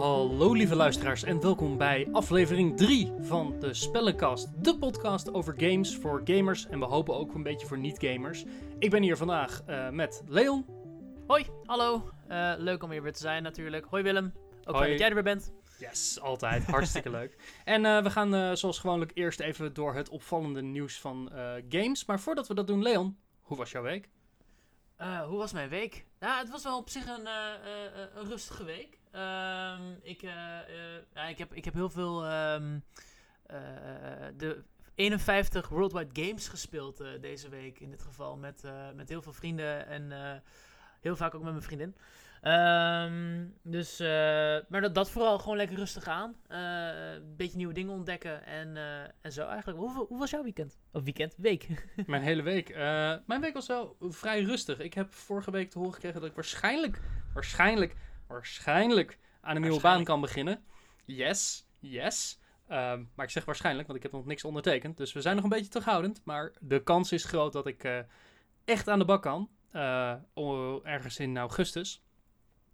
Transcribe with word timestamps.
Hallo 0.00 0.52
lieve 0.52 0.76
luisteraars 0.76 1.22
en 1.22 1.40
welkom 1.40 1.76
bij 1.76 2.08
aflevering 2.12 2.76
3 2.76 3.12
van 3.20 3.58
de 3.58 3.74
Spellenkast. 3.74 4.64
De 4.64 4.78
podcast 4.78 5.34
over 5.34 5.54
games 5.56 5.96
voor 5.96 6.20
gamers 6.24 6.66
en 6.66 6.78
we 6.78 6.84
hopen 6.84 7.14
ook 7.14 7.34
een 7.34 7.42
beetje 7.42 7.66
voor 7.66 7.78
niet-gamers. 7.78 8.44
Ik 8.78 8.90
ben 8.90 9.02
hier 9.02 9.16
vandaag 9.16 9.62
uh, 9.68 9.90
met 9.90 10.22
Leon. 10.26 10.66
Hoi, 11.26 11.46
hallo. 11.64 12.10
Uh, 12.30 12.52
leuk 12.58 12.82
om 12.82 12.90
hier 12.90 13.02
weer 13.02 13.12
te 13.12 13.20
zijn 13.20 13.42
natuurlijk. 13.42 13.84
Hoi 13.84 14.02
Willem. 14.02 14.32
Ook 14.64 14.76
fijn 14.76 14.90
dat 14.90 14.98
jij 14.98 15.08
er 15.08 15.14
weer 15.14 15.22
bent. 15.22 15.52
Yes, 15.78 16.20
altijd. 16.20 16.64
Hartstikke 16.64 17.10
leuk. 17.10 17.36
En 17.64 17.84
uh, 17.84 18.02
we 18.02 18.10
gaan 18.10 18.56
zoals 18.56 18.78
gewoonlijk 18.78 19.10
eerst 19.14 19.40
even 19.40 19.74
door 19.74 19.94
het 19.94 20.08
opvallende 20.08 20.62
nieuws 20.62 21.00
van 21.00 21.30
games. 21.68 22.04
Maar 22.04 22.20
voordat 22.20 22.48
we 22.48 22.54
dat 22.54 22.66
doen, 22.66 22.82
Leon, 22.82 23.16
hoe 23.40 23.56
was 23.56 23.70
jouw 23.70 23.82
week? 23.82 24.08
Hoe 25.00 25.38
was 25.38 25.52
mijn 25.52 25.68
week? 25.68 26.04
Nou, 26.18 26.38
het 26.38 26.50
was 26.50 26.62
wel 26.62 26.76
op 26.76 26.90
zich 26.90 27.06
een, 27.06 27.26
een 28.14 28.28
rustige 28.28 28.64
week. 28.64 28.98
Um, 29.12 29.98
ik, 30.02 30.20
ja, 30.20 31.26
ik, 31.28 31.38
heb, 31.38 31.54
ik 31.54 31.64
heb 31.64 31.74
heel 31.74 31.90
veel 31.90 32.24
uh, 32.24 32.60
de 34.36 34.64
51 34.94 35.68
Worldwide 35.68 36.22
Games 36.22 36.48
gespeeld 36.48 37.04
deze 37.20 37.48
week 37.48 37.80
in 37.80 37.90
dit 37.90 38.02
geval. 38.02 38.36
Met, 38.36 38.62
met 38.94 39.08
heel 39.08 39.22
veel 39.22 39.32
vrienden 39.32 39.86
en 39.86 40.12
heel 41.00 41.16
vaak 41.16 41.34
ook 41.34 41.42
met 41.42 41.52
mijn 41.52 41.64
vriendin. 41.64 41.96
Um, 42.42 43.54
dus, 43.62 43.98
maar 44.68 44.80
dat, 44.80 44.94
dat 44.94 45.10
vooral 45.10 45.38
gewoon 45.38 45.56
lekker 45.56 45.76
rustig 45.76 46.06
aan. 46.06 46.36
Een 46.48 47.36
beetje 47.36 47.56
nieuwe 47.56 47.72
dingen 47.72 47.92
ontdekken 47.92 48.46
en, 48.46 48.76
en 49.20 49.32
zo 49.32 49.46
eigenlijk. 49.46 49.78
Hoe, 49.78 50.06
hoe 50.06 50.18
was 50.18 50.30
jouw 50.30 50.42
weekend? 50.42 50.78
Of 50.92 51.02
weekend? 51.02 51.34
Week? 51.36 51.68
mijn 52.06 52.22
hele 52.22 52.42
week? 52.42 52.74
mijn 53.26 53.40
week 53.40 53.54
was 53.54 53.66
wel 53.66 53.96
vrij 54.00 54.42
rustig. 54.42 54.78
Ik 54.78 54.94
heb 54.94 55.14
vorige 55.14 55.50
week 55.50 55.70
te 55.70 55.78
horen 55.78 55.94
gekregen 55.94 56.20
dat 56.20 56.28
ik 56.28 56.34
waarschijnlijk, 56.34 57.00
waarschijnlijk 57.34 57.96
waarschijnlijk 58.30 59.18
aan 59.40 59.56
een 59.56 59.62
nieuwe 59.62 59.80
baan 59.80 60.04
kan 60.04 60.20
beginnen. 60.20 60.64
Yes, 61.04 61.66
yes. 61.78 62.40
Um, 62.68 63.10
maar 63.14 63.26
ik 63.26 63.30
zeg 63.30 63.44
waarschijnlijk, 63.44 63.86
want 63.86 63.98
ik 63.98 64.04
heb 64.04 64.12
nog 64.12 64.26
niks 64.26 64.44
ondertekend. 64.44 64.96
Dus 64.96 65.12
we 65.12 65.20
zijn 65.20 65.34
nog 65.34 65.44
een 65.44 65.50
beetje 65.50 65.68
terughoudend. 65.68 66.20
Maar 66.24 66.52
de 66.60 66.82
kans 66.82 67.12
is 67.12 67.24
groot 67.24 67.52
dat 67.52 67.66
ik 67.66 68.04
echt 68.64 68.88
aan 68.88 68.98
de 68.98 69.04
bak 69.04 69.22
kan. 69.22 69.50
Ergens 70.82 71.18
in 71.18 71.38
augustus. 71.38 72.02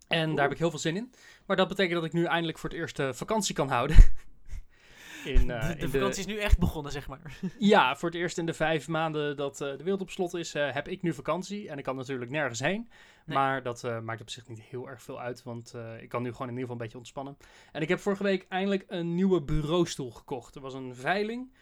En 0.09 0.35
daar 0.35 0.43
heb 0.43 0.53
ik 0.53 0.59
heel 0.59 0.71
veel 0.71 0.79
zin 0.79 0.97
in. 0.97 1.13
Maar 1.47 1.57
dat 1.57 1.69
betekent 1.69 1.95
dat 1.95 2.05
ik 2.05 2.13
nu 2.13 2.25
eindelijk 2.25 2.59
voor 2.59 2.71
het 2.71 2.79
eerst 2.79 2.99
uh, 2.99 3.13
vakantie 3.13 3.55
kan 3.55 3.69
houden. 3.69 3.97
In, 5.25 5.49
uh, 5.49 5.69
de, 5.69 5.77
de 5.77 5.89
vakantie 5.89 6.21
is 6.21 6.27
nu 6.27 6.39
echt 6.39 6.59
begonnen, 6.59 6.93
zeg 6.93 7.09
maar. 7.09 7.39
ja, 7.59 7.97
voor 7.97 8.09
het 8.09 8.19
eerst 8.19 8.39
in 8.39 8.47
de 8.47 8.53
vijf 8.53 8.89
maanden 8.89 9.37
dat 9.37 9.61
uh, 9.61 9.69
de 9.69 9.83
wereld 9.83 10.01
op 10.01 10.11
slot 10.11 10.35
is, 10.35 10.55
uh, 10.55 10.73
heb 10.73 10.89
ik 10.89 11.03
nu 11.03 11.13
vakantie. 11.13 11.69
En 11.69 11.79
ik 11.79 11.85
kan 11.85 11.97
natuurlijk 11.97 12.31
nergens 12.31 12.61
heen. 12.61 12.89
Nee. 13.25 13.37
Maar 13.37 13.63
dat 13.63 14.03
maakt 14.03 14.21
op 14.21 14.31
zich 14.31 14.49
niet 14.49 14.61
heel 14.61 14.89
erg 14.89 15.03
veel 15.03 15.21
uit, 15.21 15.43
want 15.43 15.75
ik 16.01 16.09
kan 16.09 16.23
nu 16.23 16.33
gewoon 16.33 16.49
in 16.49 16.55
ieder 16.55 16.69
geval 16.69 16.71
een 16.71 16.83
beetje 16.83 16.99
ontspannen. 16.99 17.37
En 17.73 17.83
ik 17.83 17.89
heb 17.89 17.99
vorige 17.99 18.23
week 18.23 18.47
eindelijk 18.49 18.85
een 18.89 19.15
nieuwe 19.15 19.43
bureaustoel 19.43 20.11
gekocht. 20.11 20.55
Er 20.55 20.61
was 20.61 20.75
een 20.75 20.95
veiling 20.95 21.53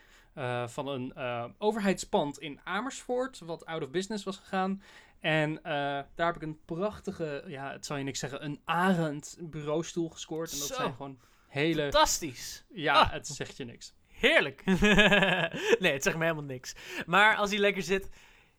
van 0.67 0.89
een 0.89 1.15
overheidspand 1.59 2.39
in 2.39 2.61
Amersfoort, 2.65 3.39
wat 3.39 3.67
out 3.67 3.83
of 3.83 3.91
business 3.91 4.25
was 4.25 4.37
gegaan. 4.37 4.83
En 5.21 5.61
daar 5.63 6.27
heb 6.27 6.37
ik 6.37 6.43
een 6.43 6.59
prachtige, 6.65 7.45
ja, 7.47 7.73
het 7.73 7.87
zal 7.87 7.97
je 7.97 8.05
niks 8.05 8.19
zeggen, 8.19 8.45
een 8.45 8.61
arend 8.65 9.37
bureaustoel 9.41 10.09
gescoord. 10.09 10.53
En 10.53 10.59
dat 10.59 10.67
Zo. 10.67 10.75
zijn 10.75 10.95
gewoon 10.95 11.19
hele... 11.49 11.83
Fantastisch. 11.83 12.65
Ja, 12.73 13.01
ah. 13.01 13.13
het 13.13 13.27
zegt 13.27 13.57
je 13.57 13.65
niks. 13.65 13.95
Heerlijk. 14.09 14.65
nee, 15.83 15.93
het 15.93 16.03
zegt 16.03 16.17
me 16.17 16.23
helemaal 16.23 16.43
niks. 16.43 16.75
Maar 17.07 17.37
als 17.37 17.51
hij 17.51 17.59
lekker 17.59 17.83
zit, 17.83 18.09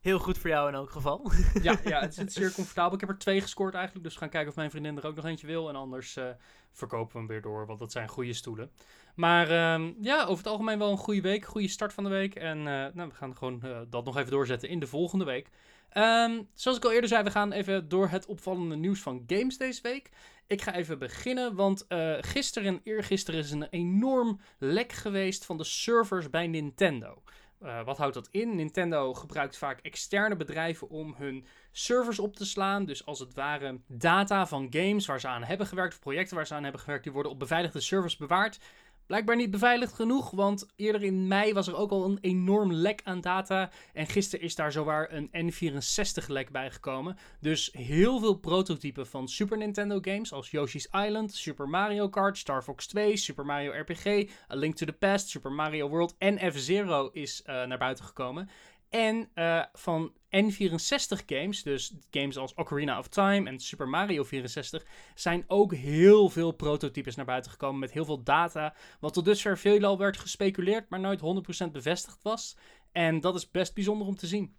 heel 0.05 0.19
goed 0.19 0.37
voor 0.37 0.49
jou 0.49 0.67
in 0.67 0.73
elk 0.73 0.89
geval. 0.89 1.31
ja, 1.61 1.79
ja, 1.93 1.99
het 1.99 2.13
zit 2.13 2.33
zeer 2.33 2.51
comfortabel. 2.51 2.93
Ik 2.93 2.99
heb 2.99 3.09
er 3.09 3.17
twee 3.17 3.41
gescoord 3.41 3.73
eigenlijk, 3.73 4.05
dus 4.05 4.13
we 4.13 4.19
gaan 4.19 4.29
kijken 4.29 4.49
of 4.49 4.55
mijn 4.55 4.69
vriendin 4.69 4.97
er 4.97 5.05
ook 5.05 5.15
nog 5.15 5.25
eentje 5.25 5.47
wil. 5.47 5.69
En 5.69 5.75
anders 5.75 6.17
uh, 6.17 6.29
verkopen 6.71 7.11
we 7.11 7.17
hem 7.17 7.27
weer 7.27 7.41
door, 7.41 7.65
want 7.65 7.79
dat 7.79 7.91
zijn 7.91 8.07
goede 8.07 8.33
stoelen. 8.33 8.71
Maar 9.15 9.73
um, 9.73 9.95
ja, 10.01 10.21
over 10.21 10.37
het 10.37 10.47
algemeen 10.47 10.79
wel 10.79 10.91
een 10.91 10.97
goede 10.97 11.21
week, 11.21 11.45
goede 11.45 11.67
start 11.67 11.93
van 11.93 12.03
de 12.03 12.09
week. 12.09 12.35
En 12.35 12.57
uh, 12.57 12.65
nou, 12.65 13.09
we 13.09 13.13
gaan 13.13 13.35
gewoon 13.35 13.61
uh, 13.63 13.79
dat 13.89 14.05
nog 14.05 14.17
even 14.17 14.31
doorzetten 14.31 14.69
in 14.69 14.79
de 14.79 14.87
volgende 14.87 15.25
week. 15.25 15.49
Um, 15.97 16.47
zoals 16.53 16.77
ik 16.77 16.85
al 16.85 16.91
eerder 16.91 17.09
zei, 17.09 17.23
we 17.23 17.31
gaan 17.31 17.51
even 17.51 17.89
door 17.89 18.07
het 18.07 18.25
opvallende 18.25 18.75
nieuws 18.75 18.99
van 18.99 19.23
games 19.27 19.57
deze 19.57 19.81
week. 19.81 20.09
Ik 20.47 20.61
ga 20.61 20.73
even 20.73 20.99
beginnen, 20.99 21.55
want 21.55 21.85
gisteren 22.19 22.67
en 22.67 22.81
eergisteren 22.83 23.39
is 23.39 23.51
een 23.51 23.67
enorm 23.69 24.39
lek 24.57 24.91
geweest 24.91 25.45
van 25.45 25.57
de 25.57 25.63
servers 25.63 26.29
bij 26.29 26.47
Nintendo. 26.47 27.21
Uh, 27.63 27.83
wat 27.83 27.97
houdt 27.97 28.13
dat 28.13 28.27
in? 28.31 28.55
Nintendo 28.55 29.13
gebruikt 29.13 29.57
vaak 29.57 29.79
externe 29.79 30.35
bedrijven 30.35 30.89
om 30.89 31.15
hun 31.17 31.45
servers 31.71 32.19
op 32.19 32.35
te 32.35 32.45
slaan. 32.45 32.85
Dus 32.85 33.05
als 33.05 33.19
het 33.19 33.33
ware 33.33 33.79
data 33.87 34.47
van 34.47 34.67
games 34.69 35.05
waar 35.05 35.19
ze 35.19 35.27
aan 35.27 35.43
hebben 35.43 35.67
gewerkt, 35.67 35.93
of 35.93 35.99
projecten 35.99 36.35
waar 36.35 36.47
ze 36.47 36.53
aan 36.53 36.63
hebben 36.63 36.81
gewerkt, 36.81 37.03
die 37.03 37.13
worden 37.13 37.31
op 37.31 37.39
beveiligde 37.39 37.79
servers 37.79 38.17
bewaard. 38.17 38.59
Blijkbaar 39.07 39.35
niet 39.35 39.51
beveiligd 39.51 39.93
genoeg, 39.93 40.31
want 40.31 40.65
eerder 40.75 41.03
in 41.03 41.27
mei 41.27 41.53
was 41.53 41.67
er 41.67 41.75
ook 41.75 41.91
al 41.91 42.05
een 42.05 42.17
enorm 42.21 42.73
lek 42.73 43.01
aan 43.03 43.21
data. 43.21 43.69
En 43.93 44.07
gisteren 44.07 44.45
is 44.45 44.55
daar 44.55 44.71
zowaar 44.71 45.11
een 45.11 45.29
N64-lek 45.51 46.51
bijgekomen. 46.51 47.17
Dus 47.39 47.69
heel 47.71 48.19
veel 48.19 48.33
prototypen 48.33 49.07
van 49.07 49.27
Super 49.27 49.57
Nintendo 49.57 49.97
games 50.01 50.33
als 50.33 50.51
Yoshi's 50.51 50.89
Island, 50.91 51.33
Super 51.33 51.69
Mario 51.69 52.09
Kart, 52.09 52.37
Star 52.37 52.63
Fox 52.63 52.87
2, 52.87 53.17
Super 53.17 53.45
Mario 53.45 53.71
RPG, 53.71 54.05
A 54.51 54.55
Link 54.55 54.75
to 54.75 54.85
the 54.85 54.93
Past, 54.93 55.29
Super 55.29 55.51
Mario 55.51 55.89
World 55.89 56.15
en 56.17 56.51
F-Zero 56.51 57.09
is 57.11 57.43
uh, 57.45 57.65
naar 57.65 57.77
buiten 57.77 58.05
gekomen. 58.05 58.49
En 58.95 59.29
uh, 59.35 59.63
van 59.73 60.13
N64 60.13 61.25
games, 61.25 61.63
dus 61.63 61.93
games 62.11 62.37
als 62.37 62.53
Ocarina 62.53 62.99
of 62.99 63.07
Time 63.07 63.49
en 63.49 63.59
Super 63.59 63.87
Mario 63.87 64.23
64, 64.23 64.83
zijn 65.15 65.43
ook 65.47 65.73
heel 65.73 66.29
veel 66.29 66.51
prototypes 66.51 67.15
naar 67.15 67.25
buiten 67.25 67.51
gekomen 67.51 67.79
met 67.79 67.91
heel 67.91 68.05
veel 68.05 68.23
data. 68.23 68.75
Wat 68.99 69.13
tot 69.13 69.25
dusver 69.25 69.57
veelal 69.57 69.97
werd 69.97 70.17
gespeculeerd, 70.17 70.89
maar 70.89 70.99
nooit 70.99 71.21
100% 71.67 71.71
bevestigd 71.71 72.23
was. 72.23 72.57
En 72.91 73.21
dat 73.21 73.35
is 73.35 73.51
best 73.51 73.73
bijzonder 73.73 74.07
om 74.07 74.15
te 74.15 74.27
zien. 74.27 74.55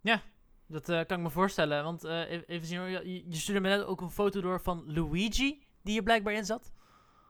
Ja, 0.00 0.22
dat 0.66 0.88
uh, 0.88 1.00
kan 1.06 1.16
ik 1.16 1.22
me 1.22 1.30
voorstellen. 1.30 1.84
Want 1.84 2.04
uh, 2.04 2.30
even 2.30 2.66
zien, 2.66 2.80
je, 2.82 3.24
je 3.28 3.36
stuurde 3.36 3.60
me 3.60 3.68
net 3.68 3.84
ook 3.84 4.00
een 4.00 4.10
foto 4.10 4.40
door 4.40 4.60
van 4.60 4.84
Luigi, 4.86 5.62
die 5.82 5.96
er 5.96 6.02
blijkbaar 6.02 6.34
in 6.34 6.44
zat. 6.44 6.72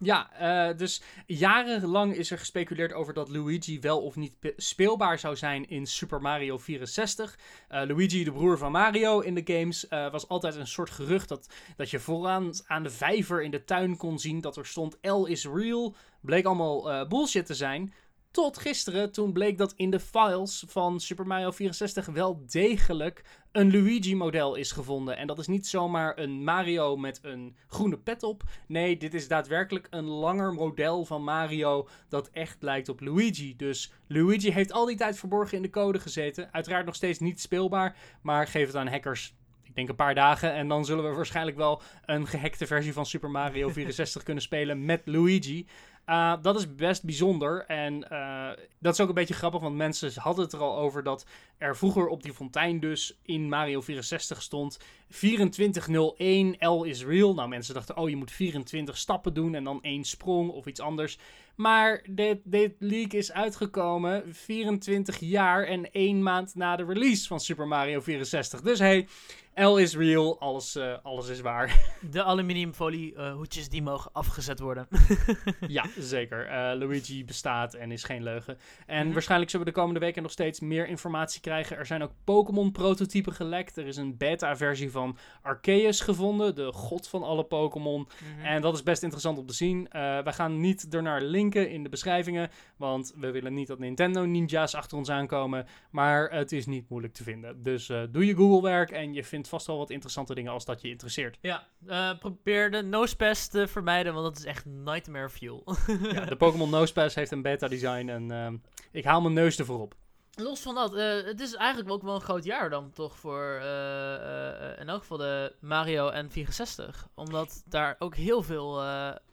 Ja, 0.05 0.31
uh, 0.71 0.77
dus 0.77 1.03
jarenlang 1.27 2.15
is 2.15 2.31
er 2.31 2.39
gespeculeerd 2.39 2.93
over 2.93 3.15
dat 3.15 3.29
Luigi 3.29 3.81
wel 3.81 4.01
of 4.01 4.17
niet 4.17 4.33
speelbaar 4.57 5.19
zou 5.19 5.37
zijn 5.37 5.69
in 5.69 5.87
Super 5.87 6.21
Mario 6.21 6.59
64. 6.59 7.39
Uh, 7.71 7.83
Luigi, 7.87 8.25
de 8.25 8.33
broer 8.33 8.59
van 8.59 8.73
Mario 8.73 9.21
in 9.21 9.35
de 9.35 9.43
games, 9.45 9.87
uh, 9.91 10.11
was 10.11 10.29
altijd 10.29 10.55
een 10.55 10.67
soort 10.67 10.91
gerucht 10.91 11.29
dat, 11.29 11.49
dat 11.77 11.91
je 11.91 11.99
vooraan 11.99 12.51
aan 12.67 12.83
de 12.83 12.91
vijver 12.91 13.43
in 13.43 13.51
de 13.51 13.65
tuin 13.65 13.97
kon 13.97 14.19
zien 14.19 14.41
dat 14.41 14.57
er 14.57 14.67
stond 14.67 14.99
L 15.01 15.25
is 15.25 15.47
real. 15.47 15.95
Bleek 16.21 16.45
allemaal 16.45 17.09
bullshit 17.09 17.47
te 17.47 17.55
zijn. 17.55 17.93
Tot 18.33 18.59
gisteren, 18.59 19.13
toen 19.13 19.33
bleek 19.33 19.59
dat 19.59 19.73
in 19.77 19.91
de 19.91 20.01
files 20.01 20.65
van 20.69 21.01
Super 21.01 21.27
Mario 21.27 21.51
64 21.51 22.07
wel 22.07 22.43
degelijk 22.47 23.25
een 23.51 23.73
Luigi-model 23.73 24.55
is 24.55 24.73
gevonden. 24.73 25.17
En 25.17 25.27
dat 25.27 25.39
is 25.39 25.47
niet 25.47 25.67
zomaar 25.67 26.19
een 26.19 26.45
Mario 26.45 26.97
met 26.97 27.19
een 27.23 27.57
groene 27.67 27.99
pet 27.99 28.23
op. 28.23 28.43
Nee, 28.67 28.97
dit 28.97 29.15
is 29.15 29.29
daadwerkelijk 29.29 29.87
een 29.91 30.05
langer 30.05 30.53
model 30.53 31.05
van 31.05 31.25
Mario 31.25 31.89
dat 32.09 32.31
echt 32.31 32.63
lijkt 32.63 32.89
op 32.89 33.01
Luigi. 33.01 33.57
Dus 33.57 33.93
Luigi 34.07 34.53
heeft 34.53 34.73
al 34.73 34.87
die 34.87 34.97
tijd 34.97 35.19
verborgen 35.19 35.57
in 35.57 35.63
de 35.63 35.71
code 35.71 36.01
gezeten. 36.01 36.53
Uiteraard 36.53 36.87
nog 36.87 36.95
steeds 36.95 37.19
niet 37.19 37.41
speelbaar, 37.41 37.97
maar 38.23 38.47
geef 38.47 38.67
het 38.67 38.77
aan 38.77 38.89
hackers 38.89 39.35
ik 39.73 39.79
denk 39.79 39.89
een 39.89 40.05
paar 40.05 40.15
dagen. 40.15 40.53
En 40.53 40.69
dan 40.69 40.85
zullen 40.85 41.05
we 41.11 41.17
waarschijnlijk 41.17 41.57
wel 41.57 41.83
een 42.05 42.27
gehackte 42.27 42.67
versie 42.67 42.93
van 42.93 43.07
Super 43.07 43.31
Mario 43.31 43.69
64 43.69 44.23
kunnen 44.29 44.43
spelen 44.43 44.85
met 44.85 45.03
Luigi. 45.05 45.67
Uh, 46.13 46.35
dat 46.43 46.57
is 46.57 46.75
best 46.75 47.05
bijzonder. 47.05 47.65
En 47.67 48.07
uh, 48.13 48.51
dat 48.79 48.93
is 48.93 49.01
ook 49.01 49.09
een 49.09 49.15
beetje 49.15 49.35
grappig, 49.35 49.61
want 49.61 49.77
mensen 49.77 50.13
hadden 50.15 50.45
het 50.45 50.53
er 50.53 50.61
al 50.61 50.79
over 50.79 51.03
dat 51.03 51.27
er 51.59 51.77
vroeger 51.77 52.07
op 52.07 52.23
die 52.23 52.33
fontein 52.33 52.81
dus 52.81 53.19
in 53.23 53.49
Mario 53.49 53.81
64 53.81 54.43
stond 54.43 54.79
2401 55.09 56.57
L 56.59 56.83
is 56.83 57.05
real. 57.05 57.35
Nou, 57.35 57.49
mensen 57.49 57.75
dachten, 57.75 57.97
oh, 57.97 58.09
je 58.09 58.17
moet 58.17 58.31
24 58.31 58.97
stappen 58.97 59.35
doen 59.35 59.55
en 59.55 59.65
dan 59.65 59.83
één 59.83 60.05
sprong 60.05 60.51
of 60.51 60.67
iets 60.67 60.81
anders. 60.81 61.19
Maar 61.55 62.05
dit, 62.09 62.39
dit 62.45 62.73
leak 62.79 63.13
is 63.13 63.33
uitgekomen 63.33 64.35
24 64.35 65.19
jaar 65.19 65.65
en 65.65 65.93
1 65.93 66.23
maand 66.23 66.55
na 66.55 66.77
de 66.77 66.85
release 66.85 67.27
van 67.27 67.41
Super 67.41 67.69
Mario 67.69 68.01
64. 68.01 68.61
Dus 68.61 68.79
hey, 68.79 69.09
L 69.55 69.77
is 69.77 69.97
real, 69.97 70.41
alles, 70.41 70.77
uh, 70.77 70.95
alles 71.03 71.29
is 71.29 71.41
waar. 71.41 71.81
De 72.11 72.23
aluminiumfolie 72.23 73.15
uh, 73.15 73.33
hoedjes 73.33 73.69
die 73.69 73.83
mogen 73.83 74.13
afgezet 74.13 74.61
worden. 74.61 74.89
ja, 75.69 75.85
zeker. 75.99 76.47
Uh, 76.47 76.53
Luigi 76.79 77.25
bestaat 77.25 77.75
en 77.75 77.93
is 77.93 78.05
geen 78.05 78.23
leugen. 78.23 78.59
En 78.87 78.97
mm 78.97 79.03
-hmm. 79.03 79.13
waarschijnlijk 79.13 79.51
zullen 79.51 79.67
we 79.67 79.73
de 79.73 79.79
komende 79.79 80.01
weken 80.01 80.23
nog 80.23 80.31
steeds 80.31 80.61
meer 80.61 80.89
informatie 80.89 81.41
krijgen. 81.41 81.77
Er 81.77 81.87
zijn 81.87 82.03
ook 82.03 82.13
Pokémon 82.25 82.73
prototypen 82.73 83.33
gelekt. 83.33 83.77
Er 83.77 83.87
is 83.87 83.97
een 83.97 84.17
beta 84.17 84.57
versie 84.57 84.91
van 84.91 85.17
Arceus 85.43 86.01
gevonden, 86.01 86.55
de 86.55 86.73
god 86.73 87.09
van 87.09 87.23
alle 87.23 87.45
Pokémon. 87.45 88.01
Mm 88.01 88.07
-hmm. 88.37 88.45
En 88.45 88.63
dat 88.63 88.75
is 88.75 88.83
best 88.83 89.03
interessant 89.03 89.39
om 89.39 89.47
te 89.47 89.55
zien. 89.55 89.89
we 90.25 90.33
gaan 90.33 90.61
niet 90.61 90.95
ernaar 90.95 91.23
linken 91.23 91.71
in 91.71 91.83
de 91.83 91.89
beschrijvingen, 91.89 92.51
want 92.77 93.15
we 93.17 93.31
willen 93.31 93.55
niet 93.55 93.69
dat 93.69 93.79
Nintendo 93.79 94.25
ninja's 94.25 94.75
achter 94.75 94.99
ons 94.99 95.11
aankomen. 95.11 95.67
Maar 95.91 96.31
het 96.31 96.53
is 96.53 96.67
niet 96.67 96.89
moeilijk 96.89 97.15
te 97.15 97.23
vinden. 97.23 97.63
Dus 97.63 97.87
doe 98.11 98.27
je 98.27 98.35
Google 98.35 98.63
werk 98.63 98.91
en 98.91 99.13
je 99.13 99.25
vindt 99.25 99.41
vindt 99.43 99.49
vast 99.49 99.67
wel 99.67 99.79
wat 99.79 99.91
interessante 99.91 100.35
dingen 100.35 100.53
als 100.53 100.65
dat 100.65 100.81
je 100.81 100.89
interesseert. 100.89 101.39
Ja, 101.41 101.67
eh, 101.87 102.19
probeer 102.19 102.71
de 102.71 102.83
Nosepass 102.83 103.49
te 103.49 103.69
vermijden, 103.69 104.15
want 104.15 104.25
dat 104.25 104.39
is 104.39 104.45
echt 104.45 104.65
nightmare 104.65 105.29
fuel. 105.29 105.77
ja, 106.13 106.25
de 106.35 106.37
Pokémon 106.37 106.71
Nosepass 106.71 107.15
heeft 107.15 107.31
een 107.31 107.43
beta 107.43 107.69
design 107.69 108.09
en 108.09 108.31
ehm, 108.31 108.57
ik 108.91 109.05
haal 109.05 109.21
mijn 109.21 109.35
neus 109.35 109.59
ervoor 109.59 109.81
op. 109.81 109.95
Los 110.35 110.61
van 110.61 110.75
dat, 110.75 110.95
uh, 110.95 111.25
het 111.25 111.41
is 111.41 111.55
eigenlijk 111.55 111.91
ook 111.91 112.03
wel 112.03 112.15
een 112.15 112.21
groot 112.21 112.45
jaar 112.45 112.71
dan 112.71 112.91
toch 112.93 113.19
voor 113.19 113.61
uh, 113.63 114.81
in 114.81 114.89
elk 114.89 115.01
geval 115.01 115.17
de 115.17 115.55
Mario 115.61 116.09
en 116.09 116.31
64. 116.31 117.09
Omdat 117.15 117.63
daar 117.67 117.97
ook 117.99 118.17
heel 118.17 118.43
veel, 118.43 118.75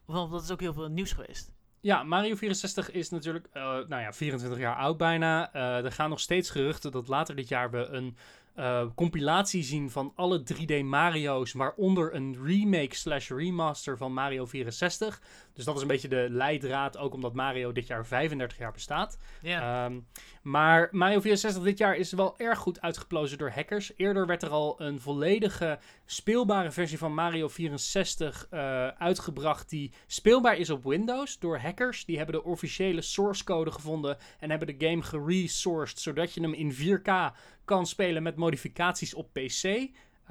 want 0.06 0.32
dat 0.32 0.44
is 0.44 0.52
ook 0.52 0.60
heel 0.60 0.74
veel 0.74 0.88
nieuws 0.88 1.12
geweest. 1.12 1.52
Ja, 1.82 2.04
Mario 2.04 2.36
64 2.36 2.92
is 2.92 3.10
natuurlijk, 3.10 3.48
nou 3.54 3.88
ja, 3.98 4.14
24 4.14 4.60
jaar 4.60 4.76
oud 4.76 4.98
bijna. 4.98 5.54
er 5.54 5.92
gaan 5.92 6.10
nog 6.10 6.20
steeds 6.20 6.50
geruchten 6.50 6.92
dat 6.92 7.08
later 7.08 7.36
dit 7.36 7.48
jaar 7.48 7.72
we 7.72 7.86
een 7.86 8.18
uh, 8.56 8.86
compilatie 8.96 9.64
zien 9.64 9.90
van 9.90 10.14
alle 10.16 10.44
3D 10.54 10.84
Mario's, 10.84 11.54
waaronder 11.54 12.16
een 12.16 12.38
remake 12.44 12.96
slash 12.96 13.30
remaster 13.30 13.98
van 13.98 14.14
Mario 14.14 14.46
64. 14.46 15.22
Dus 15.60 15.68
dat 15.68 15.78
is 15.78 15.84
een 15.84 15.88
beetje 15.88 16.08
de 16.08 16.28
leidraad, 16.30 16.98
ook 16.98 17.14
omdat 17.14 17.34
Mario 17.34 17.72
dit 17.72 17.88
jaar 17.88 18.06
35 18.06 18.58
jaar 18.58 18.72
bestaat. 18.72 19.18
Yeah. 19.42 19.86
Um, 19.86 20.08
maar 20.42 20.88
Mario 20.92 21.20
64 21.20 21.64
dit 21.64 21.78
jaar 21.78 21.96
is 21.96 22.12
wel 22.12 22.38
erg 22.38 22.60
goed 22.60 22.82
uitgeplozen 22.82 23.38
door 23.38 23.50
hackers. 23.50 23.92
Eerder 23.96 24.26
werd 24.26 24.44
er 24.44 24.50
al 24.50 24.82
een 24.82 25.00
volledige 25.00 25.80
speelbare 26.06 26.72
versie 26.72 26.98
van 26.98 27.14
Mario 27.14 27.48
64 27.48 28.48
uh, 28.52 28.60
eh, 28.60 28.96
uitgebracht 28.98 29.70
die 29.70 29.92
speelbaar 30.08 30.58
is 30.58 30.70
op 30.70 30.84
Windows 30.84 31.40
door 31.40 31.58
hackers. 31.58 32.06
Die 32.06 32.18
hebben 32.18 32.36
de 32.36 32.44
officiële 32.44 33.02
source 33.02 33.44
code 33.44 33.72
gevonden 33.72 34.18
en 34.40 34.50
hebben 34.50 34.78
de 34.78 34.88
game 34.88 35.02
geresourced, 35.02 36.00
zodat 36.00 36.34
je 36.34 36.42
hem 36.42 36.54
in 36.54 36.74
4K 36.74 37.36
kan 37.66 37.86
spelen 37.86 38.24
met 38.24 38.36
modificaties 38.36 39.14
op 39.14 39.34
PC. 39.34 39.64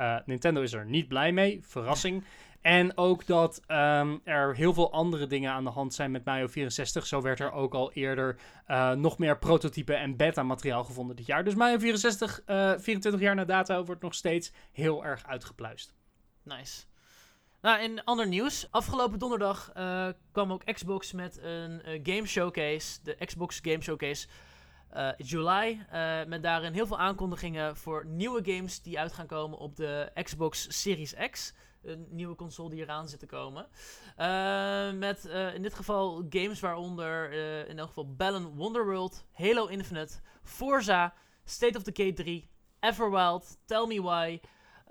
Uh, 0.01 0.17
Nintendo 0.27 0.63
is 0.63 0.73
er 0.73 0.87
niet 0.87 1.09
blij 1.09 1.33
mee, 1.33 1.61
verrassing. 1.63 2.25
En 2.61 2.97
ook 2.97 3.27
dat 3.27 3.63
um, 3.69 4.21
er 4.25 4.57
heel 4.57 4.75
veel 4.75 4.93
andere 4.93 5.27
dingen 5.27 5.53
aan 5.53 5.65
de 5.65 5.71
hand 5.71 5.95
zijn 5.95 6.11
met 6.11 6.25
Mario 6.25 6.47
64. 6.47 7.07
Zo 7.07 7.21
werd 7.21 7.41
er 7.41 7.53
ook 7.53 7.75
al 7.75 7.93
eerder 7.93 8.37
uh, 8.69 8.93
nog 8.93 9.19
meer 9.19 9.39
prototype 9.39 9.95
en 9.95 10.17
beta-materiaal 10.17 10.85
gevonden 10.85 11.17
dit 11.17 11.27
jaar. 11.27 11.45
Dus 11.45 11.55
Mario 11.55 11.79
64, 11.79 12.43
uh, 12.47 12.73
24 12.79 13.21
jaar 13.21 13.35
na 13.35 13.45
data, 13.45 13.85
wordt 13.85 14.03
nog 14.03 14.15
steeds 14.15 14.53
heel 14.73 15.05
erg 15.05 15.27
uitgepluist. 15.27 15.95
Nice. 16.43 16.85
Nou, 17.61 17.83
in 17.83 18.05
ander 18.05 18.29
nieuws. 18.29 18.69
Afgelopen 18.71 19.19
donderdag 19.19 19.73
uh, 19.77 20.09
kwam 20.33 20.53
ook 20.53 20.65
Xbox 20.65 21.13
met 21.13 21.39
een 21.43 21.81
game 22.03 22.27
showcase. 22.27 22.99
De 23.03 23.17
Xbox 23.25 23.59
Game 23.63 23.81
Showcase 23.83 24.27
July. 25.17 25.87
Uh, 25.93 26.25
met 26.25 26.43
daarin 26.43 26.73
heel 26.73 26.87
veel 26.87 26.99
aankondigingen 26.99 27.77
voor 27.77 28.07
nieuwe 28.07 28.41
games 28.45 28.83
die 28.83 28.99
uit 28.99 29.13
gaan 29.13 29.27
komen 29.27 29.59
op 29.59 29.77
de 29.77 30.11
Xbox 30.23 30.81
Series 30.81 31.15
X. 31.31 31.55
Een 31.83 32.07
nieuwe 32.11 32.35
console 32.35 32.71
die 32.71 32.83
eraan 32.83 33.09
zit 33.09 33.19
te 33.19 33.27
komen. 33.27 33.67
Uh, 34.19 34.93
met 34.93 35.25
in 35.55 35.63
dit 35.63 35.75
geval 35.75 36.27
games 36.29 36.61
waaronder 36.61 37.33
in 37.69 37.79
elk 37.79 37.89
geval 37.89 38.15
Balan 38.15 38.55
Wonderworld, 38.57 39.25
Halo 39.33 39.67
Infinite, 39.67 40.15
Forza, 40.43 41.15
State 41.45 41.79
of 41.79 41.83
Decay 41.83 42.13
3, 42.13 42.51
Everwild, 42.81 43.59
Tell 43.65 43.87
Me 43.87 44.03
Why. 44.03 44.41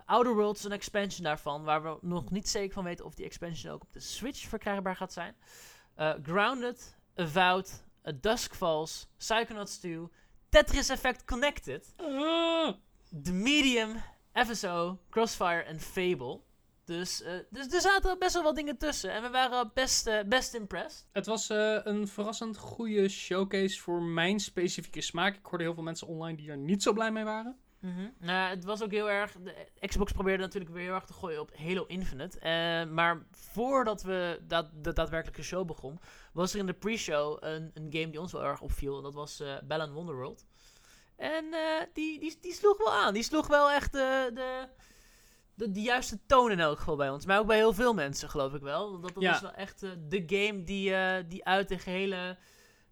Outer 0.06 0.36
Worlds, 0.36 0.64
een 0.64 0.72
expansion 0.72 1.24
daarvan, 1.24 1.64
waar 1.64 1.84
we 1.84 1.98
nog 2.02 2.32
niet 2.32 2.50
zeker 2.50 2.74
van 2.74 2.84
weten 2.84 3.06
of 3.06 3.14
die 3.14 3.26
expansion 3.26 3.74
ook 3.74 3.82
op 3.82 3.94
de 3.94 4.00
Switch 4.00 4.48
verkrijgbaar 4.48 4.96
gaat 4.96 5.14
zijn. 5.14 5.36
Grounded, 6.24 6.98
Avowed, 7.16 7.84
A 8.08 8.12
Dusk 8.12 8.56
Falls, 8.56 9.08
Psychonauts 9.18 9.78
2, 9.78 10.08
Tetris 10.50 10.90
Effect 10.90 11.26
Connected, 11.26 11.94
uh. 12.02 12.72
The 13.24 13.32
Medium, 13.32 14.02
FSO, 14.34 15.00
Crossfire 15.10 15.64
en 15.64 15.80
Fable. 15.80 16.42
Dus, 16.88 17.22
uh, 17.22 17.30
dus 17.50 17.74
er 17.74 17.82
zaten 17.82 18.20
best 18.20 18.34
wel 18.34 18.44
wat 18.44 18.56
dingen 18.56 18.78
tussen. 18.78 19.12
En 19.12 19.22
we 19.22 19.30
waren 19.30 19.72
best, 19.74 20.08
uh, 20.08 20.20
best 20.26 20.54
impressed. 20.54 21.08
Het 21.12 21.26
was 21.26 21.50
uh, 21.50 21.80
een 21.84 22.08
verrassend 22.08 22.58
goede 22.58 23.10
showcase 23.10 23.82
voor 23.82 24.02
mijn 24.02 24.40
specifieke 24.40 25.02
smaak. 25.02 25.36
Ik 25.36 25.46
hoorde 25.46 25.64
heel 25.64 25.74
veel 25.74 25.84
mensen 25.84 26.08
online 26.08 26.38
die 26.38 26.50
er 26.50 26.58
niet 26.58 26.84
zo 26.84 26.94
blij 26.94 27.12
mee 27.12 27.24
waren. 27.24 27.58
Mm 27.80 27.94
-hmm. 27.96 28.14
nou, 28.20 28.50
het 28.50 28.64
was 28.64 28.84
ook 28.84 28.92
heel 28.92 29.10
erg. 29.10 29.32
De 29.32 29.88
Xbox 29.88 30.12
probeerde 30.12 30.44
natuurlijk 30.44 30.74
weer 30.74 30.84
heel 30.84 30.94
erg 30.94 31.06
te 31.06 31.14
gooien 31.14 31.42
op 31.42 31.52
Halo 31.56 31.86
Infinite. 31.86 32.38
Uh, 32.38 32.94
maar 32.94 33.26
voordat 33.32 34.04
we 34.04 34.40
dat, 34.48 34.70
de 34.74 34.94
daadwerkelijke 34.94 35.44
show 35.44 35.66
begon, 35.66 36.00
was 36.34 36.54
er 36.54 36.60
in 36.60 36.66
de 36.66 36.74
pre-show 36.74 37.38
een, 37.40 37.72
een 37.74 37.88
game 37.92 38.10
die 38.10 38.22
ons 38.22 38.32
wel 38.32 38.44
erg 38.44 38.62
opviel. 38.62 38.98
En 38.98 39.04
dat 39.04 39.14
was 39.14 39.42
uh, 39.42 39.58
Balan 39.64 39.92
Wonderworld. 39.92 40.46
En 41.16 41.46
uh, 41.46 41.60
die, 41.94 42.20
die, 42.20 42.38
die 42.42 42.54
sloeg 42.54 42.78
wel 42.78 42.94
aan. 42.94 43.14
Die 43.14 43.24
sloeg 43.24 43.48
wel 43.48 43.72
echt 43.72 43.92
de, 43.92 44.68
de, 45.58 45.72
de, 45.72 45.82
juiste 45.82 46.20
toon 46.26 46.52
in 46.52 46.60
elk 46.60 46.78
geval 46.78 46.96
bij 46.96 47.10
ons. 47.10 47.26
Maar 47.26 47.40
ook 47.40 47.48
bij 47.48 47.58
heel 47.58 47.74
veel 47.74 47.94
mensen, 47.94 48.30
geloof 48.30 48.54
ik 48.54 48.62
wel. 48.62 48.92
Dat, 48.92 49.14
dat 49.14 49.24
ja. 49.24 49.32
was 49.32 49.42
wel 49.42 49.54
echt 49.54 49.80
de 50.10 50.24
game 50.26 50.64
die, 50.64 50.94
die 51.28 51.46
uit 51.46 51.70
de 51.70 51.80
gehele 51.80 52.38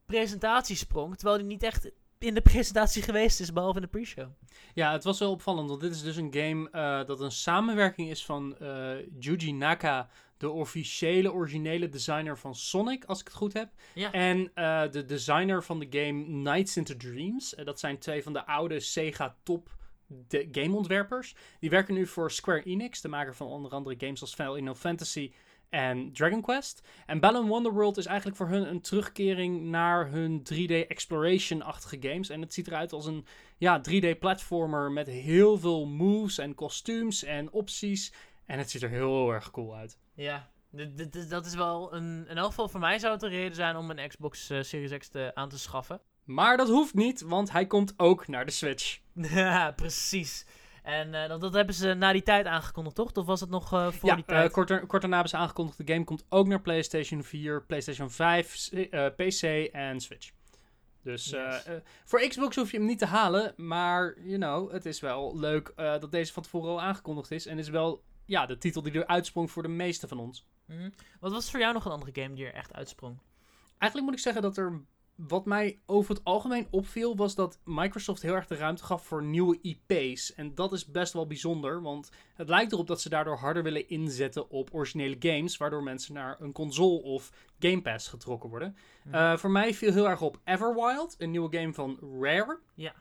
presentatie 0.06 0.75
sprong. 0.75 1.15
Terwijl 1.15 1.38
die 1.38 1.47
niet 1.47 1.63
echt 1.63 1.91
in 2.17 2.33
de 2.33 2.41
presentatie 2.41 3.01
geweest 3.12 3.39
is, 3.39 3.53
behalve 3.53 3.75
in 3.75 3.81
de 3.81 3.88
pre-show. 3.88 4.27
Ja, 4.73 4.91
het 4.91 5.03
was 5.03 5.19
wel 5.19 5.31
opvallend, 5.31 5.69
want 5.69 5.81
dit 5.81 5.91
is 5.91 6.03
dus 6.03 6.15
een 6.15 6.33
game 6.33 6.69
uh, 6.71 7.07
dat 7.07 7.19
een 7.19 7.31
samenwerking 7.31 8.09
is 8.09 8.25
van 8.25 8.56
Yuji 9.19 9.51
Naka, 9.51 10.09
de 10.38 10.50
officiële, 10.50 11.33
originele 11.33 11.89
designer 11.89 12.38
van 12.38 12.56
Sonic, 12.56 13.06
als 13.06 13.19
ik 13.19 13.25
het 13.25 13.35
goed 13.35 13.53
heb. 13.53 13.69
Ja. 13.94 14.12
En 14.12 14.51
uh, 14.56 14.81
de 14.91 15.06
designer 15.06 15.63
van 15.63 15.79
de 15.79 15.88
game 15.89 16.27
Nights 16.27 16.77
into 16.77 16.97
Dreams. 16.97 17.56
dat 17.63 17.79
zijn 17.79 18.00
twee 18.00 18.23
van 18.23 18.33
de 18.33 18.45
oude 18.45 18.79
Sega 18.79 19.35
top 19.44 19.75
de 20.07 20.47
gameontwerpers. 20.51 21.35
Die 21.59 21.69
werken 21.69 21.93
nu 21.93 22.07
voor 22.07 22.31
Square 22.31 22.63
Enix, 22.63 23.01
de 23.01 23.07
maker 23.07 23.35
van 23.35 23.47
onder 23.47 23.71
andere 23.71 23.95
games 23.99 24.21
als 24.21 24.33
Final 24.33 24.75
Fantasy 24.75 25.31
en 25.69 26.13
Dragon 26.13 26.41
Quest. 26.41 26.87
En 27.05 27.19
Balan 27.19 27.47
Wonderworld 27.47 27.97
is 27.97 28.05
eigenlijk 28.05 28.37
voor 28.37 28.47
hun 28.47 28.69
een 28.69 28.81
terugkering 28.81 29.61
naar 29.61 30.09
hun 30.09 30.39
3D 30.53 30.87
exploration-achtige 30.87 31.97
games. 31.99 32.29
En 32.29 32.41
het 32.41 32.53
ziet 32.53 32.67
eruit 32.67 32.93
als 32.93 33.05
een 33.05 33.25
ja, 33.57 33.81
3D-platformer 33.89 34.91
met 34.91 35.07
heel 35.07 35.57
veel 35.57 35.85
moves 35.85 36.37
en 36.37 36.55
kostuums 36.55 37.23
en 37.23 37.51
opties. 37.51 38.13
En 38.45 38.57
het 38.57 38.69
ziet 38.69 38.81
er 38.81 38.89
heel 38.89 39.31
erg 39.31 39.51
cool 39.51 39.75
uit. 39.75 39.97
Ja, 40.13 40.49
dat 41.29 41.45
is 41.45 41.55
wel 41.55 41.93
een. 41.93 42.27
In 42.27 42.37
elk 42.37 42.47
geval 42.47 42.69
voor 42.69 42.79
mij 42.79 42.99
zou 42.99 43.13
het 43.13 43.23
een 43.23 43.29
reden 43.29 43.55
zijn 43.55 43.75
om 43.75 43.89
een 43.89 44.07
Xbox 44.07 44.49
uh, 44.49 44.61
Series 44.61 44.97
X 44.97 45.07
te, 45.07 45.31
aan 45.33 45.49
te 45.49 45.59
schaffen. 45.59 46.01
Maar 46.25 46.57
dat 46.57 46.68
hoeft 46.68 46.94
niet, 46.94 47.22
want 47.22 47.51
hij 47.51 47.68
komt 47.68 47.94
ook 47.98 48.27
naar 48.27 48.45
de 48.45 48.51
Switch. 48.51 49.00
Ja, 49.13 49.72
precies. 49.72 50.45
En 50.83 51.13
uh, 51.13 51.39
dat, 51.39 51.54
hebben 51.54 51.75
ze 51.75 51.94
na 51.94 52.12
die 52.12 52.24
tijd 52.24 52.45
aangekondigd, 52.45 52.95
toch? 52.95 53.13
Of 53.13 53.25
was 53.25 53.39
het 53.39 53.50
nog 53.50 53.74
uh, 53.74 53.92
voor 53.92 54.10
ja, 54.10 54.16
die 54.16 54.25
tijd? 54.25 54.48
Uh, 54.48 54.54
kort, 54.54 54.67
kort 54.67 55.01
daarna 55.01 55.15
hebben 55.15 55.29
ze 55.29 55.38
aangekondigd, 55.38 55.77
de 55.77 55.94
game 55.94 56.03
komt 56.03 56.25
ook 56.29 56.48
naar 56.48 56.62
PlayStation 56.62 57.24
4, 57.24 57.63
PlayStation 57.65 58.12
5, 58.12 58.70
PC 59.15 59.44
en 59.72 60.00
Switch. 60.00 60.32
Dus 61.01 61.29
yes. 61.29 61.63
voor 62.05 62.20
Xbox 62.20 62.55
hoef 62.55 62.72
je 62.72 62.77
hem 62.77 62.86
niet 62.86 63.00
te 63.00 63.05
halen, 63.05 63.53
maar, 63.58 64.15
you 64.22 64.38
know, 64.38 64.72
het 64.72 64.86
is 64.86 65.00
wel 65.00 65.39
leuk 65.39 65.74
dat 65.75 66.12
deze 66.12 66.34
van 66.34 66.44
tevoren 66.44 66.70
al 66.70 66.82
aangekondigd 66.82 67.32
is. 67.32 67.46
En 67.46 67.58
is 67.58 67.70
wel, 67.70 68.03
ja, 68.25 68.46
de 68.46 68.58
titel 68.58 68.82
die 68.82 68.94
er 68.94 69.08
uitsprong 69.08 69.51
voor 69.51 69.63
de 69.63 69.70
meeste 69.70 70.08
van 70.08 70.20
ons. 70.20 70.48
Mm 70.65 70.77
-hmm. 70.77 70.94
Wat 71.20 71.32
was 71.32 71.51
voor 71.51 71.60
jou 71.60 71.74
nog 71.74 71.86
een 71.86 71.91
andere 71.91 72.22
game 72.22 72.36
die 72.36 72.46
er 72.46 72.53
echt 72.53 72.74
uitsprong? 72.74 73.20
Eigenlijk 73.77 74.12
moet 74.12 74.20
ik 74.20 74.25
zeggen 74.25 74.41
dat 74.41 74.58
er 74.58 74.82
wat 75.15 75.45
mij 75.45 75.79
over 75.86 76.15
het 76.15 76.24
algemeen 76.24 76.67
opviel, 76.69 77.15
was 77.15 77.36
dat 77.36 77.60
Microsoft 77.63 78.22
heel 78.22 78.34
erg 78.34 78.48
de 78.48 78.55
ruimte 78.55 78.84
gaf 78.84 79.05
voor 79.05 79.24
nieuwe 79.24 79.60
IP's. 79.62 80.34
En 80.34 80.55
dat 80.55 80.74
is 80.74 80.86
best 80.86 81.13
wel 81.13 81.27
bijzonder, 81.27 81.81
want 81.81 82.10
het 82.36 82.50
lijkt 82.50 82.72
erop 82.72 82.88
dat 82.88 83.01
ze 83.01 83.10
daardoor 83.10 83.38
harder 83.38 83.63
willen 83.63 83.89
inzetten 83.89 84.50
op 84.50 84.69
originele 84.74 85.15
games, 85.19 85.57
waardoor 85.57 85.84
mensen 85.84 86.13
naar 86.13 86.41
een 86.41 86.51
console 86.51 87.01
of 87.01 87.31
Game 87.60 87.81
Pass 87.81 88.07
getrokken 88.07 88.50
worden. 88.50 88.77
Mm. 89.03 89.13
Uh, 89.13 89.38
voor 89.38 89.51
mij 89.51 89.74
viel 89.74 89.93
heel 89.93 90.10
erg 90.10 90.22
op 90.22 90.39
Everwild, 90.43 91.15
een 91.17 91.31
nieuwe 91.31 91.57
game 91.57 91.74
van 91.74 92.00
Rare. 92.22 92.60
Ja. 92.74 92.93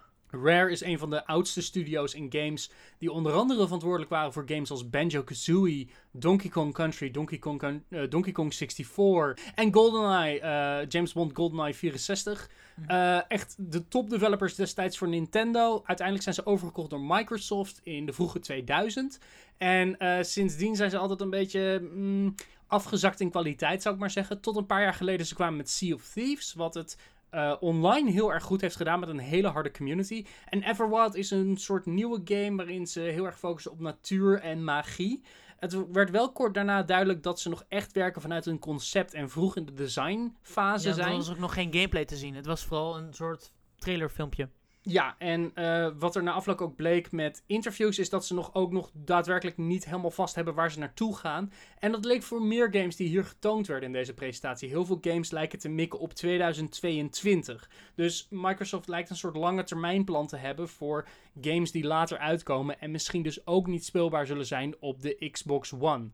Rare 0.42 0.70
is 0.70 0.80
een 0.80 0.98
van 0.98 1.10
de 1.10 1.26
oudste 1.26 1.62
studio's 1.62 2.14
in 2.14 2.32
games 2.32 2.70
die 2.98 3.12
onder 3.12 3.32
andere 3.32 3.62
verantwoordelijk 3.62 4.10
waren 4.10 4.32
voor 4.32 4.44
games 4.46 4.70
als 4.70 4.90
Banjo-Kazooie, 4.90 5.86
Donkey 6.10 6.50
Kong 6.50 6.74
Country, 6.74 7.10
Donkey 7.10 7.38
Kong, 7.38 7.62
uh, 7.88 8.10
Donkey 8.10 8.32
Kong 8.32 8.54
64 8.54 9.36
en 9.54 9.72
GoldenEye, 9.74 10.40
uh, 10.40 10.88
James 10.88 11.12
Bond 11.12 11.36
GoldenEye 11.36 11.74
64. 11.74 12.50
Uh, 12.88 13.30
echt 13.30 13.54
de 13.58 13.88
top 13.88 14.10
developers 14.10 14.54
destijds 14.54 14.98
voor 14.98 15.08
Nintendo. 15.08 15.82
Uiteindelijk 15.84 16.22
zijn 16.22 16.34
ze 16.34 16.46
overgekocht 16.46 16.90
door 16.90 17.00
Microsoft 17.00 17.80
in 17.82 18.06
de 18.06 18.12
vroege 18.12 18.40
2000. 18.40 19.18
En 19.58 19.96
sindsdien 20.24 20.76
zijn 20.76 20.90
ze 20.90 20.96
altijd 20.98 21.20
een 21.20 21.30
beetje 21.30 21.88
mm, 21.94 22.34
afgezakt 22.66 23.20
in 23.20 23.30
kwaliteit, 23.30 23.82
zou 23.82 23.94
ik 23.94 24.00
maar 24.00 24.10
zeggen. 24.10 24.40
Tot 24.40 24.56
een 24.56 24.66
paar 24.66 24.82
jaar 24.82 24.94
geleden 24.94 25.26
ze 25.26 25.34
kwamen 25.34 25.56
met 25.56 25.70
Sea 25.70 25.94
of 25.94 26.08
Thieves, 26.12 26.54
wat 26.54 26.74
het 26.74 26.96
uh, 27.34 27.54
online 27.60 28.10
heel 28.10 28.32
erg 28.32 28.42
goed 28.42 28.60
heeft 28.60 28.76
gedaan 28.76 29.00
met 29.00 29.08
een 29.08 29.18
hele 29.18 29.48
harde 29.48 29.70
community. 29.70 30.24
En 30.48 30.62
Everwild 30.62 31.14
is 31.14 31.30
een 31.30 31.56
soort 31.56 31.86
nieuwe 31.86 32.20
game 32.24 32.56
waarin 32.56 32.86
ze 32.86 33.00
heel 33.00 33.24
erg 33.24 33.38
focussen 33.38 33.72
op 33.72 33.80
natuur 33.80 34.40
en 34.40 34.64
magie. 34.64 35.22
Het 35.58 35.92
werd 35.92 36.10
wel 36.10 36.32
kort 36.32 36.54
daarna 36.54 36.82
duidelijk 36.82 37.22
dat 37.22 37.40
ze 37.40 37.48
nog 37.48 37.64
echt 37.68 37.92
werken 37.92 38.22
vanuit 38.22 38.46
een 38.46 38.58
concept 38.58 39.14
en 39.14 39.30
vroeg 39.30 39.56
in 39.56 39.64
de 39.64 39.72
designfase 39.72 40.88
ja, 40.88 40.94
zijn. 40.94 41.10
Er 41.10 41.16
was 41.16 41.30
ook 41.30 41.38
nog 41.38 41.54
geen 41.54 41.72
gameplay 41.72 42.04
te 42.04 42.16
zien. 42.16 42.34
Het 42.34 42.46
was 42.46 42.64
vooral 42.64 42.96
een 42.96 43.14
soort 43.14 43.52
trailerfilmpje. 43.78 44.48
Ja, 44.86 45.14
en 45.18 45.52
uh, 45.54 45.88
wat 45.98 46.16
er 46.16 46.22
na 46.22 46.32
afloop 46.32 46.60
ook 46.60 46.76
bleek 46.76 47.12
met 47.12 47.42
interviews 47.46 47.98
is 47.98 48.10
dat 48.10 48.26
ze 48.26 48.34
nog 48.34 48.54
ook 48.54 48.72
nog 48.72 48.90
daadwerkelijk 48.92 49.56
niet 49.56 49.84
helemaal 49.84 50.10
vast 50.10 50.34
hebben 50.34 50.54
waar 50.54 50.70
ze 50.70 50.78
naartoe 50.78 51.16
gaan. 51.16 51.52
En 51.78 51.92
dat 51.92 52.04
leek 52.04 52.22
voor 52.22 52.42
meer 52.42 52.68
games 52.70 52.96
die 52.96 53.08
hier 53.08 53.24
getoond 53.24 53.66
werden 53.66 53.86
in 53.86 53.92
deze 53.92 54.14
presentatie. 54.14 54.68
Heel 54.68 54.84
veel 54.84 54.98
games 55.00 55.30
lijken 55.30 55.58
te 55.58 55.68
mikken 55.68 55.98
op 55.98 56.12
2022. 56.12 57.70
Dus 57.94 58.26
Microsoft 58.30 58.88
lijkt 58.88 59.10
een 59.10 59.16
soort 59.16 59.36
lange 59.36 59.64
termijn 59.64 60.04
plan 60.04 60.26
te 60.26 60.36
hebben 60.36 60.68
voor 60.68 61.08
games 61.40 61.70
die 61.70 61.84
later 61.84 62.18
uitkomen 62.18 62.80
en 62.80 62.90
misschien 62.90 63.22
dus 63.22 63.46
ook 63.46 63.66
niet 63.66 63.84
speelbaar 63.84 64.26
zullen 64.26 64.46
zijn 64.46 64.74
op 64.80 65.02
de 65.02 65.28
Xbox 65.30 65.72
One. 65.72 66.10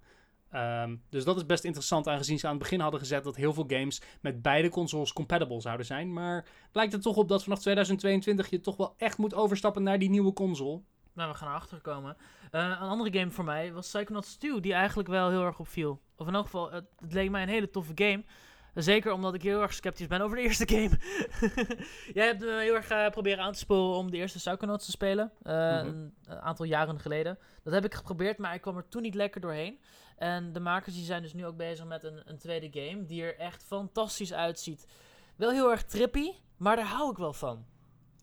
Ehm, 0.50 0.96
dus 1.08 1.24
dat 1.24 1.36
is 1.36 1.46
best 1.46 1.64
interessant, 1.64 2.08
aangezien 2.08 2.38
ze 2.38 2.46
aan 2.46 2.52
het 2.52 2.62
begin 2.62 2.80
hadden 2.80 3.00
gezet 3.00 3.24
dat 3.24 3.36
heel 3.36 3.52
veel 3.52 3.64
games 3.66 4.02
met 4.20 4.42
beide 4.42 4.68
consoles 4.68 5.12
compatible 5.12 5.60
zouden 5.60 5.86
zijn. 5.86 6.12
Maar 6.12 6.46
blijkt 6.72 6.92
er 6.92 7.00
toch 7.00 7.16
op 7.16 7.28
dat 7.28 7.42
vanaf 7.42 7.58
2022 7.58 8.50
je 8.50 8.60
toch 8.60 8.76
wel 8.76 8.94
echt 8.96 9.18
moet 9.18 9.34
overstappen 9.34 9.82
naar 9.82 9.98
die 9.98 10.10
nieuwe 10.10 10.32
console. 10.32 10.80
Nou, 11.12 11.30
we 11.30 11.36
gaan 11.36 11.48
erachter 11.48 11.80
komen. 11.80 12.16
Uh, 12.52 12.60
een 12.60 12.76
andere 12.76 13.18
game 13.18 13.30
voor 13.30 13.44
mij 13.44 13.72
was 13.72 13.86
Psychonauts 13.86 14.36
2, 14.36 14.60
die 14.60 14.72
eigenlijk 14.72 15.08
wel 15.08 15.30
heel 15.30 15.44
erg 15.44 15.58
opviel. 15.58 16.00
Of 16.16 16.26
in 16.26 16.34
elk 16.34 16.44
geval, 16.44 16.72
het 16.72 16.86
leek 16.98 17.30
mij 17.30 17.42
een 17.42 17.48
hele 17.48 17.70
toffe 17.70 17.92
game. 17.94 18.24
Zeker 18.74 19.12
omdat 19.12 19.34
ik 19.34 19.42
heel 19.42 19.62
erg 19.62 19.72
sceptisch 19.72 20.06
ben 20.06 20.20
over 20.20 20.36
de 20.36 20.42
eerste 20.42 20.68
game. 20.68 20.98
Jij 22.18 22.26
hebt 22.26 22.40
me 22.40 22.60
heel 22.60 22.74
erg 22.74 22.92
uh, 22.92 23.08
proberen 23.08 23.44
aan 23.44 23.52
te 23.52 23.58
sporen 23.58 23.98
om 23.98 24.10
de 24.10 24.16
eerste 24.16 24.38
Psychonauts 24.38 24.84
te 24.84 24.90
spelen. 24.90 25.32
Uh, 25.42 25.52
een, 25.84 26.14
aantal 26.26 26.66
jaren 26.66 27.00
geleden. 27.00 27.38
Dat 27.64 27.72
heb 27.72 27.84
ik 27.84 27.94
geprobeerd, 27.94 28.38
maar 28.38 28.54
ik 28.54 28.60
kwam 28.60 28.76
er 28.76 28.88
toen 28.88 29.02
niet 29.02 29.14
lekker 29.14 29.40
doorheen. 29.40 29.80
En 30.16 30.52
de 30.52 30.60
makers 30.60 30.94
die 30.94 31.04
zijn 31.04 31.22
dus 31.22 31.34
nu 31.34 31.46
ook 31.46 31.56
bezig 31.56 31.86
met 31.86 32.04
een, 32.04 32.22
een 32.24 32.38
tweede 32.38 32.68
game 32.72 33.04
die 33.04 33.22
er 33.22 33.38
echt 33.38 33.64
fantastisch 33.64 34.32
uitziet. 34.32 34.86
Wel 35.36 35.50
heel 35.50 35.70
erg 35.70 35.84
trippy, 35.84 36.30
maar 36.56 36.76
daar 36.76 36.86
hou 36.86 37.10
ik 37.10 37.16
wel 37.16 37.32
van. 37.32 37.64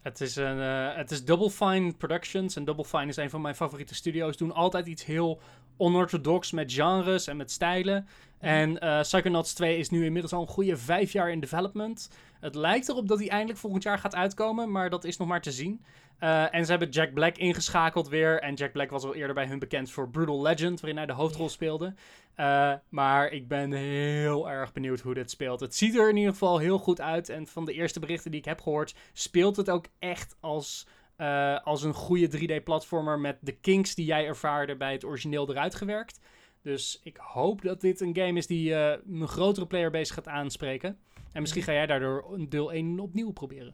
Het 0.02 0.22
is, 0.22 0.36
een, 0.36 0.58
uh, 0.58 0.96
het 0.96 1.12
is 1.12 1.26
Double 1.26 1.50
Fine 1.50 1.94
Productions. 1.94 2.56
En 2.56 2.66
Double 2.66 2.86
Fine 2.86 3.08
is 3.08 3.18
een 3.18 3.30
van 3.30 3.42
mijn 3.42 3.56
favoriete 3.56 3.96
studio's. 3.96 4.38
Doen 4.38 4.52
altijd 4.52 4.88
iets 4.88 5.06
heel 5.06 5.42
onorthodox 5.78 6.52
met 6.52 6.74
genres 6.74 7.28
en 7.28 7.38
met 7.38 7.52
stijlen. 7.52 8.08
Mhm. 8.40 8.50
En 8.50 8.84
uh, 8.84 9.02
Psychonauts 9.02 9.54
2 9.54 9.78
is 9.78 9.90
nu 9.90 10.06
inmiddels 10.06 10.34
al 10.34 10.42
een 10.42 10.48
goede 10.48 10.78
vijf 10.78 11.12
jaar 11.12 11.32
in 11.32 11.40
development. 11.40 12.10
Het 12.40 12.56
lijkt 12.56 12.90
erop 12.90 13.08
dat 13.08 13.20
hij 13.20 13.30
eindelijk 13.30 13.60
volgend 13.60 13.84
jaar 13.84 14.00
gaat 14.00 14.16
uitkomen, 14.16 14.72
maar 14.72 14.90
dat 14.90 15.04
is 15.04 15.18
nog 15.18 15.28
maar 15.28 15.42
te 15.42 15.52
zien. 15.52 15.82
Uh, 16.20 16.54
en 16.54 16.66
ze 16.66 16.72
hebben 16.72 16.90
Jack 16.90 17.14
Black 17.14 17.38
ingeschakeld 17.38 18.08
weer. 18.08 18.40
En 18.40 18.54
Jack 18.54 18.72
Black 18.72 18.90
was 18.90 19.04
al 19.04 19.16
eerder 19.16 19.36
bij 19.36 19.48
hun 19.48 19.60
bekend 19.60 19.92
voor 19.92 20.10
Brutal 20.10 20.42
Legend, 20.42 20.80
waarin 20.80 20.98
hij 20.98 21.06
de 21.06 21.14
hoofdrol 21.14 21.50
speelde. 21.50 21.94
Uh, 22.40 22.74
maar 22.90 23.32
ik 23.32 23.48
ben 23.48 23.72
heel 23.72 24.50
erg 24.50 24.74
benieuwd 24.74 25.00
hoe 25.00 25.14
dit 25.14 25.32
speelt. 25.32 25.60
Het 25.60 25.76
ziet 25.76 25.96
er 25.96 26.10
in 26.10 26.16
ieder 26.16 26.32
geval 26.32 26.58
heel 26.58 26.78
goed 26.78 27.02
uit. 27.02 27.30
En 27.30 27.48
van 27.48 27.66
de 27.66 27.74
eerste 27.74 28.00
berichten 28.00 28.32
die 28.32 28.40
ik 28.40 28.46
heb 28.46 28.62
gehoord, 28.62 28.96
speelt 29.14 29.56
het 29.56 29.70
ook 29.70 29.86
echt 30.00 30.36
als, 30.40 30.88
uh, 31.18 31.60
als 31.64 31.84
een 31.84 31.94
goede 31.94 32.38
3D-platformer 32.38 33.20
met 33.20 33.38
de 33.42 33.52
kinks 33.52 33.96
die 33.96 34.06
jij 34.06 34.26
ervaarde 34.26 34.76
bij 34.76 34.92
het 34.92 35.06
origineel 35.06 35.50
eruit 35.50 35.76
gewerkt. 35.76 36.20
Dus 36.62 37.00
ik 37.04 37.18
hoop 37.18 37.62
dat 37.62 37.82
dit 37.82 38.02
een 38.02 38.16
game 38.16 38.38
is 38.38 38.48
die 38.48 38.74
een 38.74 39.28
grotere 39.28 39.68
playerbase 39.68 40.14
gaat 40.14 40.28
aanspreken. 40.28 41.00
En 41.32 41.42
misschien 41.42 41.64
ga 41.64 41.72
jij 41.72 41.86
daardoor 41.86 42.34
een 42.34 42.50
deel 42.50 42.72
1 42.72 43.00
opnieuw 43.00 43.32
proberen. 43.32 43.74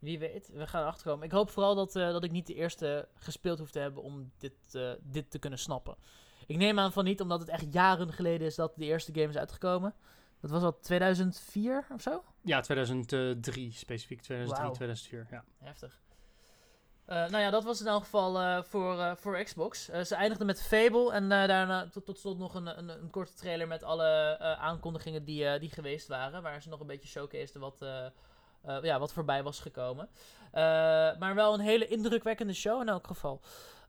Wie 0.00 0.18
weet, 0.18 0.50
we 0.52 0.66
gaan 0.66 0.84
achterkomen. 0.84 1.24
Ik 1.24 1.32
hoop 1.32 1.50
vooral 1.50 1.74
dat, 1.74 1.96
uh, 1.96 2.10
dat 2.12 2.24
ik 2.24 2.30
niet 2.30 2.46
de 2.46 2.54
eerste 2.54 3.08
gespeeld 3.14 3.58
hoef 3.58 3.70
te 3.70 3.78
hebben 3.78 4.02
om 4.02 4.30
dit, 4.38 4.52
uh, 4.72 4.90
dit 5.02 5.30
te 5.30 5.38
kunnen 5.38 5.58
snappen. 5.58 5.96
Ik 6.46 6.56
neem 6.56 6.78
aan 6.78 6.92
van 6.92 7.04
niet, 7.04 7.20
omdat 7.20 7.40
het 7.40 7.48
echt 7.48 7.72
jaren 7.72 8.12
geleden 8.12 8.46
is 8.46 8.54
dat 8.54 8.72
de 8.76 8.84
eerste 8.84 9.12
game 9.12 9.28
is 9.28 9.36
uitgekomen. 9.36 9.94
Dat 10.40 10.50
was 10.50 10.62
al 10.62 10.78
2004 10.78 11.86
of 11.92 12.02
zo? 12.02 12.24
Ja, 12.42 12.60
2003 12.60 13.72
specifiek. 13.72 14.20
2003, 14.20 14.66
wow. 14.66 14.74
2004, 14.74 15.26
ja. 15.30 15.44
Heftig. 15.58 16.00
Uh, 17.10 17.16
nou 17.16 17.38
ja, 17.38 17.50
dat 17.50 17.64
was 17.64 17.80
in 17.80 17.86
elk 17.86 18.02
geval 18.02 18.62
voor, 18.64 19.16
voor 19.16 19.42
Xbox. 19.42 19.84
ze 19.84 20.14
eindigden 20.14 20.46
met 20.46 20.62
Fable 20.62 21.12
en 21.12 21.28
daarna 21.28 21.88
tot, 21.88 22.04
tot 22.04 22.18
slot 22.18 22.38
nog 22.38 22.54
een, 22.54 22.78
een, 22.78 22.88
een, 22.88 23.10
korte 23.10 23.34
trailer 23.34 23.68
met 23.68 23.82
alle 23.82 24.38
aankondigingen 24.58 25.24
die, 25.24 25.58
die 25.58 25.70
geweest 25.70 26.08
waren. 26.08 26.42
Waar 26.42 26.62
ze 26.62 26.68
nog 26.68 26.80
een 26.80 26.86
beetje 26.86 27.08
showcasten 27.08 27.60
wat 27.60 27.84
ja, 28.82 28.98
wat 28.98 29.12
voorbij 29.12 29.42
was 29.42 29.60
gekomen. 29.60 30.08
Maar 31.18 31.34
wel 31.34 31.54
een 31.54 31.60
hele 31.60 31.86
indrukwekkende 31.86 32.52
show 32.52 32.80
in 32.80 32.88
elk 32.88 33.06
geval. 33.06 33.40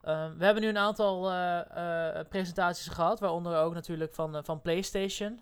Uh, 0.04 0.26
we 0.38 0.44
hebben 0.44 0.62
nu 0.62 0.68
een 0.68 0.78
aantal 0.78 1.20
presentaties 2.28 2.88
gehad, 2.88 3.20
waaronder 3.20 3.56
ook 3.56 3.74
natuurlijk 3.74 4.14
van, 4.14 4.44
van 4.44 4.60
PlayStation. 4.60 5.40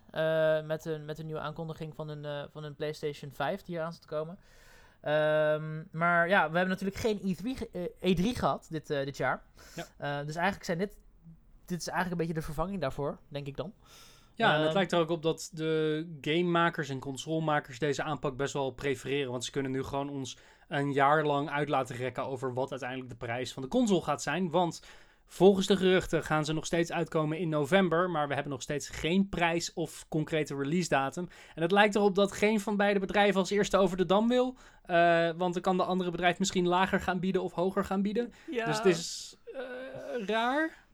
met, 0.67 0.85
een, 0.85 1.05
met 1.05 1.19
een 1.19 1.27
nieuwe 1.27 1.41
aankondiging 1.41 1.95
van 1.95 2.09
een, 2.09 2.49
van 2.51 2.65
een 2.65 2.75
PlayStation 2.75 3.33
5 3.35 3.63
die 3.63 3.75
hier 3.75 3.85
aan 3.85 3.93
zit 3.93 4.03
te 4.03 4.09
komen. 4.09 4.39
Um, 5.05 5.89
maar 5.91 6.29
ja, 6.29 6.51
we 6.51 6.59
hebben 6.59 6.79
natuurlijk 6.79 6.99
geen 6.99 7.37
E3, 7.37 7.67
E3 7.85 8.39
gehad 8.39 8.67
dit, 8.71 8.87
dit 8.87 9.17
jaar. 9.17 9.43
Ja. 9.75 10.25
dus 10.25 10.35
eigenlijk 10.35 10.65
zijn 10.65 10.79
dit, 10.79 10.97
dit 11.65 11.81
is 11.81 11.89
eigenlijk 11.89 12.11
een 12.11 12.27
beetje 12.27 12.41
de 12.41 12.47
vervanging 12.47 12.81
daarvoor, 12.81 13.19
denk 13.29 13.47
ik 13.47 13.57
dan. 13.57 13.73
Ja, 14.41 14.49
en 14.49 14.59
het 14.59 14.67
ehm, 14.67 14.77
lijkt 14.77 14.93
er 14.93 14.99
ook 14.99 15.11
op 15.11 15.23
dat 15.23 15.51
de 15.53 16.07
gamemakers 16.21 16.89
en 16.89 16.99
consolemakers 16.99 17.79
deze 17.79 18.03
aanpak 18.03 18.37
best 18.37 18.53
wel 18.53 18.71
prefereren. 18.71 19.31
Want 19.31 19.45
ze 19.45 19.51
kunnen 19.51 19.71
nu 19.71 19.83
gewoon 19.83 20.11
ons 20.11 20.37
een 20.69 20.93
jaar 20.93 21.25
lang 21.25 21.51
uit 21.51 21.69
laten 21.69 21.97
rekken 21.97 22.27
over 22.27 22.55
wat 22.55 22.71
uiteindelijk 22.71 23.11
de 23.11 23.17
prijs 23.17 23.53
van 23.53 23.63
de 23.63 23.69
console 23.69 24.03
gaat 24.03 24.23
zijn. 24.23 24.51
Want 24.51 24.83
volgens 25.33 25.67
de 25.67 25.77
geruchten 25.77 26.23
gaan 26.23 26.45
ze 26.45 26.53
nog 26.53 26.67
steeds 26.67 26.93
uitkomen 26.93 27.39
in 27.39 27.49
november. 27.49 28.11
Maar 28.11 28.29
we 28.29 28.35
hebben 28.35 28.53
nog 28.53 28.63
steeds 28.63 28.89
geen 28.89 29.29
prijs 29.29 29.73
of 29.73 30.09
concrete 30.09 30.57
release 30.57 30.89
datum. 30.89 31.29
En 31.55 31.63
het 31.63 31.73
lijkt 31.73 31.95
erop 31.95 32.15
dat 32.15 32.33
geen 32.33 32.61
van 32.61 32.77
beide 32.77 33.01
bedrijven 33.01 33.41
als 33.41 33.51
eerste 33.51 33.77
over 33.77 33.97
de 33.97 34.07
dam 34.07 34.29
wil. 34.29 34.57
Uh, 34.87 35.31
want 35.37 35.53
dan 35.53 35.63
kan 35.63 35.77
de 35.77 35.85
andere 35.85 36.11
bedrijf 36.11 36.39
misschien 36.39 36.69
lager 36.69 37.01
gaan 37.01 37.21
bieden 37.21 37.43
of 37.43 37.53
hoger 37.53 37.85
gaan 37.85 38.03
bieden. 38.03 38.33
Ja. 38.51 38.65
Dus 38.65 38.77
het 38.77 38.87
is 38.87 39.37
uh, 39.47 40.27
raar. 40.27 40.89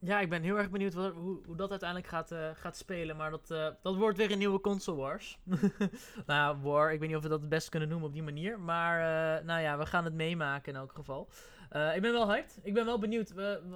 Ja, 0.00 0.20
ik 0.20 0.28
ben 0.28 0.42
heel 0.42 0.58
erg 0.58 0.70
benieuwd 0.70 0.94
hoe, 0.94 1.40
hoe 1.46 1.56
dat 1.56 1.70
uiteindelijk 1.70 2.08
gaat, 2.08 2.32
uh, 2.32 2.48
gaat 2.54 2.76
spelen. 2.76 3.16
Maar 3.16 3.30
dat, 3.30 3.50
uh, 3.50 3.68
dat 3.82 3.96
wordt 3.96 4.18
weer 4.18 4.30
een 4.30 4.38
nieuwe 4.38 4.60
console 4.60 4.96
wars. 4.96 5.38
nou, 6.26 6.56
war, 6.62 6.92
ik 6.92 7.00
weet 7.00 7.08
niet 7.08 7.16
of 7.16 7.22
we 7.22 7.28
dat 7.28 7.40
het 7.40 7.48
best 7.48 7.68
kunnen 7.68 7.88
noemen 7.88 8.08
op 8.08 8.12
die 8.14 8.22
manier. 8.22 8.60
Maar 8.60 8.98
uh, 8.98 9.46
nou 9.46 9.60
ja, 9.60 9.78
we 9.78 9.86
gaan 9.86 10.04
het 10.04 10.14
meemaken 10.14 10.72
in 10.72 10.78
elk 10.78 10.92
geval. 10.92 11.28
Ik 11.94 12.02
ben 12.02 12.12
wel 12.12 12.28
hyped. 12.28 12.58
Ik 12.62 12.74
ben 12.74 12.84
wel 12.84 12.98
benieuwd. 12.98 13.32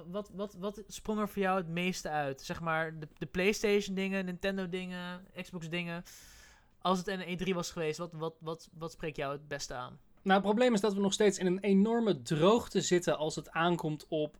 wat, 0.07 0.31
wat, 0.33 0.55
wat 0.59 0.83
sprong 0.87 1.19
er 1.19 1.29
voor 1.29 1.41
jou 1.41 1.57
het 1.57 1.67
meeste 1.67 2.09
uit? 2.09 2.41
Zeg 2.41 2.61
maar 2.61 2.99
de, 2.99 3.07
de 3.17 3.25
PlayStation 3.25 3.95
dingen, 3.95 4.25
Nintendo 4.25 4.69
dingen, 4.69 5.25
Xbox 5.41 5.69
dingen. 5.69 6.03
Als 6.81 6.97
het 6.97 7.07
een 7.07 7.39
E3 7.39 7.53
was 7.53 7.71
geweest, 7.71 7.97
wat, 7.97 8.13
wat, 8.13 8.35
wat, 8.39 8.69
wat 8.73 8.91
spreekt 8.91 9.17
jou 9.17 9.31
het 9.31 9.47
beste 9.47 9.73
aan? 9.73 9.99
Nou, 10.21 10.39
het 10.39 10.47
probleem 10.47 10.73
is 10.73 10.81
dat 10.81 10.93
we 10.93 11.01
nog 11.01 11.13
steeds 11.13 11.37
in 11.37 11.45
een 11.45 11.59
enorme 11.59 12.21
droogte 12.21 12.81
zitten 12.81 13.17
als 13.17 13.35
het 13.35 13.51
aankomt 13.51 14.05
op 14.07 14.37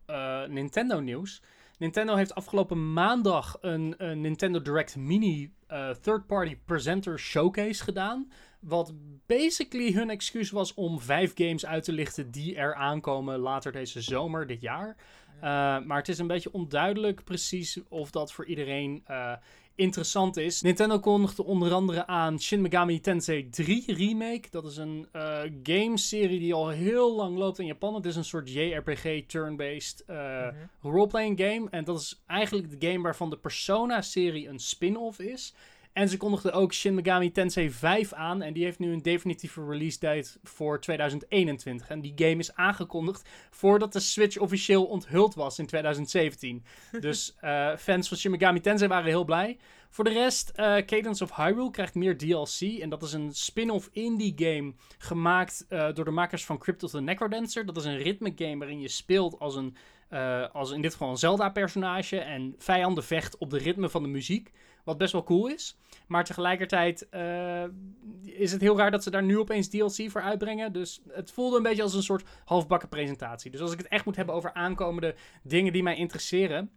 Nintendo 0.48 1.00
nieuws. 1.00 1.42
Nintendo 1.78 2.14
heeft 2.14 2.34
afgelopen 2.34 2.92
maandag 2.92 3.56
een, 3.60 3.94
een 3.98 4.20
Nintendo 4.20 4.62
Direct 4.62 4.96
Mini 4.96 5.52
uh, 5.68 5.90
third-party 5.90 6.56
presenter 6.64 7.18
showcase 7.18 7.82
gedaan. 7.82 8.30
Wat 8.64 8.92
basically 9.26 9.92
hun 9.92 10.10
excuus 10.10 10.50
was 10.50 10.74
om 10.74 11.00
vijf 11.00 11.32
games 11.34 11.66
uit 11.66 11.84
te 11.84 11.92
lichten 11.92 12.30
die 12.30 12.56
er 12.56 12.74
aankomen 12.74 13.38
later 13.38 13.72
deze 13.72 14.00
zomer, 14.00 14.46
dit 14.46 14.60
jaar. 14.60 14.96
Uh, 15.36 15.40
maar 15.86 15.98
het 15.98 16.08
is 16.08 16.18
een 16.18 16.26
beetje 16.26 16.52
onduidelijk 16.52 17.24
precies 17.24 17.78
of 17.88 18.10
dat 18.10 18.32
voor 18.32 18.46
iedereen 18.46 19.04
uh, 19.10 19.32
interessant 19.74 20.36
is. 20.36 20.62
Nintendo 20.62 20.98
kondigde 20.98 21.44
onder 21.44 21.72
andere 21.72 22.06
aan 22.06 22.40
Shin 22.40 22.60
Megami 22.60 23.00
Tensei 23.00 23.48
3 23.48 23.94
Remake. 23.94 24.50
Dat 24.50 24.64
is 24.64 24.76
een 24.76 25.08
uh, 25.12 25.40
game-serie 25.62 26.38
die 26.38 26.54
al 26.54 26.68
heel 26.68 27.14
lang 27.14 27.36
loopt 27.36 27.58
in 27.58 27.66
Japan. 27.66 27.94
Het 27.94 28.06
is 28.06 28.16
een 28.16 28.24
soort 28.24 28.52
JRPG 28.52 29.26
turn-based 29.26 30.04
uh, 30.06 30.16
mm 30.16 30.22
-hmm. 30.22 30.90
roleplaying 30.90 31.40
game. 31.40 31.66
En 31.70 31.84
dat 31.84 32.00
is 32.00 32.22
eigenlijk 32.26 32.80
de 32.80 32.86
game 32.88 33.02
waarvan 33.02 33.30
de 33.30 33.38
Persona-serie 33.38 34.48
een 34.48 34.58
spin-off 34.58 35.18
is. 35.18 35.54
En 35.94 36.08
ze 36.08 36.16
kondigden 36.16 36.52
ook 36.52 36.72
Shin 36.72 36.94
Megami 36.94 37.32
Tensei 37.32 37.70
5 37.70 38.12
aan. 38.12 38.42
En 38.42 38.52
die 38.52 38.64
heeft 38.64 38.78
nu 38.78 38.92
een 38.92 39.02
definitieve 39.02 39.64
release 39.64 39.98
date 39.98 40.30
voor 40.42 40.80
2021. 40.80 41.88
En 41.88 42.00
die 42.00 42.12
game 42.16 42.36
is 42.36 42.54
aangekondigd 42.54 43.28
voordat 43.50 43.92
de 43.92 44.00
Switch 44.00 44.38
officieel 44.38 44.84
onthuld 44.84 45.34
was 45.34 45.58
in 45.58 45.66
2017. 45.66 46.64
dus 47.00 47.36
uh, 47.44 47.76
fans 47.86 48.08
van 48.08 48.16
Shin 48.16 48.30
Megami 48.30 48.60
Tensei 48.60 48.88
waren 48.88 49.08
heel 49.08 49.24
blij. 49.24 49.58
Voor 49.90 50.04
de 50.04 50.12
rest, 50.12 50.52
uh, 50.56 50.76
Cadence 50.76 51.24
of 51.24 51.36
Hyrule 51.36 51.70
krijgt 51.70 51.94
meer 51.94 52.18
DLC. 52.18 52.80
En 52.80 52.88
dat 52.88 53.02
is 53.02 53.12
een 53.12 53.32
spin-off 53.32 53.88
indie 53.92 54.34
game 54.36 54.72
gemaakt 54.98 55.66
uh, 55.68 55.88
door 55.92 56.04
de 56.04 56.10
makers 56.10 56.44
van 56.44 56.58
Crypt 56.58 56.82
of 56.82 56.90
the 56.90 57.00
Necrodancer. 57.00 57.66
Dat 57.66 57.76
is 57.76 57.84
een 57.84 57.98
ritme 57.98 58.32
game 58.36 58.58
waarin 58.58 58.80
je 58.80 58.88
speelt 58.88 59.38
als 59.38 59.56
een, 59.56 59.76
als 60.52 60.70
in 60.70 60.82
dit 60.82 60.92
geval 60.92 61.10
een 61.10 61.16
Zelda-personage. 61.16 62.18
En 62.18 62.54
vijanden 62.58 63.04
vecht 63.04 63.38
op 63.38 63.50
de 63.50 63.58
ritme 63.58 63.88
van 63.88 64.02
de 64.02 64.08
muziek. 64.08 64.52
Wat 64.84 64.98
best 64.98 65.12
wel 65.12 65.24
cool 65.24 65.46
is. 65.46 65.76
Maar 66.06 66.24
tegelijkertijd 66.24 67.06
uh, 67.10 67.64
is 68.22 68.52
het 68.52 68.60
heel 68.60 68.76
raar 68.76 68.90
dat 68.90 69.02
ze 69.02 69.10
daar 69.10 69.22
nu 69.22 69.38
opeens 69.38 69.68
DLC 69.68 70.10
voor 70.10 70.22
uitbrengen. 70.22 70.72
Dus 70.72 71.02
het 71.08 71.30
voelde 71.30 71.56
een 71.56 71.62
beetje 71.62 71.82
als 71.82 71.94
een 71.94 72.02
soort 72.02 72.24
halfbakken 72.44 72.88
presentatie. 72.88 73.50
Dus 73.50 73.60
als 73.60 73.72
ik 73.72 73.78
het 73.78 73.88
echt 73.88 74.04
moet 74.04 74.16
hebben 74.16 74.34
over 74.34 74.52
aankomende 74.52 75.14
dingen 75.42 75.72
die 75.72 75.82
mij 75.82 75.96
interesseren. 75.96 76.70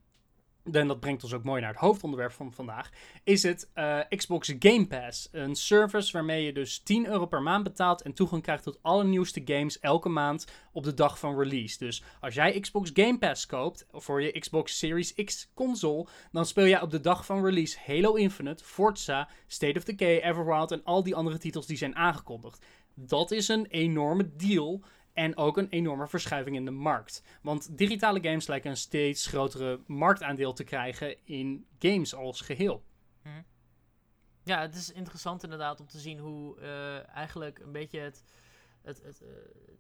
En 0.72 0.88
dat 0.88 1.00
brengt 1.00 1.24
ons 1.24 1.34
ook 1.34 1.44
mooi 1.44 1.62
naar 1.62 1.72
het 1.72 1.80
hoofdonderwerp 1.80 2.32
van 2.32 2.54
vandaag, 2.54 2.90
is 3.24 3.44
het 3.44 3.70
uh, 3.76 4.00
Xbox 4.10 4.54
Game 4.60 4.88
Pass. 4.88 5.30
Een 5.32 5.56
service 5.56 6.12
waarmee 6.12 6.46
je 6.46 6.54
dus 6.54 6.80
10 6.80 7.08
euro 7.08 7.26
per 7.26 7.42
maand 7.42 7.64
betaalt 7.64 8.02
en 8.02 8.14
toegang 8.14 8.42
krijgt 8.42 8.64
tot 8.64 8.80
alle 8.82 9.04
nieuwste 9.04 9.42
games 9.46 9.80
elke 9.80 10.10
maand 10.10 10.48
op 10.72 10.84
de 10.84 10.94
dag 10.94 11.20
van 11.20 11.40
release. 11.40 11.78
Dus 11.78 12.04
als 12.22 12.34
jij 12.34 12.60
Xbox 12.60 12.90
Game 12.94 13.18
Pass 13.18 13.46
koopt 13.46 13.86
voor 13.92 14.22
je 14.22 14.40
Xbox 14.40 14.78
Series 14.78 15.14
X 15.14 15.52
console, 15.54 16.08
dan 16.32 16.46
speel 16.46 16.68
jij 16.68 16.82
op 16.82 16.92
de 16.92 17.00
dag 17.00 17.26
van 17.26 17.46
release 17.46 17.78
Halo 17.86 18.14
Infinite, 18.14 18.64
Forza, 18.64 19.30
State 19.48 19.78
of 19.78 19.84
Decay, 19.84 20.22
Everwild 20.22 20.72
en 20.72 20.84
al 20.84 21.04
die 21.04 21.16
andere 21.16 21.38
titels 21.38 21.66
die 21.66 21.78
zijn 21.78 21.96
aangekondigd. 21.96 22.66
Dat 22.94 23.32
is 23.32 23.48
een 23.48 23.66
enorme 23.66 24.36
deal 24.36 24.84
en 25.18 25.38
ook 25.38 25.58
een 25.58 25.70
enorme 25.70 26.08
verschuiving 26.08 26.56
in 26.56 26.66
de 26.66 26.72
markt. 26.72 27.24
Want 27.42 27.78
digitale 27.78 28.24
games 28.24 28.48
lijken 28.48 28.70
een 28.70 28.78
steeds 28.78 29.26
grotere 29.26 29.80
marktaandeel 29.86 30.54
te 30.54 30.64
krijgen 30.64 31.26
in 31.26 31.66
games 31.80 32.16
als 32.16 32.42
geheel. 32.42 32.84
Mhm. 33.24 33.42
Ja, 34.44 34.62
het 34.62 34.76
is 34.76 34.92
interessant 34.92 35.44
inderdaad 35.44 35.80
om 35.80 35.88
te 35.88 36.00
zien 36.00 36.20
hoe 36.20 36.60
uh, 36.60 37.16
eigenlijk 37.16 37.60
een 37.60 37.72
beetje 37.72 38.00
het, 38.00 38.24
het, 38.82 39.02
het, 39.04 39.22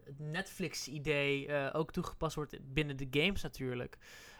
het 0.04 0.20
Netflix-idee 0.20 1.48
uh, 1.48 1.70
ook 1.74 1.92
toegepast 1.92 2.36
wordt 2.36 2.74
binnen 2.74 2.98
de 2.98 3.08
games 3.12 3.42
natuurlijk. 3.42 3.98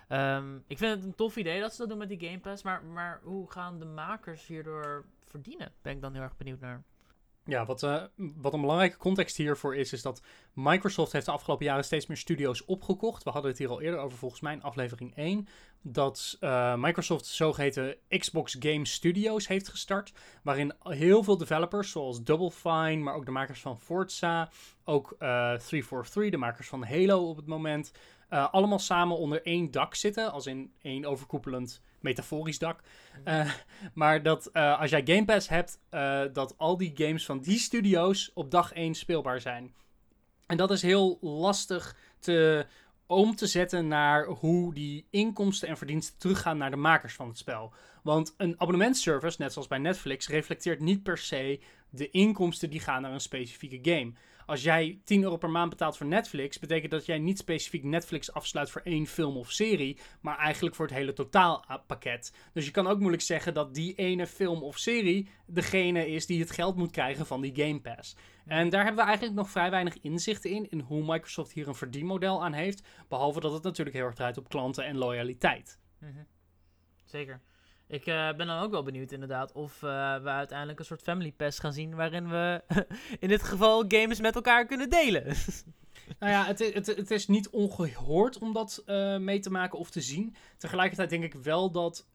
Um, 0.10 0.64
ik 0.68 0.78
vind 0.78 0.96
het 0.96 1.04
een 1.04 1.16
tof 1.16 1.36
idee 1.36 1.60
dat 1.60 1.72
ze 1.72 1.78
dat 1.78 1.90
doen 1.90 1.98
met 1.98 2.10
die 2.10 2.28
Game 2.28 2.40
Pass, 2.40 2.64
maar, 2.64 2.84
maar 2.84 3.20
hoe 3.24 3.52
gaan 3.52 3.80
de 3.80 3.86
makers 3.86 4.48
hierdoor 4.48 5.06
verdienen? 5.26 5.74
Ben 5.82 5.94
ik 5.94 6.02
dan 6.02 6.14
heel 6.14 6.22
erg 6.22 6.38
benieuwd 6.38 6.60
naar. 6.60 6.84
Ja, 7.48 7.66
wat, 7.66 7.84
uh, 7.84 8.04
wat 8.16 8.54
een 8.54 8.62
belangrijke 8.62 8.98
context 8.98 9.38
hiervoor 9.38 9.76
is, 9.76 9.94
is 9.94 10.02
dat 10.02 10.22
Microsoft 10.54 11.12
heeft 11.12 11.26
de 11.26 11.32
afgelopen 11.32 11.66
jaren 11.66 11.84
steeds 11.84 12.06
meer 12.06 12.18
studio's 12.18 12.64
opgekocht. 12.66 13.24
We 13.24 13.30
hadden 13.30 13.52
het 13.52 13.60
hier 13.60 13.70
al 13.70 13.82
eerder 13.82 14.00
over, 14.00 14.18
volgens 14.18 14.42
mij 14.42 14.54
in 14.54 14.64
aflevering 14.64 15.16
1. 15.16 15.48
Dat 15.82 16.38
uh, 16.40 16.76
Microsoft 16.76 17.26
zogeheten 17.26 17.96
Xbox 18.08 18.56
Game 18.60 18.86
Studios 18.86 19.48
heeft 19.48 19.68
gestart. 19.68 20.14
Waarin 20.44 20.74
heel 20.80 21.24
veel 21.24 21.38
developers, 21.38 21.92
zoals 21.92 22.24
Double 22.24 22.52
Fine, 22.52 22.96
maar 22.96 23.16
ook 23.16 23.26
de 23.26 23.32
makers 23.32 23.62
van 23.62 23.80
Forza, 23.80 24.50
ook 24.84 25.12
uh, 25.12 25.18
343, 25.54 26.30
de 26.32 26.38
makers 26.38 26.68
van 26.68 26.84
Halo 26.84 27.30
op 27.30 27.38
het 27.38 27.48
moment, 27.48 27.92
uh, 28.30 28.54
allemaal 28.54 28.80
samen 28.80 29.18
onder 29.18 29.46
één 29.46 29.72
dak 29.72 29.96
zitten. 29.96 30.32
Als 30.32 30.46
in 30.46 30.72
één 30.82 31.06
overkoepelend 31.06 31.82
metaforisch 32.00 32.60
dak. 32.60 32.82
Uh, 33.26 33.52
maar 33.94 34.24
dat 34.24 34.50
uh, 34.54 34.80
als 34.80 34.90
jij 34.90 35.02
Game 35.06 35.26
Pass 35.26 35.50
hebt, 35.50 35.80
dat 36.34 36.58
al 36.58 36.78
die 36.78 36.92
games 36.96 37.26
van 37.26 37.40
die 37.40 37.60
studio's 37.60 38.32
op 38.34 38.52
dag 38.52 38.74
1 38.74 38.96
speelbaar 38.96 39.42
zijn. 39.42 39.74
En 40.46 40.58
dat 40.58 40.72
is 40.72 40.82
heel 40.82 41.18
lastig 41.22 41.96
te, 42.20 42.66
om 43.06 43.36
te 43.36 43.48
zetten 43.48 43.88
naar 43.88 44.26
hoe 44.26 44.74
die 44.74 45.08
inkomsten 45.10 45.68
en 45.68 45.78
verdiensten 45.78 46.18
teruggaan 46.18 46.58
naar 46.58 46.70
de 46.72 46.76
makers 46.76 47.14
van 47.14 47.28
het 47.28 47.38
spel. 47.38 47.74
Want 48.04 48.34
een 48.38 48.54
abonnementservice, 48.58 49.42
net 49.42 49.54
zoals 49.54 49.68
bij 49.68 49.78
Netflix, 49.78 50.28
reflecteert 50.28 50.80
niet 50.80 51.04
per 51.04 51.18
se 51.18 51.60
de 51.90 52.10
inkomsten 52.10 52.70
die 52.70 52.80
gaan 52.80 53.02
naar 53.02 53.12
een 53.14 53.20
specifieke 53.20 53.92
game. 53.92 54.14
Als 54.48 54.64
jij 54.64 55.00
10 55.04 55.24
euro 55.24 55.38
per 55.38 55.50
maand 55.50 55.70
betaalt 55.70 55.98
voor 55.98 56.06
Netflix, 56.06 56.60
betekent 56.60 56.92
dat 56.92 57.06
jij 57.06 57.18
niet 57.18 57.38
specifiek 57.38 57.84
Netflix 57.84 58.34
afsluit 58.34 58.70
voor 58.70 58.82
één 58.82 59.08
film 59.08 59.38
of 59.38 59.52
serie, 59.52 59.98
maar 60.22 60.38
eigenlijk 60.38 60.76
voor 60.76 60.86
het 60.86 60.96
hele 60.96 61.14
totaalpakket. 61.14 62.34
Dus 62.54 62.66
je 62.66 62.72
kan 62.72 62.88
ook 62.88 63.00
moeilijk 63.00 63.24
zeggen 63.24 63.54
dat 63.54 63.74
die 63.74 63.96
ene 63.96 64.28
film 64.28 64.64
of 64.64 64.78
serie 64.78 65.30
degene 65.46 66.08
is 66.08 66.26
die 66.26 66.40
het 66.40 66.52
geld 66.52 66.76
moet 66.76 66.92
krijgen 66.92 67.26
van 67.26 67.42
die 67.42 67.56
Game 67.56 67.82
Pass. 67.82 68.16
En 68.46 68.70
daar 68.70 68.84
hebben 68.84 69.02
we 69.02 69.08
eigenlijk 69.08 69.38
nog 69.38 69.50
vrij 69.50 69.70
weinig 69.70 70.00
inzichten 70.02 70.50
in, 70.50 70.70
in 70.70 70.80
hoe 70.80 71.06
Microsoft 71.06 71.52
hier 71.52 71.68
een 71.68 71.76
verdienmodel 71.76 72.44
aan 72.44 72.54
heeft. 72.54 72.88
Behalve 73.08 73.40
dat 73.40 73.54
het 73.54 73.64
natuurlijk 73.64 73.96
heel 73.96 74.06
erg 74.06 74.16
draait 74.16 74.38
op 74.38 74.50
klanten 74.50 74.86
en 74.86 74.98
loyaliteit. 74.98 75.80
-hmm. 76.00 76.28
Zeker. 77.06 77.42
Ik 77.88 78.06
uh, 78.08 78.34
ben 78.34 78.48
dan 78.48 78.60
ook 78.60 78.72
wel 78.72 78.84
benieuwd 78.84 79.12
inderdaad 79.12 79.52
of 79.52 79.82
uh, 79.82 80.16
we 80.16 80.30
uiteindelijk 80.30 80.80
een 80.80 80.86
soort 80.86 81.02
family 81.02 81.32
pass 81.32 81.60
gaan 81.60 81.74
zien 81.74 81.96
waarin 81.96 82.30
we 82.30 82.62
in 83.20 83.28
dit 83.28 83.44
geval 83.44 83.86
games 83.88 84.20
met 84.20 84.36
elkaar 84.36 84.66
kunnen 84.66 84.90
delen. 84.90 85.24
nou 86.20 86.32
ja, 86.32 86.46
het, 86.46 86.60
het, 86.86 87.12
is 87.12 87.28
niet 87.28 87.50
ongehoord 87.50 88.38
om 88.38 88.54
dat 88.54 88.84
uh, 88.86 89.18
mee 89.18 89.40
te 89.40 89.50
maken 89.50 89.80
of 89.80 89.90
te 89.90 90.02
zien. 90.02 90.36
Tegelijkertijd 90.58 91.10
denk 91.10 91.24
ik 91.24 91.34
wel 91.34 91.72
dat 91.72 92.08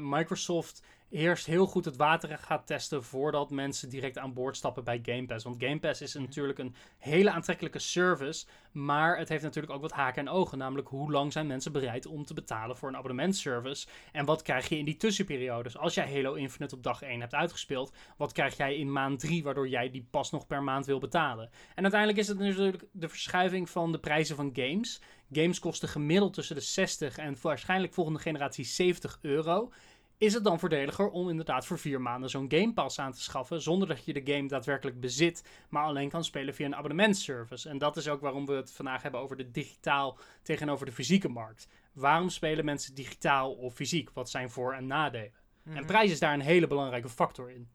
Microsoft 0.00 0.82
eerst 1.16 1.46
heel 1.46 1.66
goed 1.66 1.84
het 1.84 1.96
water 1.96 2.38
gaat 2.38 2.66
testen 2.66 3.04
voordat 3.04 3.50
mensen 3.50 3.88
direct 3.88 4.18
aan 4.18 4.32
boord 4.32 4.56
stappen 4.56 4.84
bij 4.84 5.00
Game 5.02 5.26
Pass. 5.26 5.44
Want 5.44 5.62
Game 5.62 5.78
Pass 5.78 6.00
is 6.00 6.14
Mhm. 6.14 6.22
natuurlijk 6.24 6.58
een 6.58 6.74
hele 6.98 7.30
aantrekkelijke 7.30 7.78
service, 7.78 8.46
maar 8.72 9.18
het 9.18 9.28
heeft 9.28 9.42
natuurlijk 9.42 9.74
ook 9.74 9.80
wat 9.80 9.92
haken 9.92 10.26
en 10.26 10.32
ogen. 10.32 10.58
Namelijk 10.58 10.88
hoe 10.88 11.10
lang 11.12 11.32
zijn 11.32 11.46
mensen 11.46 11.72
bereid 11.72 12.06
om 12.06 12.24
te 12.24 12.34
betalen 12.34 12.76
voor 12.76 12.88
een 12.88 12.96
abonnementservice 12.96 13.86
en 14.12 14.24
wat 14.24 14.42
krijg 14.42 14.68
je 14.68 14.78
in 14.78 14.84
die 14.84 14.96
tussenperiodes. 14.96 15.76
Als 15.76 15.94
jij 15.94 16.12
Halo 16.12 16.34
Infinite 16.34 16.74
op 16.74 16.82
dag 16.82 17.02
1 17.02 17.20
hebt 17.20 17.34
uitgespeeld, 17.34 17.92
wat 18.16 18.32
krijg 18.32 18.56
jij 18.56 18.76
in 18.76 18.92
maand 18.92 19.18
3 19.18 19.42
waardoor 19.42 19.68
jij 19.68 19.90
die 19.90 20.06
pas 20.10 20.30
nog 20.30 20.46
per 20.46 20.62
maand 20.62 20.86
wil 20.86 20.98
betalen. 20.98 21.50
En 21.74 21.82
uiteindelijk 21.82 22.20
is 22.20 22.28
het 22.28 22.38
natuurlijk 22.38 22.84
de 22.92 23.08
verschuiving 23.08 23.70
van 23.70 23.92
de 23.92 23.98
prijzen 23.98 24.36
van 24.36 24.50
games. 24.52 25.00
Games 25.32 25.58
kosten 25.58 25.88
gemiddeld 25.88 26.34
tussen 26.34 26.54
de 26.56 26.62
60 26.62 27.18
en 27.18 27.36
waarschijnlijk 27.42 27.94
volgende 27.94 28.18
generatie 28.18 28.64
70 28.64 29.18
euro 29.22 29.72
is 30.18 30.34
het 30.34 30.44
dan 30.44 30.58
voordeliger 30.58 31.08
om 31.08 31.28
inderdaad 31.28 31.66
voor 31.66 31.78
vier 31.78 32.00
maanden 32.00 32.30
zo'n 32.30 32.50
Game 32.50 32.72
Pass 32.72 32.98
aan 32.98 33.12
te 33.12 33.20
schaffen, 33.22 33.62
zonder 33.62 33.88
dat 33.88 34.04
je 34.04 34.12
de 34.12 34.32
game 34.32 34.48
daadwerkelijk 34.48 35.00
bezit, 35.00 35.44
maar 35.68 35.84
alleen 35.84 36.08
kan 36.08 36.24
spelen 36.24 36.54
via 36.54 36.66
een 36.66 36.76
abonnementservice. 36.76 37.68
En 37.68 37.78
dat 37.78 37.96
is 37.96 38.08
ook 38.08 38.20
waarom 38.20 38.46
we 38.46 38.52
het 38.52 38.72
vandaag 38.72 39.02
hebben 39.02 39.20
over 39.20 39.36
de 39.36 39.50
digitaal 39.50 40.18
tegenover 40.42 40.86
de 40.86 40.92
fysieke 40.92 41.28
markt. 41.28 41.68
Waarom 41.92 42.28
spelen 42.28 42.64
mensen 42.64 42.94
digitaal 42.94 43.52
of 43.52 43.74
fysiek? 43.74 44.10
Wat 44.10 44.30
zijn 44.30 44.50
voor- 44.50 44.74
en 44.74 44.86
nadelen? 44.86 45.32
Mhm. 45.62 45.76
En 45.76 45.86
prijs 45.86 46.10
is 46.10 46.18
daar 46.18 46.34
een 46.34 46.40
hele 46.40 46.66
belangrijke 46.66 47.08
factor 47.08 47.50
in. 47.50 47.68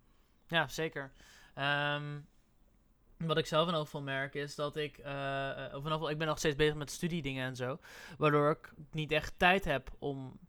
Ja, 0.48 0.68
zeker. 0.68 1.12
Um, 1.56 2.28
wat 3.18 3.38
ik 3.38 3.46
zelf 3.46 3.62
in 3.62 3.70
ieder 3.70 3.86
geval 3.86 4.02
merk 4.02 4.36
is 4.36 4.56
dat 4.56 4.76
ik, 4.76 4.98
uh, 4.98 5.06
of 5.06 5.70
in 5.70 5.78
ieder 5.78 5.92
geval, 5.92 6.10
ik 6.10 6.18
ben 6.18 6.28
nog 6.28 6.38
steeds 6.38 6.56
bezig 6.56 6.76
met 6.76 6.92
studiedingen 6.92 7.46
en 7.46 7.56
zo, 7.56 7.80
waardoor 8.18 8.52
ik 8.52 8.72
niet 8.92 9.12
echt 9.12 9.34
tijd 9.38 9.66
heb 9.66 9.90
om 10.00 10.40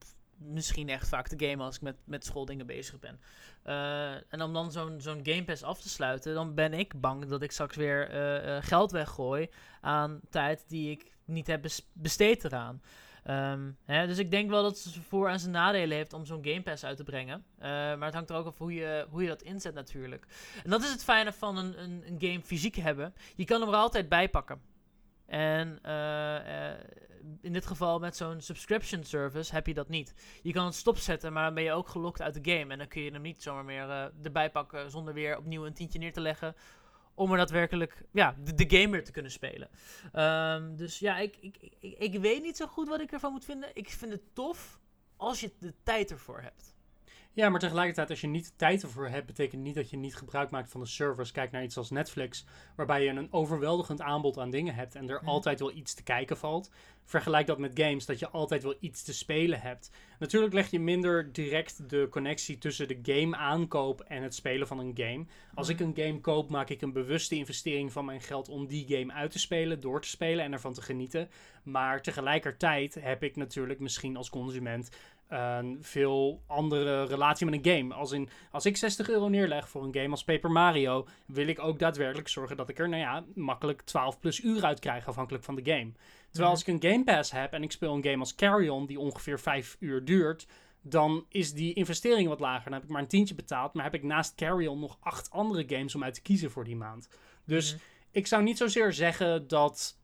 misschien 0.45 0.89
echt 0.89 1.09
vaak 1.09 1.29
te 1.29 1.47
gamen 1.47 1.67
als 1.67 1.77
ik 1.77 1.83
met, 1.83 1.97
met 2.05 2.25
schooldingen 2.25 2.67
bezig 2.67 2.99
ben. 2.99 3.21
Uh, 3.67 4.33
en 4.33 4.43
om 4.43 4.53
dan 4.53 4.73
zo'n 4.73 5.01
zo'n 5.01 5.21
Game 5.23 5.45
Pass 5.45 5.63
af 5.63 5.81
te 5.81 5.89
sluiten, 5.89 6.35
dan 6.35 6.55
ben 6.55 6.73
ik 6.73 7.01
bang 7.01 7.27
dat 7.27 7.43
ik 7.43 7.53
straks 7.53 7.77
weer 7.77 8.15
uh, 8.15 8.47
uh, 8.47 8.63
geld 8.63 8.91
weggooi 8.91 9.49
aan 9.81 10.21
tijd 10.31 10.65
die 10.69 10.91
ik 10.91 11.11
niet 11.25 11.47
heb 11.47 11.67
besteed 11.93 12.45
eraan. 12.45 12.83
Um, 13.29 13.77
hè, 13.85 14.07
dus 14.07 14.19
ik 14.19 14.31
denk 14.31 14.51
wel 14.51 14.63
dat 14.63 14.85
het 14.85 14.97
voor- 15.09 15.29
en 15.29 15.41
zijn 15.41 15.53
nadelen 15.53 15.97
heeft 15.97 16.13
om 16.13 16.27
zo'n 16.27 16.45
Game 16.45 16.63
Pass 16.63 16.85
uit 16.85 16.97
te 16.97 17.05
brengen. 17.05 17.45
maar 17.59 18.05
het 18.05 18.15
hangt 18.15 18.31
er 18.31 18.37
ook 18.37 18.47
af 18.47 18.59
hoe 18.59 18.75
je, 18.75 19.07
hoe 19.11 19.23
je 19.23 19.29
dat 19.29 19.43
inzet 19.43 19.75
natuurlijk. 19.75 20.27
En 20.65 20.71
dat 20.71 20.83
is 20.83 20.91
het 20.91 21.05
fijne 21.05 21.33
van 21.33 21.57
een, 21.57 21.83
een, 21.83 22.03
een 22.07 22.17
game 22.21 22.43
fysiek 22.43 22.77
hebben. 22.77 23.15
Je 23.37 23.45
kan 23.45 23.61
hem 23.61 23.69
er 23.69 23.75
altijd 23.75 24.09
bij 24.09 24.29
pakken. 24.29 24.61
En 25.27 25.81
in 27.41 27.53
dit 27.53 27.67
geval 27.67 27.99
met 27.99 28.17
zo'n 28.17 28.41
subscription 28.41 29.05
service 29.05 29.55
heb 29.55 29.67
je 29.67 29.75
dat 29.75 29.89
niet. 29.89 30.15
Je 30.43 30.53
kan 30.53 30.65
het 30.65 30.75
stopzetten, 30.75 31.33
maar 31.33 31.45
dan 31.45 31.55
ben 31.55 31.63
je 31.63 31.73
ook 31.73 31.89
gelokt 31.89 32.23
uit 32.23 32.45
de 32.45 32.53
game. 32.53 32.73
En 32.73 32.79
dan 32.79 32.89
kun 32.89 33.03
je 33.03 33.11
hem 33.11 33.23
niet 33.23 33.43
zomaar 33.43 33.65
meer 33.65 33.87
uh, 33.87 34.05
erbij 34.23 34.51
pakken 34.51 34.91
zonder 34.91 35.15
weer 35.15 35.39
opnieuw 35.39 35.67
een 35.67 35.75
tientje 35.75 35.99
neer 35.99 36.13
te 36.13 36.21
leggen. 36.21 36.55
Om 37.15 37.31
er 37.31 37.37
daadwerkelijk 37.37 38.03
ja, 38.13 38.37
de, 38.45 38.55
de 38.55 38.79
game 38.79 38.91
weer 38.91 39.05
te 39.05 39.13
kunnen 39.13 39.31
spelen. 39.31 39.69
Um, 40.15 40.77
dus 40.77 40.99
ja, 40.99 41.19
ik, 41.19 41.37
ik, 41.41 41.57
ik, 41.81 41.99
ik 41.99 42.21
weet 42.21 42.43
niet 42.43 42.57
zo 42.57 42.67
goed 42.67 42.89
wat 42.89 43.01
ik 43.01 43.13
ervan 43.13 43.33
moet 43.33 43.45
vinden. 43.45 43.71
Ik 43.75 43.89
vind 43.89 44.13
het 44.13 44.35
tof 44.35 44.81
als 45.17 45.41
je 45.41 45.53
de 45.59 45.75
tijd 45.83 46.11
ervoor 46.11 46.41
hebt. 46.41 46.75
Ja, 47.35 47.49
maar 47.49 47.61
tegelijkertijd, 47.61 48.11
als 48.11 48.21
je 48.21 48.27
niet 48.27 48.53
tijd 48.57 48.83
ervoor 48.83 49.09
hebt, 49.09 49.27
betekent 49.27 49.62
niet 49.62 49.75
dat 49.75 49.90
je 49.90 49.97
niet 49.97 50.16
gebruik 50.16 50.51
maakt 50.51 50.71
van 50.71 50.81
de 50.81 50.87
servers. 50.87 51.33
Kijk 51.33 51.51
naar 51.51 51.62
iets 51.62 51.77
als 51.77 51.90
Netflix, 51.90 52.45
waarbij 52.77 53.05
je 53.05 53.09
een 53.09 53.33
overweldigend 53.33 54.01
aanbod 54.01 54.38
aan 54.38 54.51
dingen 54.51 54.75
hebt 54.75 54.95
en 54.95 55.09
er 55.09 55.21
altijd 55.21 55.61
wel 55.61 55.73
iets 55.73 55.95
te 55.95 56.03
kijken 56.03 56.37
valt. 56.37 56.71
Vergelijk 57.05 57.47
dat 57.47 57.59
met 57.59 57.81
games, 57.81 58.07
dat 58.07 58.18
je 58.18 58.29
altijd 58.29 58.62
wel 58.62 58.75
iets 58.81 59.03
te 59.03 59.14
spelen 59.14 59.61
hebt. 59.61 59.90
Natuurlijk 60.18 60.53
leg 60.53 60.71
je 60.71 60.81
minder 60.81 61.33
direct 61.33 61.90
de 61.90 62.07
connectie 62.11 62.59
tussen 62.59 62.88
de 62.88 62.99
game 63.03 63.37
aankoop 63.37 64.01
en 64.01 64.23
het 64.23 64.35
spelen 64.35 64.66
van 64.66 64.79
een 64.79 64.92
game. 64.95 65.25
Als 65.55 65.68
ik 65.68 65.81
een 65.81 65.97
game 65.97 66.21
koop, 66.21 66.49
maak 66.49 66.68
ik 66.68 66.83
een 66.83 66.92
bewuste 66.92 67.35
investering 67.35 67.92
van 67.92 68.05
mijn 68.05 68.21
geld 68.21 68.49
om 68.49 68.66
die 68.66 68.87
game 68.88 69.12
uit 69.12 69.31
te 69.31 69.38
spelen, 69.38 69.81
door 69.81 70.01
te 70.01 70.09
spelen 70.09 70.45
en 70.45 70.53
ervan 70.53 70.73
te 70.73 70.83
genieten. 70.83 71.29
Maar 71.62 72.03
tegelijkertijd 72.03 72.95
heb 72.95 73.23
ik 73.23 73.37
natuurlijk 73.37 73.81
misschien 73.81 74.16
als 74.16 74.31
consument 74.31 74.90
een 75.33 75.79
veel 75.81 76.42
andere 76.47 77.05
relatie 77.05 77.47
met 77.47 77.55
een 77.55 77.73
game. 77.77 77.95
Als, 77.95 78.12
in, 78.12 78.29
als 78.51 78.66
ik 78.66 78.77
60 78.77 79.09
euro 79.09 79.29
neerleg 79.29 79.68
voor 79.68 79.85
een 79.85 79.95
game 79.95 80.11
als 80.11 80.25
Paper 80.25 80.51
Mario, 80.51 81.07
wil 81.27 81.47
ik 81.47 81.59
ook 81.59 81.79
daadwerkelijk 81.79 82.29
zorgen 82.29 82.57
dat 82.57 82.68
ik 82.68 82.79
er, 82.79 82.88
nou 82.88 83.03
ja, 83.03 83.25
makkelijk 83.35 83.83
12 83.83 84.18
plus 84.21 84.40
uur 84.40 84.64
uit 84.64 84.79
krijg, 84.81 85.09
afhankelijk 85.09 85.45
van 85.45 85.55
de 85.55 85.73
game. 85.73 85.92
Terwijl 86.31 86.53
als 86.53 86.61
ik 86.61 86.66
een 86.66 86.90
Game 86.90 87.05
Pass 87.05 87.31
heb 87.31 87.53
en 87.53 87.62
ik 87.62 87.73
speel 87.73 87.95
een 87.95 88.05
game 88.05 88.18
als 88.18 88.35
Carry 88.35 88.68
On, 88.68 88.87
die 88.87 88.99
ongeveer 88.99 89.40
5 89.40 89.77
uur 89.81 90.05
duurt, 90.05 90.47
dan 90.83 91.25
is 91.29 91.53
die 91.53 91.75
investering 91.75 92.29
wat 92.29 92.40
lager. 92.40 92.64
Dan 92.64 92.73
heb 92.73 92.83
ik 92.83 92.88
maar 92.88 93.03
een 93.03 93.09
tientje 93.09 93.35
betaald, 93.35 93.75
maar 93.75 93.85
heb 93.85 93.95
ik 93.95 94.03
naast 94.03 94.35
Carry 94.35 94.66
On 94.66 94.81
nog 94.81 94.97
acht 95.01 95.31
andere 95.31 95.64
games 95.66 95.95
om 95.95 96.05
uit 96.05 96.14
te 96.14 96.23
kiezen 96.23 96.51
voor 96.51 96.64
die 96.64 96.77
maand. 96.77 97.09
Dus 97.45 97.73
Mhm. 97.73 97.83
ik 98.11 98.27
zou 98.27 98.42
niet 98.42 98.57
zozeer 98.59 98.92
zeggen 98.92 99.49
dat 99.49 99.97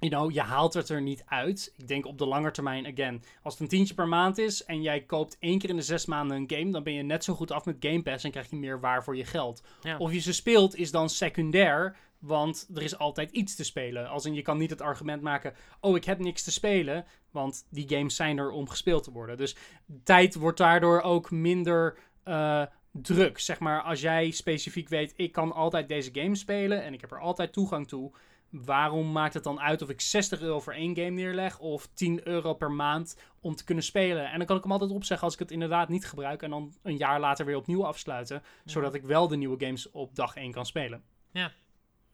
you 0.00 0.12
know, 0.12 0.32
je 0.32 0.40
haalt 0.40 0.74
het 0.74 0.88
er 0.88 1.02
niet 1.02 1.24
uit. 1.26 1.72
Ik 1.76 1.88
denk 1.88 2.06
op 2.06 2.18
de 2.18 2.26
lange 2.26 2.50
termijn, 2.50 2.86
again, 2.86 3.22
als 3.42 3.54
het 3.54 3.62
een 3.62 3.68
tientje 3.68 3.94
per 3.94 4.08
maand 4.08 4.38
is 4.38 4.64
en 4.64 4.82
jij 4.82 5.00
koopt 5.00 5.36
één 5.38 5.58
keer 5.58 5.70
in 5.70 5.76
de 5.76 5.82
zes 5.82 6.06
maanden 6.06 6.36
een 6.36 6.58
game, 6.58 6.70
dan 6.70 6.82
ben 6.82 6.92
je 6.92 7.02
net 7.02 7.24
zo 7.24 7.34
goed 7.34 7.50
af 7.50 7.64
met 7.64 7.76
Game 7.80 8.02
Pass 8.02 8.24
en 8.24 8.30
krijg 8.30 8.50
je 8.50 8.56
meer 8.56 8.80
waar 8.80 9.04
voor 9.04 9.16
je 9.16 9.24
geld. 9.24 9.62
Ja. 9.80 9.98
Of 9.98 10.12
je 10.12 10.20
ze 10.20 10.32
speelt 10.32 10.76
is 10.76 10.90
dan 10.90 11.08
secundair, 11.08 11.96
want 12.18 12.68
er 12.74 12.82
is 12.82 12.98
altijd 12.98 13.30
iets 13.30 13.56
te 13.56 13.64
spelen. 13.64 14.08
Als 14.08 14.24
in 14.24 14.34
je 14.34 14.42
kan 14.42 14.58
niet 14.58 14.70
het 14.70 14.80
argument 14.80 15.22
maken, 15.22 15.54
oh 15.80 15.96
ik 15.96 16.04
heb 16.04 16.18
niks 16.18 16.42
te 16.42 16.52
spelen, 16.52 17.04
want 17.30 17.66
die 17.70 17.88
games 17.88 18.16
zijn 18.16 18.38
er 18.38 18.50
om 18.50 18.68
gespeeld 18.68 19.04
te 19.04 19.12
worden. 19.12 19.36
Dus 19.36 19.56
tijd 20.04 20.34
wordt 20.34 20.58
daardoor 20.58 21.00
ook 21.00 21.30
minder 21.30 21.98
eh, 22.22 22.62
druk. 22.92 23.38
Zeg 23.38 23.58
maar, 23.58 23.82
als 23.82 24.00
jij 24.00 24.30
specifiek 24.30 24.88
weet, 24.88 25.12
ik 25.16 25.32
kan 25.32 25.52
altijd 25.52 25.88
deze 25.88 26.10
game 26.12 26.34
spelen 26.34 26.82
en 26.82 26.92
ik 26.92 27.00
heb 27.00 27.12
er 27.12 27.20
altijd 27.20 27.52
toegang 27.52 27.88
toe. 27.88 28.12
Waarom 28.50 29.12
maakt 29.12 29.34
het 29.34 29.44
dan 29.44 29.60
uit 29.60 29.82
of 29.82 29.88
ik 29.88 30.00
60 30.00 30.40
euro 30.40 30.60
voor 30.60 30.72
één 30.72 30.96
game 30.96 31.10
neerleg 31.10 31.58
of 31.58 31.88
10 31.94 32.28
euro 32.28 32.54
per 32.54 32.70
maand 32.70 33.16
om 33.40 33.54
te 33.54 33.64
kunnen 33.64 33.84
spelen? 33.84 34.30
En 34.30 34.38
dan 34.38 34.46
kan 34.46 34.56
ik 34.56 34.62
hem 34.62 34.72
altijd 34.72 34.90
opzeggen 34.90 35.26
als 35.26 35.34
ik 35.34 35.40
het 35.40 35.50
inderdaad 35.50 35.88
niet 35.88 36.06
gebruik 36.06 36.42
en 36.42 36.50
dan 36.50 36.74
een 36.82 36.96
jaar 36.96 37.20
later 37.20 37.46
weer 37.46 37.56
opnieuw 37.56 37.86
afsluiten, 37.86 38.42
zodat 38.64 38.94
ik 38.94 39.02
wel 39.02 39.28
de 39.28 39.36
nieuwe 39.36 39.64
games 39.64 39.90
op 39.90 40.14
dag 40.14 40.36
1 40.36 40.52
kan 40.52 40.66
spelen. 40.66 41.02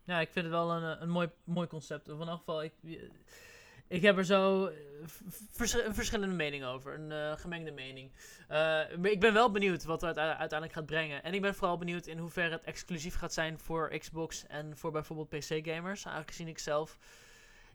Ja, 0.05 0.21
ik 0.21 0.31
vind 0.33 0.45
het 0.45 0.55
wel 0.55 0.71
een, 0.71 0.97
eh, 0.97 1.01
een 1.03 1.11
mooi, 1.11 1.31
mooi 1.45 1.69
concept. 1.69 2.09
Of 2.09 2.21
in 2.21 2.29
elk 2.29 2.39
geval, 2.39 2.63
ik, 2.63 2.73
ik 3.89 4.03
heb 4.03 4.17
er 4.17 4.25
zo 4.25 4.67
eh, 4.67 4.77
vers- 5.53 5.85
een 5.85 5.95
verschillende 5.95 6.35
mening 6.35 6.65
over. 6.65 6.95
Een 6.95 7.13
eh, 7.13 7.33
gemengde 7.37 7.71
mening. 7.71 8.13
Eh, 8.49 8.57
maar 8.99 9.11
ik 9.11 9.21
ben 9.21 9.33
wel 9.33 9.51
benieuwd 9.51 9.85
wat 9.85 10.01
het 10.01 10.19
uite- 10.19 10.39
uiteindelijk 10.39 10.73
gaat 10.79 10.87
brengen. 10.87 11.23
En 11.23 11.35
ik 11.35 11.41
ben 11.41 11.55
vooral 11.55 11.79
benieuwd 11.79 12.07
in 12.07 12.19
hoeverre 12.19 12.51
het 12.51 12.65
exclusief 12.65 13.15
gaat 13.15 13.33
zijn 13.33 13.59
voor 13.59 13.99
Xbox 13.99 14.47
en 14.47 14.77
voor 14.77 14.91
bijvoorbeeld 14.91 15.29
PC-gamers. 15.29 16.07
Aangezien 16.07 16.49
ik 16.49 16.59
zelf... 16.59 16.99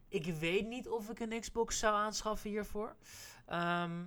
Ik 0.08 0.26
weet 0.26 0.66
niet 0.66 0.88
of 0.88 1.10
ik 1.10 1.20
een 1.20 1.40
Xbox 1.40 1.78
zou 1.78 1.94
aanschaffen 1.94 2.50
hiervoor. 2.50 2.96
Ehm, 3.46 4.04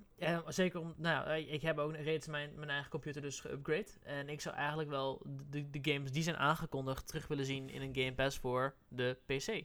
zeker 0.48 0.80
om... 0.80 0.94
Nou, 0.98 1.32
ik 1.32 1.62
heb 1.62 1.78
ook 1.78 1.96
reeds 1.96 2.28
mijn, 2.28 2.52
mijn 2.56 2.70
eigen 2.70 2.90
computer 2.90 3.22
dus 3.22 3.46
geüpgrade. 3.48 4.04
En 4.04 4.30
ik 4.30 4.42
zou 4.42 4.56
eigenlijk 4.56 4.90
wel 4.90 5.22
de, 5.50 5.70
de 5.70 5.92
games 5.92 6.12
die 6.12 6.24
zijn 6.24 6.38
aangekondigd 6.38 7.08
terug 7.08 7.28
willen 7.28 7.46
zien 7.46 7.70
in 7.70 7.82
een 7.82 7.96
Game 7.96 8.14
Pass 8.14 8.38
voor 8.38 8.76
de 8.88 9.18
PC. 9.26 9.64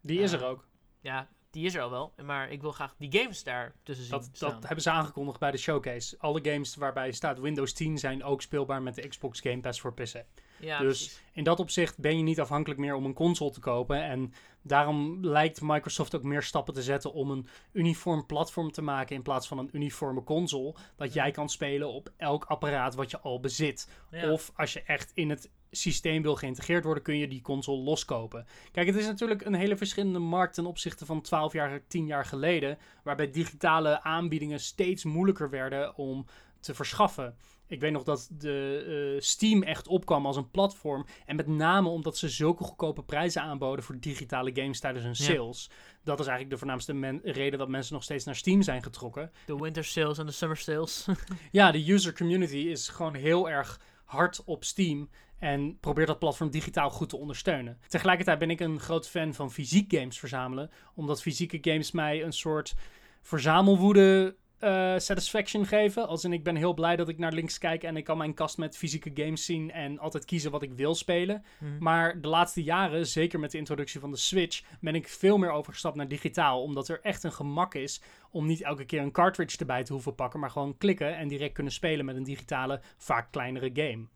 Die 0.00 0.20
is 0.20 0.32
er 0.32 0.44
ook. 0.44 0.68
Ja, 1.00 1.28
die 1.56 1.66
is 1.66 1.74
er 1.74 1.82
al 1.82 1.90
wel. 1.90 2.12
Maar 2.24 2.50
ik 2.50 2.60
wil 2.60 2.72
graag 2.72 2.94
die 2.98 3.20
games 3.20 3.42
daar 3.42 3.74
tussen 3.82 4.04
zien 4.04 4.14
Dat, 4.14 4.28
staan. 4.32 4.50
dat 4.50 4.62
hebben 4.62 4.82
ze 4.82 4.90
aangekondigd 4.90 5.38
bij 5.38 5.50
de 5.50 5.56
showcase. 5.56 6.16
Alle 6.18 6.40
games 6.42 6.74
waarbij 6.74 7.12
staat 7.12 7.38
Windows 7.38 7.72
10 7.72 7.98
zijn 7.98 8.24
ook 8.24 8.42
speelbaar 8.42 8.82
met 8.82 8.94
de 8.94 9.08
Xbox 9.08 9.40
Game 9.40 9.60
Pass 9.60 9.80
voor 9.80 9.94
PC. 9.94 10.24
Ja, 10.60 10.78
dus 10.78 10.98
precies. 10.98 11.22
in 11.32 11.44
dat 11.44 11.60
opzicht 11.60 11.98
ben 11.98 12.16
je 12.16 12.22
niet 12.22 12.40
afhankelijk 12.40 12.80
meer 12.80 12.94
om 12.94 13.04
een 13.04 13.14
console 13.14 13.50
te 13.50 13.60
kopen. 13.60 14.02
En 14.02 14.32
daarom 14.62 15.24
lijkt 15.24 15.60
Microsoft 15.60 16.14
ook 16.14 16.22
meer 16.22 16.42
stappen 16.42 16.74
te 16.74 16.82
zetten 16.82 17.12
om 17.12 17.30
een 17.30 17.48
uniform 17.72 18.26
platform 18.26 18.70
te 18.72 18.82
maken 18.82 19.16
in 19.16 19.22
plaats 19.22 19.48
van 19.48 19.58
een 19.58 19.70
uniforme 19.72 20.24
console. 20.24 20.74
Dat 20.96 21.12
jij 21.12 21.30
kan 21.30 21.48
spelen 21.48 21.88
op 21.88 22.12
elk 22.16 22.44
apparaat 22.44 22.94
wat 22.94 23.10
je 23.10 23.18
al 23.20 23.40
bezit. 23.40 23.88
Ja. 24.10 24.32
Of 24.32 24.52
als 24.56 24.72
je 24.72 24.82
echt 24.82 25.10
in 25.14 25.30
het 25.30 25.50
systeem 25.70 26.22
wil 26.22 26.36
geïntegreerd 26.36 26.84
worden, 26.84 27.02
kun 27.02 27.16
je 27.16 27.28
die 27.28 27.42
console 27.42 27.82
loskopen. 27.82 28.46
Kijk, 28.72 28.86
het 28.86 28.96
is 28.96 29.06
natuurlijk 29.06 29.44
een 29.44 29.54
hele 29.54 29.76
verschillende 29.76 30.18
markt 30.18 30.54
ten 30.54 30.66
opzichte 30.66 31.06
van 31.06 31.20
12 31.20 31.52
jaar, 31.52 31.80
10 31.88 32.06
jaar 32.06 32.24
geleden. 32.24 32.78
Waarbij 33.02 33.30
digitale 33.30 34.02
aanbiedingen 34.02 34.60
steeds 34.60 35.04
moeilijker 35.04 35.50
werden 35.50 35.96
om 35.96 36.26
te 36.60 36.74
verschaffen. 36.74 37.36
Ik 37.68 37.80
weet 37.80 37.92
nog 37.92 38.02
dat 38.02 38.28
de 38.38 38.84
eh, 39.16 39.22
Steam 39.22 39.62
echt 39.62 39.88
opkwam 39.88 40.26
als 40.26 40.36
een 40.36 40.50
platform. 40.50 41.06
En 41.26 41.36
met 41.36 41.46
name 41.46 41.88
omdat 41.88 42.16
ze 42.16 42.28
zulke 42.28 42.64
goedkope 42.64 43.02
prijzen 43.02 43.42
aanboden 43.42 43.84
voor 43.84 43.96
digitale 44.00 44.50
games 44.54 44.80
tijdens 44.80 45.04
hun 45.04 45.14
Ja. 45.18 45.24
sales. 45.34 45.70
Dat 46.04 46.20
is 46.20 46.26
eigenlijk 46.26 46.50
de 46.50 46.58
voornaamste 46.58 47.20
reden 47.22 47.58
dat 47.58 47.68
mensen 47.68 47.94
nog 47.94 48.02
steeds 48.02 48.24
naar 48.24 48.36
Steam 48.36 48.62
zijn 48.62 48.82
getrokken. 48.82 49.32
De 49.46 49.56
winter 49.56 49.84
sales 49.84 50.18
en 50.18 50.26
de 50.26 50.32
summer 50.32 50.56
sales. 50.56 51.06
Ja, 51.50 51.70
de 51.70 51.92
user 51.92 52.14
community 52.14 52.56
is 52.56 52.88
gewoon 52.88 53.14
heel 53.14 53.50
erg 53.50 53.80
hard 54.04 54.42
op 54.44 54.64
Steam. 54.64 55.08
En 55.38 55.78
probeert 55.80 56.06
dat 56.06 56.18
platform 56.18 56.50
digitaal 56.50 56.90
goed 56.90 57.08
te 57.08 57.16
ondersteunen. 57.16 57.78
Tegelijkertijd 57.88 58.38
ben 58.38 58.50
ik 58.50 58.60
een 58.60 58.80
groot 58.80 59.08
fan 59.08 59.34
van 59.34 59.50
fysiek 59.52 59.92
games 59.94 60.18
verzamelen. 60.18 60.70
Omdat 60.94 61.22
fysieke 61.22 61.58
games 61.60 61.90
mij 61.90 62.22
een 62.24 62.32
soort 62.32 62.74
verzamelwoede 63.22 64.36
eh, 64.58 64.94
satisfaction 64.96 65.66
geven. 65.66 66.08
Als 66.08 66.24
in 66.24 66.32
ik 66.32 66.44
ben 66.44 66.56
heel 66.56 66.74
blij 66.74 66.96
dat 66.96 67.08
ik 67.08 67.18
naar 67.18 67.32
links 67.32 67.58
kijk 67.58 67.82
en 67.82 67.96
ik 67.96 68.04
kan 68.04 68.18
mijn 68.18 68.34
kast 68.34 68.58
met 68.58 68.76
fysieke 68.76 69.10
games 69.14 69.44
zien. 69.44 69.72
En 69.72 69.98
altijd 69.98 70.24
kiezen 70.24 70.50
wat 70.50 70.62
ik 70.62 70.72
wil 70.72 70.94
spelen. 70.94 71.44
Mhm. 71.58 71.78
Maar 71.78 72.20
de 72.20 72.28
laatste 72.28 72.62
jaren, 72.62 73.06
zeker 73.06 73.40
met 73.40 73.50
de 73.50 73.58
introductie 73.58 74.00
van 74.00 74.10
de 74.10 74.16
Switch, 74.16 74.62
ben 74.80 74.94
ik 74.94 75.08
veel 75.08 75.38
meer 75.38 75.50
overgestapt 75.50 75.96
naar 75.96 76.08
digitaal. 76.08 76.62
Omdat 76.62 76.88
er 76.88 77.00
echt 77.02 77.22
een 77.22 77.32
gemak 77.32 77.74
is 77.74 78.00
om 78.30 78.46
niet 78.46 78.62
elke 78.62 78.84
keer 78.84 79.00
een 79.00 79.12
cartridge 79.12 79.58
erbij 79.58 79.84
te 79.84 79.92
hoeven 79.92 80.14
pakken, 80.14 80.40
maar 80.40 80.50
gewoon 80.50 80.78
klikken 80.78 81.16
en 81.16 81.28
direct 81.28 81.54
kunnen 81.54 81.72
spelen 81.72 82.04
met 82.04 82.16
een 82.16 82.24
digitale, 82.24 82.80
vaak 82.96 83.32
kleinere 83.32 83.70
game. 83.72 84.06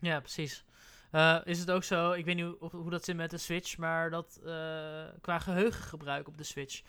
Ja, 0.00 0.20
precies. 0.20 0.64
Eh, 1.12 1.38
is 1.44 1.58
het 1.58 1.70
ook 1.70 1.84
zo, 1.84 2.12
ik 2.12 2.24
weet 2.24 2.36
niet 2.36 2.54
hoe, 2.58 2.70
hoe 2.70 2.90
dat 2.90 3.04
zit 3.04 3.16
met 3.16 3.30
de 3.30 3.38
Switch, 3.38 3.76
maar 3.76 4.10
dat 4.10 4.40
eh, 4.44 5.04
qua 5.20 5.38
geheugengebruik 5.38 6.28
op 6.28 6.38
de 6.38 6.44
Switch, 6.44 6.82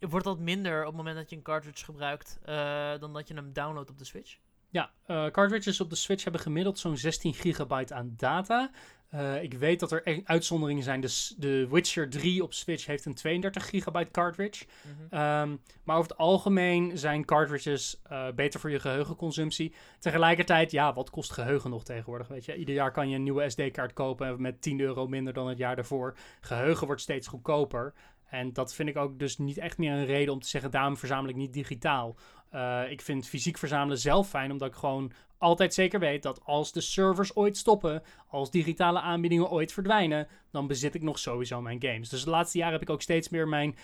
wordt 0.00 0.24
dat 0.24 0.38
minder 0.38 0.80
op 0.80 0.86
het 0.86 0.96
moment 0.96 1.16
dat 1.16 1.30
je 1.30 1.36
een 1.36 1.42
cartridge 1.42 1.84
gebruikt 1.84 2.38
eh, 2.44 2.98
dan 3.00 3.12
dat 3.12 3.28
je 3.28 3.34
hem 3.34 3.52
downloadt 3.52 3.90
op 3.90 3.98
de 3.98 4.04
Switch? 4.04 4.36
Ja, 4.70 4.90
eh, 5.06 5.26
cartridges 5.26 5.80
op 5.80 5.90
de 5.90 5.96
Switch 5.96 6.22
hebben 6.22 6.40
gemiddeld 6.40 6.78
zo'n 6.78 6.96
16 6.96 7.34
gigabyte 7.34 7.94
aan 7.94 8.14
data. 8.16 8.70
Eh, 9.08 9.42
ik 9.42 9.54
weet 9.54 9.80
dat 9.80 9.92
er 9.92 10.00
e- 10.04 10.20
uitzonderingen 10.24 10.82
zijn. 10.82 11.00
Dus 11.00 11.34
de 11.38 11.68
Witcher 11.70 12.10
3 12.10 12.42
op 12.42 12.52
Switch 12.52 12.86
heeft 12.86 13.04
een 13.04 13.14
32 13.14 13.68
gigabyte 13.68 14.10
cartridge. 14.10 14.64
Ehm, 15.10 15.56
maar 15.84 15.96
over 15.96 16.10
het 16.10 16.18
algemeen 16.18 16.98
zijn 16.98 17.24
cartridges 17.24 18.02
beter 18.34 18.60
voor 18.60 18.70
je 18.70 18.80
geheugenconsumptie. 18.80 19.74
Tegelijkertijd, 19.98 20.70
ja, 20.70 20.92
wat 20.92 21.10
kost 21.10 21.32
geheugen 21.32 21.70
nog 21.70 21.84
tegenwoordig? 21.84 22.28
Weet 22.28 22.44
je? 22.44 22.56
Ieder 22.56 22.74
jaar 22.74 22.92
kan 22.92 23.08
je 23.08 23.16
een 23.16 23.22
nieuwe 23.22 23.50
SD-kaart 23.50 23.92
kopen 23.92 24.40
met 24.40 24.62
10 24.62 24.80
euro 24.80 25.08
minder 25.08 25.32
dan 25.32 25.48
het 25.48 25.58
jaar 25.58 25.76
daarvoor. 25.76 26.16
Geheugen 26.40 26.86
wordt 26.86 27.02
steeds 27.02 27.28
goedkoper. 27.28 27.94
En 28.26 28.52
dat 28.52 28.74
vind 28.74 28.88
ik 28.88 28.96
ook 28.96 29.18
dus 29.18 29.38
niet 29.38 29.58
echt 29.58 29.78
meer 29.78 29.92
een 29.92 30.04
reden 30.04 30.32
om 30.32 30.40
te 30.40 30.48
zeggen, 30.48 30.70
daarom 30.70 30.96
verzamel 30.96 31.30
ik 31.30 31.36
niet 31.36 31.52
digitaal. 31.52 32.16
Eh, 32.56 32.90
ik 32.90 33.00
vind 33.00 33.28
fysiek 33.28 33.58
verzamelen 33.58 33.98
zelf 33.98 34.28
fijn, 34.28 34.50
omdat 34.52 34.68
ik 34.68 34.74
gewoon 34.74 35.12
altijd 35.38 35.74
zeker 35.74 36.00
weet 36.00 36.22
dat 36.22 36.40
als 36.44 36.72
de 36.72 36.80
servers 36.80 37.36
ooit 37.36 37.56
stoppen, 37.56 38.02
als 38.28 38.50
digitale 38.50 39.00
aanbiedingen 39.00 39.50
ooit 39.50 39.72
verdwijnen, 39.72 40.28
dan 40.50 40.66
bezit 40.66 40.94
ik 40.94 41.02
nog 41.02 41.18
sowieso 41.18 41.60
mijn 41.60 41.82
games. 41.82 42.08
Dus 42.08 42.24
de 42.24 42.30
laatste 42.30 42.58
jaren 42.58 42.72
heb 42.72 42.82
ik 42.82 42.90
ook 42.90 43.02
steeds 43.02 43.28
meer 43.28 43.48
mijn 43.48 43.76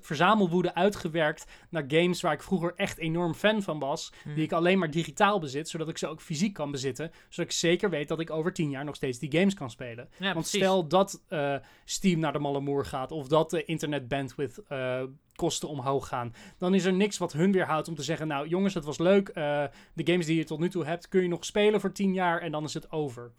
verzamelwoede, 0.00 0.74
uitgewerkt 0.74 1.46
naar 1.70 1.84
games 1.88 2.20
waar 2.20 2.32
ik 2.32 2.42
vroeger 2.42 2.72
echt 2.76 2.98
enorm 2.98 3.34
fan 3.34 3.62
van 3.62 3.78
was, 3.78 4.12
Mhm. 4.24 4.34
die 4.34 4.44
ik 4.44 4.52
alleen 4.52 4.78
maar 4.78 4.90
digitaal 4.90 5.38
bezit, 5.38 5.68
zodat 5.68 5.88
ik 5.88 5.98
ze 5.98 6.06
ook 6.06 6.20
fysiek 6.20 6.52
kan 6.54 6.70
bezitten, 6.70 7.10
zodat 7.28 7.50
ik 7.50 7.56
zeker 7.58 7.90
weet 7.90 8.08
dat 8.08 8.20
ik 8.20 8.30
over 8.30 8.52
tien 8.52 8.70
jaar 8.70 8.84
nog 8.84 8.96
steeds 8.96 9.18
die 9.18 9.32
games 9.38 9.54
kan 9.54 9.70
spelen. 9.70 10.08
Ja, 10.18 10.24
Want 10.24 10.32
precies. 10.34 10.60
stel 10.60 10.88
dat 10.88 11.22
eh, 11.28 11.54
Steam 11.84 12.20
naar 12.20 12.32
de 12.32 12.38
malle 12.38 12.60
moer 12.60 12.84
gaat, 12.84 13.12
of 13.12 13.28
dat 13.28 13.50
de 13.50 13.64
internet 13.64 14.08
bandwidth 14.08 14.58
eh, 14.68 15.02
kosten 15.38 15.68
omhoog 15.68 16.08
gaan, 16.08 16.34
dan 16.58 16.74
is 16.74 16.84
er 16.84 16.92
niks 16.92 17.18
wat 17.18 17.32
hun 17.32 17.52
weerhoudt 17.52 17.88
om 17.88 17.94
te 17.94 18.02
zeggen, 18.02 18.26
nou 18.28 18.48
jongens, 18.48 18.74
het 18.74 18.84
was 18.84 18.98
leuk, 18.98 19.28
eh, 19.28 19.64
de 19.92 20.06
games 20.12 20.26
die 20.26 20.36
je 20.36 20.44
tot 20.44 20.58
nu 20.58 20.68
toe 20.70 20.84
hebt, 20.84 21.08
kun 21.08 21.22
je 21.22 21.28
nog 21.28 21.44
spelen 21.44 21.80
voor 21.80 21.92
tien 21.92 22.12
jaar 22.12 22.40
en 22.40 22.50
dan 22.52 22.64
is 22.64 22.74
het 22.74 22.92
over. 22.92 23.30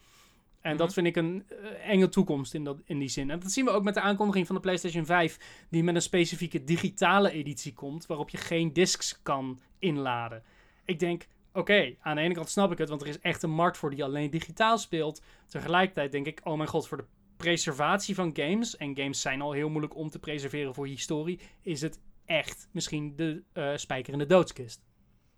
En 0.62 0.77
dat 0.77 0.85
Mhm. 0.85 0.93
vind 0.95 1.07
ik 1.07 1.15
een 1.15 1.43
eh, 1.49 1.89
enge 1.89 2.09
toekomst 2.09 2.53
in, 2.53 2.63
dat, 2.63 2.77
in 2.85 2.99
die 2.99 3.07
zin. 3.09 3.29
En 3.29 3.39
dat 3.39 3.51
zien 3.51 3.65
we 3.65 3.71
ook 3.71 3.83
met 3.83 3.93
de 3.93 4.01
aankondiging 4.01 4.45
van 4.47 4.55
de 4.55 4.62
PlayStation 4.62 5.05
5, 5.05 5.65
die 5.69 5.83
met 5.83 5.95
een 5.95 6.01
specifieke 6.01 6.63
digitale 6.63 7.31
editie 7.31 7.73
komt, 7.73 8.05
waarop 8.05 8.29
je 8.29 8.38
geen 8.38 8.73
discs 8.73 9.19
kan 9.23 9.59
inladen. 9.79 10.43
Ik 10.85 10.99
denk, 10.99 11.27
oké, 11.53 11.95
aan 12.01 12.15
de 12.15 12.21
ene 12.21 12.33
kant 12.33 12.49
snap 12.49 12.71
ik 12.71 12.77
het, 12.77 12.89
want 12.89 13.01
er 13.01 13.07
is 13.07 13.19
echt 13.19 13.43
een 13.43 13.51
markt 13.51 13.77
voor 13.77 13.89
die 13.89 14.03
alleen 14.03 14.29
digitaal 14.29 14.77
speelt. 14.77 15.21
Tegelijkertijd 15.47 16.12
denk 16.12 16.25
ik, 16.25 16.41
oh 16.43 16.57
mijn 16.57 16.69
god, 16.69 16.88
voor 16.88 16.97
de 16.97 17.05
preservatie 17.39 18.15
van 18.15 18.36
games, 18.36 18.78
en 18.78 18.97
games 18.97 19.21
zijn 19.21 19.41
al 19.41 19.52
heel 19.52 19.69
moeilijk 19.69 19.95
om 19.95 20.10
te 20.10 20.19
preserveren 20.19 20.73
voor 20.73 20.88
historie, 20.88 21.39
is 21.62 21.82
het 21.82 21.99
echt 22.25 22.69
misschien 22.71 23.15
de 23.15 23.43
eh, 23.54 23.71
spijker 23.75 24.13
in 24.13 24.19
de 24.19 24.25
doodskist. 24.25 24.82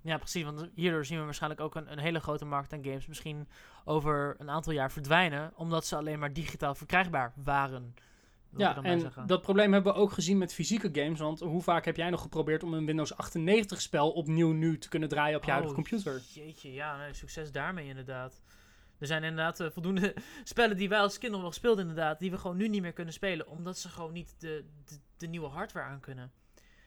Ja, 0.02 0.18
precies. 0.18 0.44
Want 0.44 0.70
hierdoor 0.76 1.06
zien 1.06 1.18
we 1.18 1.24
waarschijnlijk 1.24 1.62
ook 1.62 1.76
een, 1.76 1.92
een 1.92 2.00
hele 2.00 2.20
grote 2.20 2.46
markt 2.46 2.74
aan 2.74 2.84
games 2.84 3.08
misschien 3.08 3.48
over 3.86 4.36
een 4.38 4.50
aantal 4.50 4.74
jaar 4.74 4.92
verdwijnen, 4.92 5.52
omdat 5.56 5.86
ze 5.86 5.96
alleen 5.96 6.20
maar 6.20 6.34
digitaal 6.34 6.76
verkrijgbaar 6.76 7.34
waren. 7.36 7.94
Ja, 8.58 8.82
en 8.82 9.00
zeggen. 9.00 9.28
dat 9.28 9.42
probleem 9.42 9.74
hebben 9.74 9.94
we 9.94 10.00
ook 10.00 10.12
gezien 10.12 10.38
met 10.38 10.54
fysieke 10.54 10.90
games. 10.92 11.20
Want 11.20 11.40
hoe 11.40 11.62
vaak 11.62 11.86
heb 11.86 11.96
jij 11.98 12.10
nog 12.10 12.22
geprobeerd 12.22 12.64
om 12.64 12.74
een 12.74 12.86
Windows 12.86 13.16
98 13.16 13.82
spel 13.82 14.12
opnieuw 14.12 14.52
nu 14.52 14.78
te 14.78 14.90
kunnen 14.90 15.10
draaien 15.10 15.38
op 15.38 15.44
je 15.44 15.52
huidige 15.52 15.76
Oh, 15.76 15.82
computer? 15.84 16.22
Jeetje, 16.34 16.74
ja, 16.74 16.98
nee, 16.98 17.14
succes 17.14 17.52
daarmee 17.52 17.88
inderdaad. 17.88 18.42
Er 19.02 19.08
zijn 19.08 19.24
inderdaad 19.24 19.60
eh, 19.60 19.68
voldoende 19.72 20.16
spellen 20.44 20.78
die 20.78 20.90
wij 20.90 21.00
als 21.00 21.18
kinderen 21.18 21.46
nog 21.46 21.54
speelden 21.54 21.88
inderdaad, 21.88 22.20
die 22.20 22.32
we 22.32 22.38
gewoon 22.38 22.58
nu 22.58 22.68
niet 22.68 22.82
meer 22.82 22.94
kunnen 22.94 23.14
spelen, 23.14 23.48
omdat 23.48 23.78
ze 23.78 23.90
gewoon 23.90 24.14
niet 24.14 24.36
de, 24.38 24.66
de, 24.86 24.96
de 25.18 25.28
nieuwe 25.28 25.48
hardware 25.48 25.86
aan 25.86 26.00
kunnen. 26.00 26.32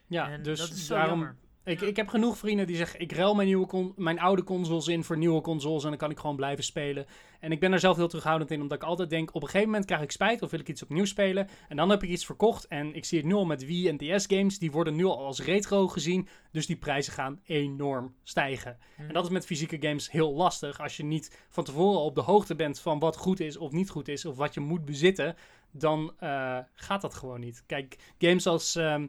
Ja, 0.06 0.30
en 0.30 0.42
dus 0.42 0.58
dat 0.58 0.70
is 0.70 0.86
zo 0.86 0.94
daarom 0.94 1.18
jammer. 1.18 1.36
Ik, 1.64 1.80
ik 1.80 1.96
heb 1.96 2.08
genoeg 2.08 2.38
vrienden 2.38 2.66
die 2.66 2.76
zeggen, 2.76 3.00
ik 3.00 3.12
ruil 3.12 3.34
mijn, 3.34 3.48
nieuwe 3.48 3.92
mijn 3.96 4.20
oude 4.20 4.44
consoles 4.44 4.88
in 4.88 5.04
voor 5.04 5.16
nieuwe 5.16 5.40
consoles 5.40 5.82
en 5.82 5.88
dan 5.88 5.98
kan 5.98 6.10
ik 6.10 6.18
gewoon 6.18 6.36
blijven 6.36 6.64
spelen. 6.64 7.06
En 7.40 7.52
ik 7.52 7.60
ben 7.60 7.72
er 7.72 7.78
zelf 7.78 7.96
heel 7.96 8.08
terughoudend 8.08 8.50
in, 8.50 8.60
omdat 8.60 8.82
ik 8.82 8.88
altijd 8.88 9.10
denk, 9.10 9.34
op 9.34 9.42
een 9.42 9.48
gegeven 9.48 9.66
moment 9.68 9.84
krijg 9.86 10.02
ik 10.02 10.10
spijt 10.10 10.42
of 10.42 10.50
wil 10.50 10.60
ik 10.60 10.68
iets 10.68 10.82
opnieuw 10.82 11.04
spelen. 11.04 11.48
En 11.68 11.76
dan 11.76 11.90
heb 11.90 12.02
ik 12.02 12.08
iets 12.08 12.26
verkocht 12.26 12.66
en 12.66 12.94
ik 12.94 13.04
zie 13.04 13.18
het 13.18 13.26
nu 13.26 13.34
al 13.34 13.44
met 13.44 13.66
Wii 13.66 13.88
en 13.88 13.96
DS 13.96 14.26
games, 14.26 14.58
die 14.58 14.70
worden 14.70 14.94
nu 14.94 15.04
al 15.04 15.24
als 15.24 15.40
retro 15.40 15.88
gezien, 15.88 16.28
dus 16.52 16.66
die 16.66 16.76
prijzen 16.76 17.12
gaan 17.12 17.40
enorm 17.44 18.14
stijgen. 18.22 18.78
En 18.96 19.12
dat 19.12 19.24
is 19.24 19.30
met 19.30 19.46
fysieke 19.46 19.76
games 19.80 20.10
heel 20.10 20.34
lastig, 20.34 20.80
als 20.80 20.96
je 20.96 21.04
niet 21.04 21.46
van 21.48 21.64
tevoren 21.64 22.00
op 22.00 22.14
de 22.14 22.20
hoogte 22.20 22.54
bent 22.54 22.80
van 22.80 22.98
wat 22.98 23.16
goed 23.16 23.40
is 23.40 23.56
of 23.56 23.72
niet 23.72 23.90
goed 23.90 24.08
is, 24.08 24.24
of 24.24 24.36
wat 24.36 24.54
je 24.54 24.60
moet 24.60 24.84
bezitten, 24.84 25.36
dan 25.70 26.12
eh, 26.18 26.58
gaat 26.74 27.00
dat 27.00 27.14
gewoon 27.14 27.40
niet. 27.40 27.62
Kijk, 27.66 27.96
games 28.18 28.46
als... 28.46 28.76
ehm, 28.76 29.06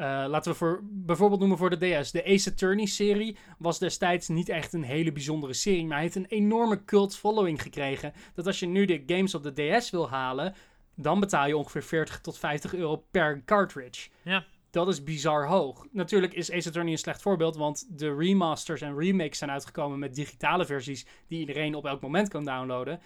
eh, 0.00 0.24
laten 0.28 0.52
we 0.52 0.58
voor, 0.58 0.80
bijvoorbeeld 0.82 1.40
noemen 1.40 1.58
voor 1.58 1.78
de 1.78 2.00
DS. 2.00 2.10
De 2.10 2.24
Ace 2.24 2.50
Attorney 2.50 2.86
serie 2.86 3.36
was 3.58 3.78
destijds 3.78 4.28
niet 4.28 4.48
echt 4.48 4.72
een 4.72 4.82
hele 4.82 5.12
bijzondere 5.12 5.52
serie. 5.52 5.84
Maar 5.84 5.92
hij 5.92 6.02
heeft 6.02 6.14
een 6.14 6.26
enorme 6.26 6.84
cult 6.84 7.16
following 7.16 7.62
gekregen. 7.62 8.12
Dat 8.34 8.46
als 8.46 8.58
je 8.58 8.66
nu 8.66 8.84
de 8.84 9.02
games 9.06 9.34
op 9.34 9.42
de 9.42 9.78
DS 9.78 9.90
wil 9.90 10.08
halen. 10.08 10.54
dan 10.94 11.20
betaal 11.20 11.46
je 11.46 11.56
ongeveer 11.56 11.82
40 11.82 12.20
tot 12.20 12.38
50 12.38 12.74
euro 12.74 13.04
per 13.10 13.42
cartridge. 13.44 14.08
Ja. 14.22 14.44
Dat 14.70 14.88
is 14.88 15.04
bizar 15.04 15.46
hoog. 15.46 15.86
Natuurlijk 15.92 16.34
is 16.34 16.52
Ace 16.52 16.68
Attorney 16.68 16.92
een 16.92 16.98
slecht 16.98 17.22
voorbeeld. 17.22 17.56
Want 17.56 17.98
de 17.98 18.14
remasters 18.14 18.80
en 18.80 18.98
remakes 18.98 19.38
zijn 19.38 19.50
uitgekomen 19.50 19.98
met 19.98 20.14
digitale 20.14 20.64
versies. 20.64 21.06
die 21.28 21.38
iedereen 21.38 21.74
op 21.74 21.86
elk 21.86 22.00
moment 22.00 22.28
kan 22.28 22.44
downloaden. 22.44 23.00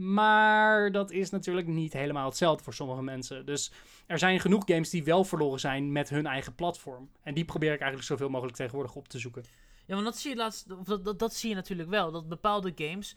Maar 0.00 0.92
dat 0.92 1.10
is 1.10 1.30
natuurlijk 1.30 1.66
niet 1.66 1.92
helemaal 1.92 2.28
hetzelfde 2.28 2.64
voor 2.64 2.74
sommige 2.74 3.02
mensen. 3.02 3.46
Dus 3.46 3.72
er 4.06 4.18
zijn 4.18 4.40
genoeg 4.40 4.62
games 4.66 4.90
die 4.90 5.04
wel 5.04 5.24
verloren 5.24 5.60
zijn 5.60 5.92
met 5.92 6.08
hun 6.08 6.26
eigen 6.26 6.54
platform. 6.54 7.10
En 7.22 7.34
die 7.34 7.44
probeer 7.44 7.72
ik 7.72 7.80
eigenlijk 7.80 8.08
zoveel 8.08 8.28
mogelijk 8.28 8.56
tegenwoordig 8.56 8.94
op 8.94 9.08
te 9.08 9.18
zoeken. 9.18 9.44
Ja, 9.86 9.94
want 9.94 10.04
dat 10.06 10.18
zie 10.18 10.30
je 10.30 10.36
laatst, 10.36 10.66
dat, 10.84 11.18
dat, 11.18 11.34
zie 11.34 11.48
je 11.48 11.54
natuurlijk 11.54 11.88
wel. 11.88 12.10
Dat 12.10 12.28
bepaalde 12.28 12.72
games, 12.74 13.16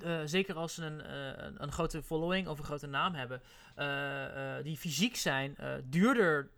eh, 0.00 0.20
zeker 0.24 0.54
als 0.54 0.74
ze 0.74 0.84
een, 0.84 1.00
eh, 1.00 1.44
een, 1.44 1.62
een 1.62 1.72
grote 1.72 2.02
following 2.02 2.48
of 2.48 2.58
een 2.58 2.64
grote 2.64 2.86
naam 2.86 3.14
hebben, 3.14 3.42
eh, 3.74 4.62
die 4.62 4.76
fysiek 4.76 5.16
zijn, 5.16 5.56
duurder, 5.84 6.50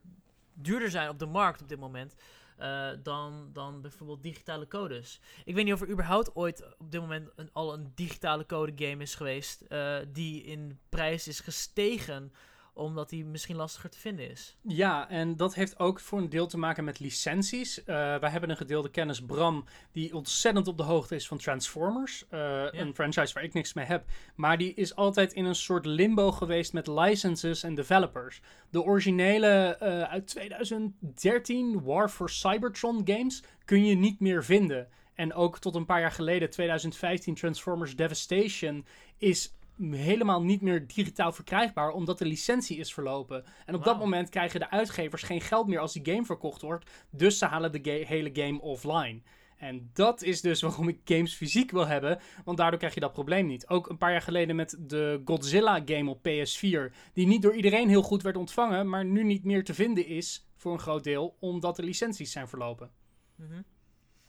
duurder 0.54 0.90
zijn 0.90 1.08
op 1.08 1.18
de 1.18 1.26
markt 1.26 1.62
op 1.62 1.68
dit 1.68 1.78
moment. 1.78 2.14
Eh, 2.60 2.88
dan, 3.02 3.50
dan 3.52 3.80
bijvoorbeeld 3.80 4.22
digitale 4.22 4.68
codes. 4.68 5.20
Ik 5.44 5.54
weet 5.54 5.64
niet 5.64 5.74
of 5.74 5.80
er 5.80 5.90
überhaupt 5.90 6.34
ooit 6.34 6.64
op 6.78 6.90
dit 6.90 7.00
moment 7.00 7.30
een, 7.36 7.50
al 7.52 7.72
een 7.72 7.92
digitale 7.94 8.46
code 8.46 8.72
game 8.86 9.02
is 9.02 9.14
geweest. 9.14 9.60
eh, 9.60 9.96
die 10.08 10.42
in 10.42 10.78
prijs 10.88 11.28
is 11.28 11.40
gestegen. 11.40 12.32
Omdat 12.72 13.08
die 13.08 13.24
misschien 13.24 13.56
lastiger 13.56 13.90
te 13.90 13.98
vinden 13.98 14.30
is. 14.30 14.56
Ja, 14.62 15.08
en 15.08 15.36
dat 15.36 15.54
heeft 15.54 15.78
ook 15.78 16.00
voor 16.00 16.18
een 16.18 16.28
deel 16.28 16.46
te 16.46 16.58
maken 16.58 16.84
met 16.84 17.00
licenties. 17.00 17.78
Uh, 17.78 17.84
wij 17.86 18.30
hebben 18.30 18.50
een 18.50 18.56
gedeelde 18.56 18.90
kennis, 18.90 19.24
Bram, 19.24 19.64
die 19.92 20.14
ontzettend 20.14 20.68
op 20.68 20.76
de 20.76 20.82
hoogte 20.82 21.14
is 21.14 21.28
van 21.28 21.38
Transformers. 21.38 22.24
Uh, 22.30 22.64
Een 22.70 22.94
franchise 22.94 23.34
waar 23.34 23.44
ik 23.44 23.52
niks 23.52 23.72
mee 23.72 23.84
heb. 23.84 24.04
Maar 24.34 24.58
die 24.58 24.74
is 24.74 24.94
altijd 24.94 25.32
in 25.32 25.44
een 25.44 25.54
soort 25.54 25.86
limbo 25.86 26.32
geweest 26.32 26.72
met 26.72 26.86
licenses 26.86 27.62
en 27.62 27.74
developers. 27.74 28.40
De 28.70 28.82
originele 28.82 29.78
uh, 29.82 30.02
uit 30.02 30.26
2013 30.26 31.82
War 31.82 32.08
for 32.08 32.30
Cybertron 32.30 33.00
games 33.04 33.42
kun 33.64 33.84
je 33.84 33.94
niet 33.94 34.20
meer 34.20 34.44
vinden. 34.44 34.88
En 35.14 35.34
ook 35.34 35.58
tot 35.58 35.74
een 35.74 35.86
paar 35.86 36.00
jaar 36.00 36.12
geleden, 36.12 36.50
2015, 36.50 37.34
Transformers 37.34 37.96
Devastation 37.96 38.86
is 39.18 39.54
helemaal 39.88 40.42
niet 40.42 40.60
meer 40.60 40.86
digitaal 40.86 41.32
verkrijgbaar, 41.32 41.90
omdat 41.90 42.18
de 42.18 42.26
licentie 42.26 42.78
is 42.78 42.94
verlopen. 42.94 43.44
En 43.66 43.74
op 43.74 43.84
wow. 43.84 43.84
dat 43.84 43.98
moment 43.98 44.28
krijgen 44.28 44.60
de 44.60 44.70
uitgevers 44.70 45.22
geen 45.22 45.40
geld 45.40 45.66
meer 45.66 45.78
als 45.78 45.92
die 45.92 46.14
game 46.14 46.24
verkocht 46.24 46.62
wordt, 46.62 46.90
dus 47.10 47.38
ze 47.38 47.44
halen 47.44 47.72
de 47.72 47.80
ga 47.82 48.06
hele 48.06 48.30
game 48.32 48.60
offline. 48.60 49.20
En 49.56 49.90
dat 49.92 50.22
is 50.22 50.40
dus 50.40 50.60
waarom 50.60 50.88
ik 50.88 51.00
games 51.04 51.34
fysiek 51.34 51.70
wil 51.70 51.86
hebben, 51.86 52.20
want 52.44 52.58
daardoor 52.58 52.78
krijg 52.78 52.94
je 52.94 53.00
dat 53.00 53.12
probleem 53.12 53.46
niet. 53.46 53.68
Ook 53.68 53.88
een 53.88 53.98
paar 53.98 54.10
jaar 54.10 54.22
geleden 54.22 54.56
met 54.56 54.76
de 54.78 55.22
Godzilla 55.24 55.82
game 55.84 56.10
op 56.10 56.28
PS4, 56.28 56.94
die 57.12 57.26
niet 57.26 57.42
door 57.42 57.54
iedereen 57.54 57.88
heel 57.88 58.02
goed 58.02 58.22
werd 58.22 58.36
ontvangen, 58.36 58.88
maar 58.88 59.04
nu 59.04 59.24
niet 59.24 59.44
meer 59.44 59.64
te 59.64 59.74
vinden 59.74 60.06
is 60.06 60.48
voor 60.56 60.72
een 60.72 60.78
groot 60.78 61.04
deel, 61.04 61.36
omdat 61.40 61.76
de 61.76 61.82
licenties 61.82 62.32
zijn 62.32 62.48
verlopen. 62.48 62.90
Mm 63.36 63.46
-hmm. 63.46 63.64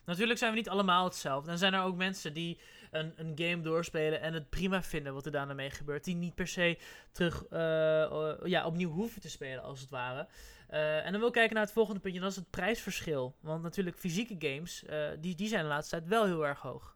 Natuurlijk 0.06 0.40
zijn 0.40 0.52
we 0.52 0.58
niet 0.58 0.70
allemaal 0.70 1.04
hetzelfde. 1.04 1.52
En 1.52 1.58
zijn 1.58 1.74
er 1.74 1.84
ook 1.84 1.96
mensen 1.96 2.34
die 2.34 2.60
een, 2.92 3.14
een 3.16 3.32
game 3.36 3.62
doorspelen 3.62 4.22
en 4.22 4.34
het 4.34 4.50
prima 4.50 4.84
vinden 4.84 5.14
wat 5.14 5.26
er 5.26 5.32
daarna 5.32 5.54
mee 5.54 5.70
gebeurt. 5.70 6.04
Die 6.04 6.16
niet 6.16 6.36
per 6.36 6.48
se 6.48 6.78
terug 7.12 7.46
uh, 7.52 7.60
uh, 7.60 8.34
ja, 8.44 8.66
opnieuw 8.66 8.92
hoeven 8.92 9.22
te 9.22 9.30
spelen, 9.30 9.64
als 9.64 9.80
het 9.80 9.90
ware. 9.90 10.28
Uh, 10.72 11.06
en 11.06 11.12
dan 11.12 11.20
wil 11.20 11.28
ik 11.28 11.34
kijken 11.34 11.56
naar 11.56 11.64
het 11.64 11.74
volgende 11.74 12.00
puntje, 12.00 12.20
dat 12.20 12.30
is 12.30 12.36
het 12.36 12.50
prijsverschil. 12.50 13.36
Want 13.40 13.64
natuurlijk, 13.64 13.98
fysieke 13.98 14.36
games, 14.40 14.84
die, 15.20 15.36
die 15.36 15.48
zijn 15.48 15.64
de 15.64 15.70
laatste 15.70 15.96
tijd 15.96 16.10
wel 16.10 16.26
heel 16.26 16.48
erg 16.48 16.60
hoog. 16.60 16.96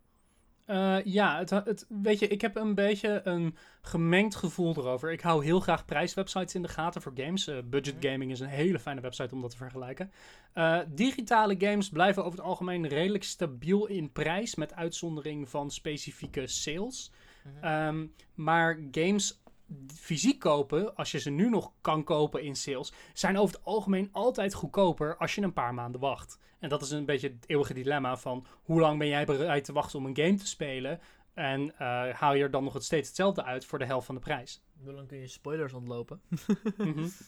Uh, 0.67 1.03
ja, 1.03 1.37
het, 1.37 1.49
het, 1.49 1.85
weet 1.89 2.19
je, 2.19 2.27
ik 2.27 2.41
heb 2.41 2.55
een 2.55 2.75
beetje 2.75 3.21
een 3.23 3.55
gemengd 3.81 4.35
gevoel 4.35 4.75
erover. 4.77 5.11
Ik 5.11 5.21
hou 5.21 5.43
heel 5.43 5.59
graag 5.59 5.85
prijswebsites 5.85 6.55
in 6.55 6.61
de 6.61 6.67
gaten 6.67 7.01
voor 7.01 7.11
games. 7.15 7.47
Uh, 7.47 7.57
Budget 7.65 7.95
Gaming 7.99 8.31
is 8.31 8.39
een 8.39 8.47
hele 8.47 8.79
fijne 8.79 9.01
website 9.01 9.35
om 9.35 9.41
dat 9.41 9.49
te 9.49 9.57
vergelijken. 9.57 10.11
Uh, 10.55 10.79
digitale 10.87 11.55
games 11.57 11.89
blijven 11.89 12.25
over 12.25 12.37
het 12.37 12.47
algemeen 12.47 12.87
redelijk 12.87 13.23
stabiel 13.23 13.85
in 13.85 14.11
prijs, 14.11 14.55
met 14.55 14.73
uitzondering 14.73 15.49
van 15.49 15.71
specifieke 15.71 16.47
sales. 16.47 17.11
-hmm. 17.43 17.87
um, 17.87 18.13
maar 18.33 18.79
games 18.91 19.41
fysiek 19.95 20.39
kopen, 20.39 20.95
als 20.95 21.11
je 21.11 21.19
ze 21.19 21.29
nu 21.29 21.49
nog 21.49 21.71
kan 21.81 22.03
kopen 22.03 22.43
in 22.43 22.55
sales, 22.55 22.93
zijn 23.13 23.37
over 23.37 23.55
het 23.55 23.65
algemeen 23.65 24.09
altijd 24.11 24.53
goedkoper 24.53 25.17
als 25.17 25.35
je 25.35 25.41
een 25.41 25.53
paar 25.53 25.73
maanden 25.73 26.01
wacht. 26.01 26.39
En 26.59 26.69
dat 26.69 26.81
is 26.81 26.91
een 26.91 27.05
beetje 27.05 27.27
het 27.27 27.49
eeuwige 27.49 27.73
dilemma 27.73 28.17
van 28.17 28.45
hoe 28.63 28.79
lang 28.79 28.99
ben 28.99 29.07
jij 29.07 29.25
bereid 29.25 29.63
te 29.63 29.73
wachten 29.73 29.99
om 29.99 30.05
een 30.05 30.17
game 30.17 30.35
te 30.35 30.47
spelen 30.47 30.99
en 31.33 31.61
uh, 31.61 32.09
haal 32.09 32.33
je 32.33 32.43
er 32.43 32.51
dan 32.51 32.63
nog 32.63 32.73
het 32.73 32.83
steeds 32.83 33.07
hetzelfde 33.07 33.43
uit 33.43 33.65
voor 33.65 33.79
de 33.79 33.85
helft 33.85 34.05
van 34.05 34.15
de 34.15 34.21
prijs. 34.21 34.63
Hoe 34.83 34.93
lang 34.93 35.07
kun 35.07 35.17
je 35.17 35.27
spoilers 35.27 35.73
ontlopen? 35.73 36.21
mm 36.77 36.93
-hmm. 36.93 37.11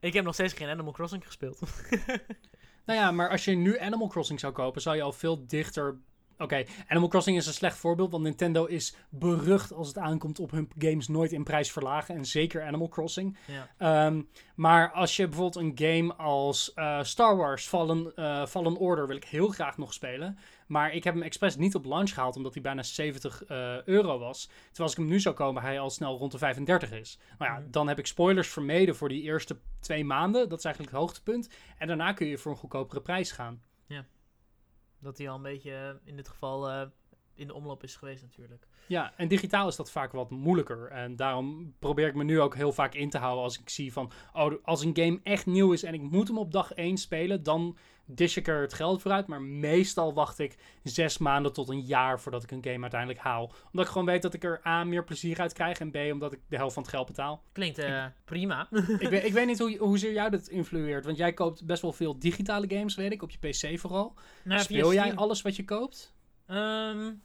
Ik 0.00 0.12
heb 0.12 0.24
nog 0.24 0.34
steeds 0.34 0.52
geen 0.52 0.68
Animal 0.68 0.92
Crossing 0.92 1.26
gespeeld. 1.26 1.60
nou 2.86 2.98
ja, 2.98 3.10
maar 3.10 3.30
als 3.30 3.44
je 3.44 3.52
nu 3.52 3.78
Animal 3.78 4.08
Crossing 4.08 4.40
zou 4.40 4.52
kopen, 4.52 4.82
zou 4.82 4.96
je 4.96 5.02
al 5.02 5.12
veel 5.12 5.46
dichter 5.46 5.98
Oké, 6.40 6.54
okay, 6.54 6.66
Animal 6.88 7.08
Crossing 7.08 7.36
is 7.36 7.46
een 7.46 7.52
slecht 7.52 7.76
voorbeeld, 7.76 8.10
want 8.10 8.22
Nintendo 8.22 8.64
is 8.64 8.96
berucht 9.08 9.72
als 9.72 9.88
het 9.88 9.98
aankomt 9.98 10.38
op 10.38 10.50
hun 10.50 10.68
games 10.78 11.08
nooit 11.08 11.32
in 11.32 11.44
prijs 11.44 11.72
verlagen. 11.72 12.14
En 12.14 12.24
zeker 12.24 12.62
Animal 12.62 12.88
Crossing. 12.88 13.36
Ja. 13.78 14.06
Um, 14.06 14.28
maar 14.54 14.92
als 14.92 15.16
je 15.16 15.28
bijvoorbeeld 15.28 15.64
een 15.64 15.72
game 15.88 16.14
als 16.14 16.72
uh, 16.74 17.02
Star 17.02 17.36
Wars 17.36 17.66
Fallen, 17.66 18.12
uh, 18.16 18.46
Fallen 18.46 18.76
Order 18.76 19.06
wil 19.06 19.16
ik 19.16 19.24
heel 19.24 19.48
graag 19.48 19.78
nog 19.78 19.92
spelen. 19.92 20.38
Maar 20.66 20.94
ik 20.94 21.04
heb 21.04 21.14
hem 21.14 21.22
expres 21.22 21.56
niet 21.56 21.74
op 21.74 21.84
launch 21.84 22.14
gehaald, 22.14 22.36
omdat 22.36 22.52
hij 22.54 22.62
bijna 22.62 22.82
70 22.82 23.42
uh, 23.48 23.82
euro 23.82 24.18
was. 24.18 24.46
Terwijl 24.46 24.82
als 24.82 24.92
ik 24.92 24.98
hem 24.98 25.06
nu 25.06 25.20
zou 25.20 25.34
komen, 25.34 25.62
hij 25.62 25.80
al 25.80 25.90
snel 25.90 26.18
rond 26.18 26.32
de 26.32 26.38
35 26.38 26.92
is. 26.92 27.18
Nou 27.38 27.52
ja, 27.52 27.58
Mhm. 27.58 27.70
dan 27.70 27.88
heb 27.88 27.98
ik 27.98 28.06
spoilers 28.06 28.48
vermeden 28.48 28.96
voor 28.96 29.08
die 29.08 29.22
eerste 29.22 29.56
twee 29.80 30.04
maanden. 30.04 30.48
Dat 30.48 30.58
is 30.58 30.64
eigenlijk 30.64 30.94
het 30.94 31.04
hoogtepunt. 31.04 31.48
En 31.78 31.86
daarna 31.86 32.12
kun 32.12 32.26
je 32.26 32.38
voor 32.38 32.52
een 32.52 32.58
goedkopere 32.58 33.00
prijs 33.00 33.32
gaan. 33.32 33.62
Dat 35.00 35.18
hij 35.18 35.28
al 35.28 35.36
een 35.36 35.42
beetje 35.42 36.00
in 36.04 36.16
dit 36.16 36.28
geval 36.28 36.70
uh, 36.70 36.82
in 37.34 37.46
de 37.46 37.54
omloop 37.54 37.82
is 37.82 37.96
geweest 37.96 38.22
natuurlijk. 38.22 38.66
Ja, 38.86 39.12
en 39.16 39.28
digitaal 39.28 39.68
is 39.68 39.76
dat 39.76 39.90
vaak 39.90 40.12
wat 40.12 40.30
moeilijker. 40.30 40.88
En 40.90 41.16
daarom 41.16 41.74
probeer 41.78 42.06
ik 42.06 42.14
me 42.14 42.24
nu 42.24 42.40
ook 42.40 42.54
heel 42.54 42.72
vaak 42.72 42.94
in 42.94 43.10
te 43.10 43.18
houden 43.18 43.44
als 43.44 43.58
ik 43.58 43.68
zie 43.68 43.92
van... 43.92 44.10
Oh, 44.32 44.52
als 44.62 44.84
een 44.84 44.96
game 44.96 45.20
echt 45.22 45.46
nieuw 45.46 45.72
is 45.72 45.82
en 45.82 45.94
ik 45.94 46.00
moet 46.00 46.28
hem 46.28 46.38
op 46.38 46.52
dag 46.52 46.72
1 46.72 46.96
spelen... 46.96 47.42
dan 47.42 47.76
dish 48.14 48.36
ik 48.36 48.48
er 48.48 48.60
het 48.60 48.74
geld 48.74 49.02
voor 49.02 49.10
uit. 49.10 49.26
Maar 49.26 49.42
meestal 49.42 50.14
wacht 50.14 50.38
ik 50.38 50.56
zes 50.82 51.18
maanden 51.18 51.52
tot 51.52 51.68
een 51.68 51.80
jaar 51.80 52.20
voordat 52.20 52.42
ik 52.42 52.50
een 52.50 52.64
game 52.64 52.80
uiteindelijk 52.80 53.20
haal. 53.20 53.52
Omdat 53.64 53.84
ik 53.84 53.92
gewoon 53.92 54.06
weet 54.06 54.22
dat 54.22 54.34
ik 54.34 54.44
er 54.44 54.60
A, 54.66 54.84
meer 54.84 55.04
plezier 55.04 55.40
uit 55.40 55.52
krijg... 55.52 55.78
en 55.78 55.90
B, 55.90 55.96
omdat 56.12 56.32
ik 56.32 56.40
de 56.48 56.56
helft 56.56 56.74
van 56.74 56.82
het 56.82 56.92
geld 56.92 57.06
betaal. 57.06 57.42
Klinkt 57.52 57.78
uh, 57.78 58.04
prima. 58.24 58.68
ik, 58.98 59.08
weet, 59.08 59.24
ik 59.24 59.32
weet 59.32 59.46
niet 59.46 59.58
hoe, 59.58 59.76
hoezeer 59.78 60.12
jou 60.12 60.30
dat 60.30 60.48
influeert. 60.48 61.04
Want 61.04 61.16
jij 61.16 61.32
koopt 61.32 61.64
best 61.64 61.82
wel 61.82 61.92
veel 61.92 62.18
digitale 62.18 62.66
games, 62.68 62.94
weet 62.94 63.12
ik. 63.12 63.22
Op 63.22 63.30
je 63.30 63.48
PC 63.48 63.78
vooral. 63.78 64.14
Nou, 64.44 64.60
Speel 64.60 64.92
jij 64.92 65.14
alles 65.14 65.42
wat 65.42 65.56
je 65.56 65.64
koopt? 65.64 66.14
Um, 66.50 67.22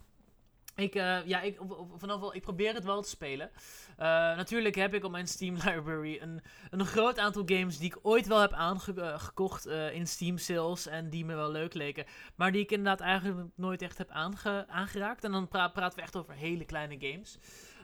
ik, 0.75 0.95
uh, 0.95 1.25
ja, 1.25 1.41
ik, 1.41 1.59
vanaf 1.97 2.19
wel, 2.19 2.35
ik 2.35 2.41
probeer 2.41 2.73
het 2.73 2.83
wel 2.83 3.01
te 3.01 3.09
spelen. 3.09 3.51
Uh, 3.53 4.05
natuurlijk 4.35 4.75
heb 4.75 4.93
ik 4.93 5.03
op 5.03 5.11
mijn 5.11 5.27
Steam 5.27 5.55
library 5.65 6.19
een, 6.21 6.41
een 6.69 6.85
groot 6.85 7.17
aantal 7.19 7.43
games 7.45 7.77
die 7.77 7.87
ik 7.87 7.99
ooit 8.01 8.27
wel 8.27 8.39
heb 8.41 8.51
aangekocht 8.53 9.67
uh, 9.67 9.93
in 9.93 10.07
Steam 10.07 10.37
sales 10.37 10.87
en 10.87 11.09
die 11.09 11.25
me 11.25 11.35
wel 11.35 11.51
leuk 11.51 11.73
leken. 11.73 12.05
Maar 12.35 12.51
die 12.51 12.61
ik 12.61 12.71
inderdaad 12.71 12.99
eigenlijk 12.99 13.49
nooit 13.55 13.81
echt 13.81 13.97
heb 13.97 14.09
aange, 14.09 14.65
aangeraakt. 14.67 15.23
En 15.23 15.31
dan 15.31 15.47
pra 15.47 15.67
praten 15.67 15.97
we 15.97 16.03
echt 16.03 16.15
over 16.15 16.33
hele 16.33 16.65
kleine 16.65 16.95
games. 16.99 17.37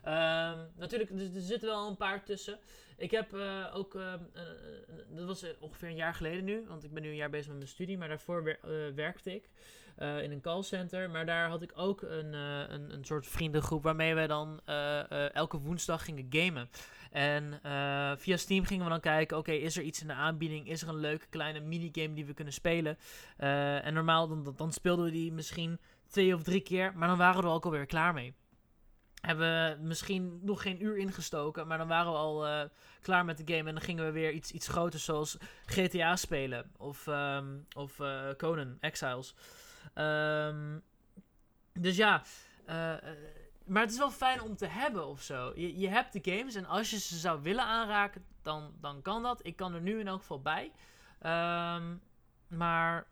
Ehm, 0.04 0.58
natuurlijk, 0.76 1.10
er, 1.12 1.36
er 1.36 1.42
zitten 1.42 1.70
wel 1.70 1.88
een 1.88 1.98
paar 1.98 2.24
tussen. 2.24 2.60
Ik 2.98 3.12
heb 3.12 3.34
eh, 3.34 3.66
ook, 3.74 3.96
eh, 3.96 4.14
eh, 4.14 4.20
dat 5.10 5.26
was 5.26 5.44
eh, 5.44 5.50
ongeveer 5.60 5.88
een 5.90 5.96
jaar 5.96 6.14
geleden 6.14 6.44
nu, 6.44 6.66
want 6.68 6.84
ik 6.84 6.94
ben 6.94 7.04
nu 7.04 7.10
een 7.10 7.16
jaar 7.16 7.30
bezig 7.30 7.48
met 7.48 7.58
mijn 7.58 7.70
studie, 7.70 7.98
maar 7.98 8.08
daarvoor 8.08 8.44
wer- 8.44 8.60
eh, 8.64 8.94
werkte 8.96 9.36
ik 9.36 9.50
eh, 10.02 10.24
in 10.24 10.32
een 10.32 10.42
callcenter. 10.42 11.10
Maar 11.10 11.26
daar 11.26 11.50
had 11.50 11.62
ik 11.62 11.72
ook 11.76 12.02
een, 12.02 12.34
eh, 12.34 12.60
een, 12.70 12.94
een 12.94 13.06
soort 13.06 13.28
vriendengroep 13.28 13.84
waarmee 13.84 14.16
we 14.16 14.28
dan 14.28 14.62
eh, 14.66 15.36
elke 15.36 15.58
woensdag 15.58 16.06
gingen 16.06 16.26
gamen. 16.30 16.70
En 17.12 17.60
via 18.18 18.38
Steam 18.38 18.66
gingen 18.66 18.84
we 18.84 18.90
dan 18.90 19.00
kijken, 19.00 19.38
oké, 19.38 19.52
is 19.52 19.78
er 19.78 19.84
iets 19.84 20.02
in 20.02 20.08
de 20.08 20.14
aanbieding? 20.14 20.70
Is 20.70 20.82
er 20.82 20.90
een 20.90 21.00
leuke 21.00 21.26
kleine 21.30 21.60
minigame 21.60 22.14
die 22.14 22.26
we 22.26 22.34
kunnen 22.34 22.54
spelen? 22.54 22.98
En 23.38 23.94
normaal 23.94 24.28
dan, 24.28 24.54
dan- 24.56 24.74
speelden 24.74 25.06
we 25.06 25.12
die 25.12 25.32
misschien 25.32 25.80
twee 26.08 26.36
of 26.36 26.44
drie 26.44 26.62
keer, 26.62 26.92
maar 26.96 27.08
dan 27.08 27.18
waren 27.18 27.42
we 27.42 27.48
er 27.48 27.54
ook 27.54 27.66
alweer 27.66 27.86
klaar 27.86 28.14
mee. 28.14 28.34
Hebben 29.22 29.48
we 29.48 29.84
misschien 29.88 30.40
nog 30.44 30.62
geen 30.62 30.84
uur 30.84 30.98
ingestoken, 30.98 31.68
maar 31.68 31.78
dan 31.78 31.88
waren 31.88 32.12
we 32.12 32.18
al 32.18 32.70
klaar 33.02 33.26
met 33.26 33.38
de 33.38 33.54
game. 33.54 33.70
En 33.70 33.76
dan 33.76 33.84
gingen 33.84 34.06
we 34.06 34.12
weer 34.12 34.32
iets, 34.32 34.52
iets 34.52 34.68
groters 34.68 35.04
zoals 35.04 35.38
GTA 35.66 36.16
spelen. 36.16 36.72
Of, 36.78 37.08
ehm, 37.08 37.46
of 37.76 38.00
Conan, 38.38 38.78
Exiles. 38.80 39.36
Ehm, 39.94 40.80
dus 41.74 41.96
ja, 41.96 42.24
eh, 42.66 42.94
eh, 42.94 43.18
maar 43.66 43.82
het 43.82 43.92
is 43.92 43.98
wel 43.98 44.12
fijn 44.12 44.42
om 44.42 44.56
te 44.56 44.66
hebben 44.66 45.08
of 45.08 45.22
zo. 45.22 45.52
Je, 45.56 45.80
je 45.80 45.88
hebt 45.88 46.14
de 46.14 46.32
games 46.32 46.56
en 46.56 46.66
als 46.66 46.90
je 46.90 47.00
ze 47.00 47.18
zou 47.18 47.42
willen 47.42 47.66
aanraken, 47.66 48.26
dan, 48.42 48.74
dan 48.82 49.02
kan 49.02 49.24
dat. 49.24 49.46
Ik 49.46 49.56
kan 49.56 49.74
er 49.74 49.82
nu 49.82 50.00
in 50.00 50.08
elk 50.08 50.20
geval 50.20 50.42
bij. 50.42 50.72
Ehm, 51.20 51.96
maar 52.48 53.08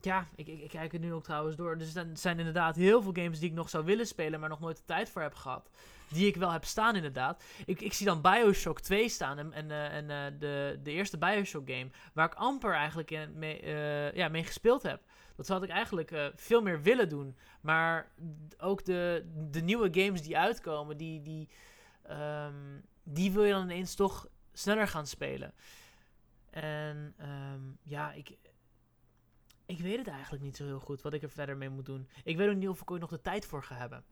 ja, 0.00 0.28
ik, 0.34 0.46
ik, 0.46 0.68
kijk 0.68 0.92
er 0.92 0.98
nu 0.98 1.12
ook 1.12 1.24
trouwens 1.24 1.56
door. 1.56 1.76
Er 1.78 2.14
zijn, 2.14 2.38
inderdaad 2.38 2.76
heel 2.76 3.02
veel 3.02 3.12
games 3.14 3.38
die 3.38 3.48
ik 3.48 3.54
nog 3.54 3.68
zou 3.68 3.84
willen 3.84 4.06
spelen, 4.06 4.40
maar 4.40 4.48
nog 4.48 4.60
nooit 4.60 4.76
de 4.76 4.84
tijd 4.84 5.10
voor 5.10 5.22
heb 5.22 5.34
gehad. 5.34 5.70
Die 6.08 6.26
ik 6.26 6.36
wel 6.36 6.50
heb 6.50 6.64
staan, 6.64 6.96
inderdaad. 6.96 7.44
Ik, 7.64 7.80
ik 7.80 7.92
zie 7.92 8.06
dan 8.06 8.20
Bioshock 8.20 8.80
2 8.80 9.08
staan 9.08 9.38
en, 9.38 9.52
en, 9.52 9.70
eh, 9.70 9.96
en 9.96 10.38
de, 10.38 10.80
de 10.82 10.90
eerste 10.90 11.18
Bioshock 11.18 11.70
game, 11.70 11.90
waar 12.12 12.26
ik 12.26 12.34
amper 12.34 12.72
eigenlijk 12.72 13.10
in, 13.10 13.38
mee, 13.38 13.66
ja, 14.14 14.28
mee 14.28 14.44
gespeeld 14.44 14.82
heb. 14.82 15.02
Dat 15.36 15.48
had 15.48 15.62
ik 15.62 15.68
eigenlijk 15.70 16.10
eh, 16.10 16.26
veel 16.34 16.62
meer 16.62 16.82
willen 16.82 17.08
doen. 17.08 17.36
Maar 17.60 18.12
ook 18.58 18.84
de, 18.84 19.24
de 19.50 19.60
nieuwe 19.60 19.88
games 19.92 20.22
die 20.22 20.38
uitkomen, 20.38 20.96
die, 20.96 21.22
die, 21.22 21.48
ehm, 22.02 22.80
die 23.02 23.32
wil 23.32 23.44
je 23.44 23.52
dan 23.52 23.62
ineens 23.62 23.94
toch 23.94 24.28
sneller 24.52 24.88
gaan 24.88 25.06
spelen. 25.06 25.54
En 26.50 27.14
ehm, 27.16 27.62
ja, 27.82 28.12
ik, 28.12 28.36
ik 29.66 29.80
weet 29.80 29.98
het 29.98 30.08
eigenlijk 30.08 30.42
niet 30.42 30.56
zo 30.56 30.64
heel 30.64 30.80
goed 30.80 31.02
wat 31.02 31.12
ik 31.12 31.22
er 31.22 31.30
verder 31.30 31.56
mee 31.56 31.68
moet 31.68 31.86
doen. 31.86 32.08
Ik 32.24 32.36
weet 32.36 32.48
ook 32.48 32.56
niet 32.56 32.68
of 32.68 32.80
ik 32.80 32.90
ooit 32.90 33.00
nog 33.00 33.10
de 33.10 33.20
tijd 33.20 33.46
voor 33.46 33.62
ga 33.62 33.76
hebben. 33.76 34.04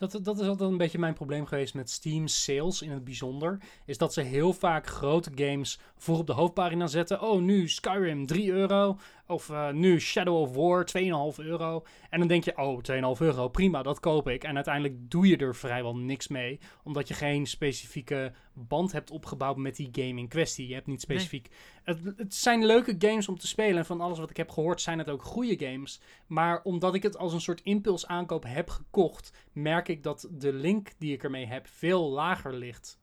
Dat, 0.00 0.20
dat 0.22 0.40
is 0.40 0.46
altijd 0.46 0.70
een 0.70 0.76
beetje 0.76 0.98
mijn 0.98 1.14
probleem 1.14 1.46
geweest 1.46 1.74
met 1.74 1.90
Steam 1.90 2.26
sales 2.28 2.82
in 2.82 2.90
het 2.90 3.04
bijzonder. 3.04 3.58
Is 3.84 3.98
dat 3.98 4.12
ze 4.12 4.20
heel 4.20 4.52
vaak 4.52 4.86
grote 4.86 5.30
games 5.34 5.78
voor 5.96 6.18
op 6.18 6.26
de 6.26 6.32
hoofdpagina 6.32 6.86
zetten. 6.86 7.22
Oh, 7.22 7.40
nu 7.40 7.68
Skyrim 7.68 8.26
3 8.26 8.50
euro. 8.50 8.98
Of 9.26 9.50
eh, 9.50 9.70
nu 9.70 10.00
Shadow 10.00 10.36
of 10.36 10.54
War 10.54 10.88
2,5 11.34 11.44
euro. 11.44 11.84
En 12.10 12.18
dan 12.18 12.28
denk 12.28 12.44
je, 12.44 12.56
oh, 12.56 12.78
2,5 13.16 13.20
euro, 13.20 13.48
prima, 13.48 13.82
dat 13.82 14.00
koop 14.00 14.28
ik. 14.28 14.44
En 14.44 14.54
uiteindelijk 14.54 15.10
doe 15.10 15.26
je 15.26 15.36
er 15.36 15.54
vrijwel 15.54 15.96
niks 15.96 16.28
mee. 16.28 16.58
Omdat 16.84 17.08
je 17.08 17.14
geen 17.14 17.46
specifieke 17.46 18.32
band 18.52 18.92
hebt 18.92 19.10
opgebouwd 19.10 19.56
met 19.56 19.76
die 19.76 19.88
game 19.92 20.20
in 20.20 20.28
kwestie. 20.28 20.68
Je 20.68 20.74
hebt 20.74 20.86
niet 20.86 21.08
Nee. 21.08 21.18
specifiek... 21.18 21.48
Het, 21.82 21.98
het 22.16 22.34
zijn 22.34 22.66
leuke 22.66 22.94
games 22.98 23.28
om 23.28 23.38
te 23.38 23.46
spelen. 23.46 23.78
En 23.78 23.86
van 23.86 24.00
alles 24.00 24.18
wat 24.18 24.30
ik 24.30 24.36
heb 24.36 24.50
gehoord 24.50 24.80
zijn 24.80 24.98
het 24.98 25.10
ook 25.10 25.22
goede 25.22 25.66
games. 25.66 26.00
Maar 26.26 26.62
omdat 26.62 26.94
ik 26.94 27.02
het 27.02 27.18
als 27.18 27.32
een 27.32 27.40
soort 27.40 27.60
impuls 27.62 28.06
aankoop 28.06 28.44
heb 28.46 28.70
gekocht, 28.70 29.32
merk 29.52 29.88
ik 29.88 29.89
dat 29.98 30.28
de 30.30 30.52
link 30.52 30.88
die 30.98 31.12
ik 31.12 31.24
ermee 31.24 31.46
heb 31.46 31.66
veel 31.66 32.10
lager 32.10 32.54
ligt. 32.54 32.98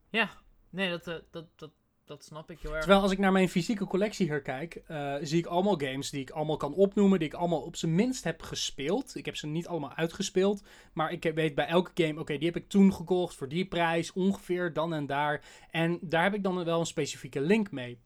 Nee, 0.70 0.90
dat, 0.90 1.08
eh, 1.08 1.16
dat, 1.32 1.46
dat, 1.56 1.72
dat 2.06 2.24
snap 2.24 2.52
ik 2.52 2.60
heel 2.60 2.72
erg. 2.72 2.80
Terwijl 2.80 3.02
als 3.02 3.12
ik 3.12 3.18
naar 3.18 3.32
mijn 3.32 3.50
fysieke 3.50 3.86
collectie 3.86 4.28
hier 4.28 4.42
kijk, 4.42 4.76
eh, 4.76 5.16
zie 5.22 5.38
ik 5.38 5.46
allemaal 5.46 5.78
games 5.78 6.10
die 6.10 6.22
ik 6.22 6.30
allemaal 6.30 6.58
kan 6.58 6.74
opnoemen, 6.74 7.20
die 7.20 7.28
ik 7.28 7.34
allemaal 7.34 7.62
op 7.62 7.76
zijn 7.76 7.96
minst 7.96 8.24
heb 8.24 8.42
gespeeld. 8.42 9.16
Ik 9.16 9.26
heb 9.26 9.36
ze 9.36 9.48
niet 9.48 9.68
allemaal 9.68 9.94
uitgespeeld, 9.94 10.64
maar 10.94 11.12
ik 11.12 11.32
weet 11.36 11.56
bij 11.56 11.68
elke 11.68 11.92
game, 11.94 12.20
oké, 12.20 12.38
die 12.38 12.48
heb 12.48 12.56
ik 12.56 12.70
toen 12.70 12.94
gekocht 12.94 13.36
voor 13.36 13.50
die 13.50 13.66
prijs, 13.66 14.14
ongeveer 14.14 14.74
dan 14.74 14.94
en 14.94 15.06
daar. 15.06 15.46
En 15.72 16.00
daar 16.02 16.24
heb 16.24 16.34
ik 16.34 16.44
dan 16.44 16.64
wel 16.64 16.80
een 16.80 16.86
specifieke 16.86 17.42
link 17.42 17.72
mee. 17.72 18.00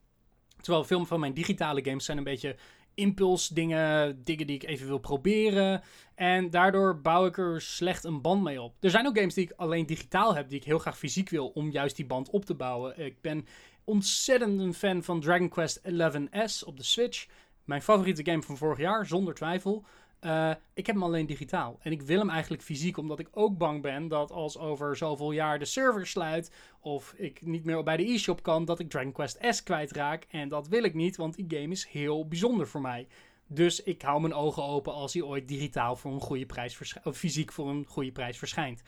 Terwijl 0.62 0.84
veel 0.84 1.06
van 1.06 1.20
mijn 1.20 1.34
digitale 1.34 1.84
games 1.84 2.06
zijn 2.06 2.18
een 2.18 2.24
beetje 2.24 2.56
impulsdingen, 2.94 4.24
dingen 4.24 4.48
die 4.48 4.56
ik 4.56 4.64
even 4.64 4.88
wil 4.88 4.98
proberen. 4.98 5.82
En 6.16 6.50
daardoor 6.50 7.02
bouw 7.02 7.26
ik 7.26 7.38
er 7.38 7.62
slecht 7.62 8.04
een 8.04 8.22
band 8.22 8.44
mee 8.44 8.62
op. 8.62 8.76
Er 8.80 8.90
zijn 8.90 9.08
ook 9.08 9.18
games 9.18 9.34
die 9.34 9.44
ik 9.44 9.54
alleen 9.56 9.86
digitaal 9.86 10.36
heb, 10.36 10.50
die 10.50 10.58
ik 10.58 10.66
heel 10.66 10.80
graag 10.80 10.98
fysiek 10.98 11.30
wil 11.30 11.48
om 11.48 11.72
juist 11.72 11.96
die 11.96 12.06
band 12.06 12.30
op 12.30 12.46
te 12.46 12.54
bouwen. 12.54 13.00
Ik 13.00 13.22
ben 13.22 13.46
ontzettend 13.84 14.60
een 14.60 14.74
fan 14.74 15.04
van 15.04 15.22
Dragon 15.22 15.50
Quest 15.50 15.82
XI-S 15.82 16.64
op 16.64 16.78
de 16.78 16.84
Switch. 16.84 17.28
Mijn 17.64 17.82
favoriete 17.82 18.26
game 18.26 18.42
van 18.42 18.58
vorig 18.58 18.80
jaar, 18.80 19.06
zonder 19.06 19.34
twijfel. 19.34 19.86
Eh, 20.22 20.52
ik 20.74 20.86
heb 20.86 20.96
hem 20.96 21.04
alleen 21.04 21.26
digitaal. 21.26 21.80
En 21.82 21.92
ik 21.92 22.02
wil 22.02 22.20
hem 22.20 22.30
eigenlijk 22.30 22.64
fysiek, 22.64 22.98
omdat 22.98 23.20
ik 23.20 23.28
ook 23.32 23.58
bang 23.58 23.82
ben 23.82 24.08
dat 24.08 24.32
als 24.32 24.58
over 24.58 24.98
zoveel 24.98 25.32
jaar 25.32 25.60
de 25.60 25.66
server 25.66 26.08
sluit. 26.08 26.52
of 26.80 27.14
ik 27.18 27.46
niet 27.46 27.64
meer 27.64 27.84
bij 27.84 27.98
de 27.98 28.12
e-shop 28.12 28.44
kan, 28.44 28.66
dat 28.66 28.80
ik 28.80 28.90
Dragon 28.90 29.12
Quest 29.12 29.38
S 29.50 29.64
kwijtraak. 29.64 30.26
En 30.30 30.50
dat 30.50 30.68
wil 30.68 30.84
ik 30.84 30.94
niet, 30.94 31.16
want 31.16 31.36
die 31.36 31.60
game 31.60 31.72
is 31.72 31.86
heel 31.86 32.28
bijzonder 32.28 32.68
voor 32.68 32.82
mij. 32.82 33.08
Dus 33.48 33.84
ik 33.84 34.02
hou 34.02 34.22
mijn 34.22 34.34
ogen 34.34 34.64
open 34.64 34.94
als 34.94 35.14
hij 35.14 35.22
ooit 35.22 35.48
digitaal 35.48 35.96
voor 35.96 36.12
een 36.12 36.22
goede 36.22 36.46
prijs. 36.46 36.96
Of 37.04 37.18
fysiek 37.18 37.52
voor 37.52 37.70
een 37.70 37.86
goede 37.88 38.12
prijs 38.12 38.38
verschijnt. 38.38 38.82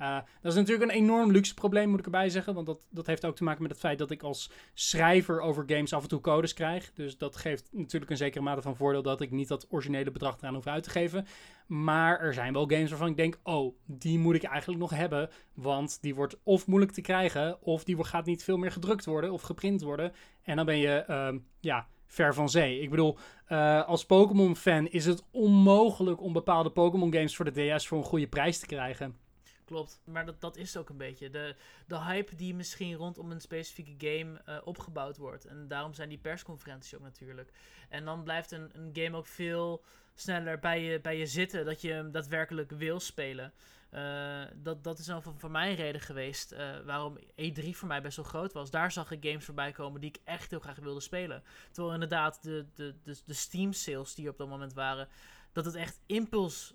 Eh, 0.00 0.18
dat 0.40 0.52
is 0.52 0.58
natuurlijk 0.58 0.90
een 0.90 0.96
enorm 0.96 1.30
luxe 1.30 1.54
probleem, 1.54 1.88
moet 1.88 1.98
ik 1.98 2.04
erbij 2.04 2.28
zeggen. 2.28 2.54
Want 2.54 2.66
dat, 2.66 2.86
dat 2.90 3.06
heeft 3.06 3.24
ook 3.24 3.36
te 3.36 3.44
maken 3.44 3.62
met 3.62 3.70
het 3.70 3.80
feit 3.80 3.98
dat 3.98 4.10
ik 4.10 4.22
als 4.22 4.50
schrijver 4.74 5.40
over 5.40 5.64
games 5.66 5.92
af 5.92 6.02
en 6.02 6.08
toe 6.08 6.20
codes 6.20 6.52
krijg. 6.52 6.92
Dus 6.94 7.18
dat 7.18 7.36
geeft 7.36 7.68
natuurlijk 7.72 8.10
een 8.10 8.16
zekere 8.16 8.44
mate 8.44 8.62
van 8.62 8.76
voordeel 8.76 9.02
dat 9.02 9.20
ik 9.20 9.30
niet 9.30 9.48
dat 9.48 9.66
originele 9.70 10.10
bedrag 10.10 10.36
eraan 10.38 10.54
hoef 10.54 10.66
uit 10.66 10.82
te 10.82 10.90
geven. 10.90 11.26
Maar 11.66 12.20
er 12.20 12.34
zijn 12.34 12.52
wel 12.52 12.66
games 12.66 12.90
waarvan 12.90 13.08
ik 13.08 13.16
denk, 13.16 13.38
oh, 13.42 13.74
die 13.86 14.18
moet 14.18 14.34
ik 14.34 14.42
eigenlijk 14.42 14.80
nog 14.80 14.90
hebben. 14.90 15.30
Want 15.54 15.98
die 16.02 16.14
wordt 16.14 16.36
of 16.42 16.66
moeilijk 16.66 16.92
te 16.92 17.00
krijgen, 17.00 17.62
of 17.62 17.84
die 17.84 18.04
gaat 18.04 18.26
niet 18.26 18.44
veel 18.44 18.56
meer 18.56 18.72
gedrukt 18.72 19.04
worden 19.04 19.32
of 19.32 19.42
geprint 19.42 19.82
worden. 19.82 20.12
En 20.42 20.56
dan 20.56 20.66
ben 20.66 20.78
je, 20.78 20.90
ehm, 20.90 21.38
ja, 21.60 21.86
ver 22.06 22.34
van 22.34 22.48
zee. 22.48 22.80
Ik 22.80 22.90
bedoel, 22.90 23.18
eh, 23.46 23.86
als 23.86 24.06
Pokémon-fan 24.06 24.86
is 24.86 25.06
het 25.06 25.24
onmogelijk 25.30 26.22
om 26.22 26.32
bepaalde 26.32 26.70
Pokémon-games 26.70 27.36
voor 27.36 27.52
de 27.52 27.74
DS 27.76 27.86
voor 27.86 27.98
een 27.98 28.04
goede 28.04 28.28
prijs 28.28 28.58
te 28.58 28.66
krijgen. 28.66 29.28
Klopt, 29.70 30.00
maar 30.04 30.26
dat, 30.26 30.40
dat 30.40 30.56
is 30.56 30.76
ook 30.76 30.88
een 30.88 30.96
beetje. 30.96 31.30
De, 31.30 31.54
de 31.86 31.98
hype 31.98 32.36
die 32.36 32.54
misschien 32.54 32.94
rondom 32.94 33.30
een 33.30 33.40
specifieke 33.40 34.08
game 34.08 34.40
eh, 34.44 34.58
opgebouwd 34.64 35.16
wordt. 35.16 35.44
En 35.44 35.68
daarom 35.68 35.94
zijn 35.94 36.08
die 36.08 36.18
persconferenties 36.18 36.94
ook 36.94 37.02
natuurlijk. 37.02 37.52
En 37.88 38.04
dan 38.04 38.22
blijft 38.22 38.50
een, 38.50 38.70
een 38.72 38.90
game 38.92 39.16
ook 39.16 39.26
veel 39.26 39.84
sneller 40.14 40.58
bij 40.58 40.82
je, 40.82 41.00
bij 41.00 41.18
je 41.18 41.26
zitten 41.26 41.64
dat 41.64 41.80
je 41.80 41.92
hem 41.92 42.10
daadwerkelijk 42.10 42.70
wil 42.70 43.00
spelen. 43.00 43.52
Eh, 43.90 44.42
dat, 44.54 44.84
dat 44.84 44.98
is 44.98 45.06
dan 45.06 45.22
voor, 45.22 45.34
voor 45.36 45.60
reden 45.60 46.00
geweest 46.00 46.52
eh, 46.52 46.80
waarom 46.84 47.18
E3 47.18 47.68
voor 47.70 47.88
mij 47.88 48.02
best 48.02 48.16
wel 48.16 48.24
groot 48.24 48.52
was. 48.52 48.70
Daar 48.70 48.92
zag 48.92 49.10
ik 49.10 49.24
games 49.24 49.44
voorbij 49.44 49.72
komen 49.72 50.00
die 50.00 50.10
ik 50.10 50.20
echt 50.24 50.50
heel 50.50 50.60
graag 50.60 50.78
wilde 50.78 51.00
spelen. 51.00 51.42
Terwijl 51.70 51.94
inderdaad 51.94 52.42
de, 52.42 52.66
de, 52.74 52.94
de, 53.02 53.16
de 53.24 53.34
Steam 53.34 53.72
sales 53.72 54.14
die 54.14 54.28
op 54.28 54.38
dat 54.38 54.48
moment 54.48 54.72
waren, 54.72 55.08
dat 55.52 55.64
het 55.64 55.74
echt 55.74 56.00
impuls 56.06 56.74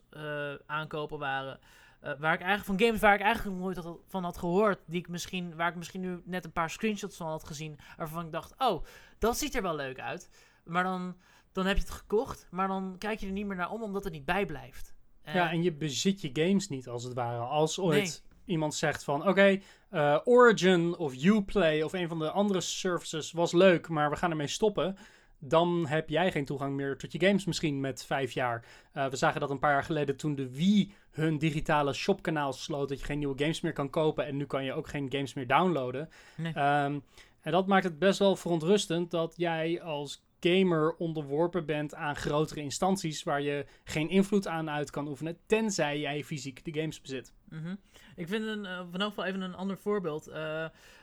aankopen 0.66 1.20
waren. 1.20 1.60
Eh, 2.06 2.12
waar 2.20 2.34
ik 2.34 2.42
eigenlijk 2.42 2.66
van 2.80 2.88
games 2.88 3.02
waar 3.02 3.14
ik 3.16 3.22
eigenlijk 3.22 3.58
nooit 3.60 3.78
had- 3.78 4.00
van 4.08 4.24
had 4.24 4.38
gehoord. 4.38 4.80
Die 4.86 5.00
ik 5.00 5.08
misschien, 5.10 5.56
waar 5.56 5.70
ik 5.70 5.76
misschien 5.76 6.02
nu 6.02 6.22
net 6.26 6.46
een 6.46 6.52
paar 6.52 6.70
screenshots 6.70 7.18
van 7.18 7.28
had 7.28 7.44
gezien. 7.44 7.80
Waarvan 7.98 8.26
ik 8.26 8.32
dacht, 8.32 8.54
oh, 8.58 8.84
dat 9.20 9.38
ziet 9.38 9.56
er 9.56 9.62
wel 9.62 9.76
leuk 9.76 10.00
uit. 10.00 10.30
Maar 10.64 10.84
dan, 10.84 11.16
dan 11.52 11.66
heb 11.66 11.76
je 11.76 11.82
het 11.82 11.92
gekocht. 11.92 12.48
Maar 12.52 12.68
dan 12.68 12.96
kijk 12.98 13.20
je 13.20 13.26
er 13.26 13.32
niet 13.32 13.46
meer 13.46 13.56
naar 13.56 13.72
om, 13.72 13.84
omdat 13.84 14.04
het 14.04 14.14
niet 14.14 14.26
bijblijft. 14.26 14.94
Ja, 15.34 15.52
en 15.52 15.64
je 15.64 15.74
bezit 15.74 16.22
je 16.22 16.30
games 16.34 16.70
niet 16.70 16.88
als 16.88 17.04
het 17.04 17.14
ware. 17.14 17.38
Als 17.40 17.80
ooit 17.80 18.24
iemand 18.46 18.76
zegt 18.76 19.04
van, 19.04 19.28
oké, 19.28 19.60
eh, 19.90 20.18
Origin 20.24 20.98
of 20.98 21.24
Uplay 21.24 21.82
of 21.82 21.94
een 21.94 22.08
van 22.08 22.20
de 22.20 22.32
andere 22.32 22.62
services 22.62 23.32
was 23.32 23.52
leuk, 23.52 23.88
maar 23.90 24.10
we 24.10 24.16
gaan 24.16 24.30
ermee 24.32 24.48
stoppen. 24.48 24.98
Dan 25.48 25.88
heb 25.88 26.10
jij 26.10 26.32
geen 26.32 26.46
toegang 26.46 26.76
meer 26.76 26.98
tot 26.98 27.12
je 27.12 27.20
games 27.20 27.46
misschien 27.46 27.80
met 27.80 28.06
vijf 28.06 28.32
jaar. 28.32 28.66
Eh, 28.92 29.08
we 29.08 29.16
zagen 29.16 29.40
dat 29.40 29.50
een 29.50 29.60
paar 29.60 29.72
jaar 29.72 29.84
geleden 29.84 30.18
toen 30.18 30.36
de 30.36 30.56
Wii 30.56 30.94
hun 31.12 31.38
digitale 31.38 31.94
shopkanaal 31.94 32.54
sloot. 32.54 32.90
Dat 32.90 33.00
je 33.00 33.06
geen 33.06 33.20
nieuwe 33.20 33.38
games 33.38 33.62
meer 33.62 33.74
kan 33.74 33.90
kopen. 33.90 34.26
En 34.26 34.38
nu 34.38 34.46
kan 34.46 34.64
je 34.64 34.74
ook 34.74 34.88
geen 34.88 35.12
games 35.12 35.34
meer 35.34 35.48
downloaden. 35.48 36.10
Nee. 36.36 36.54
Ehm, 36.54 37.00
en 37.42 37.52
dat 37.52 37.68
maakt 37.68 37.84
het 37.84 38.00
best 38.00 38.20
wel 38.20 38.36
verontrustend 38.36 39.12
dat 39.12 39.34
jij 39.38 39.82
als 39.82 40.25
gamer 40.50 40.96
onderworpen 40.96 41.66
bent 41.66 41.96
aan 41.96 42.16
grotere 42.16 42.62
instanties 42.62 43.24
waar 43.24 43.42
je 43.42 43.66
geen 43.84 44.10
invloed 44.10 44.48
aan 44.48 44.70
uit 44.70 44.90
kan 44.90 45.08
oefenen, 45.08 45.38
tenzij 45.46 46.00
jij 46.00 46.24
fysiek 46.24 46.66
de 46.66 46.80
games 46.80 47.02
bezit. 47.02 47.34
Mhm. 47.50 47.76
Ik 48.16 48.28
vind 48.28 48.46
een, 48.46 48.64
uh, 48.64 48.82
van 48.92 49.02
geval 49.02 49.26
even 49.26 49.42
een 49.42 49.56
ander 49.56 49.78
voorbeeld. 49.78 50.30
Uh, 50.30 50.36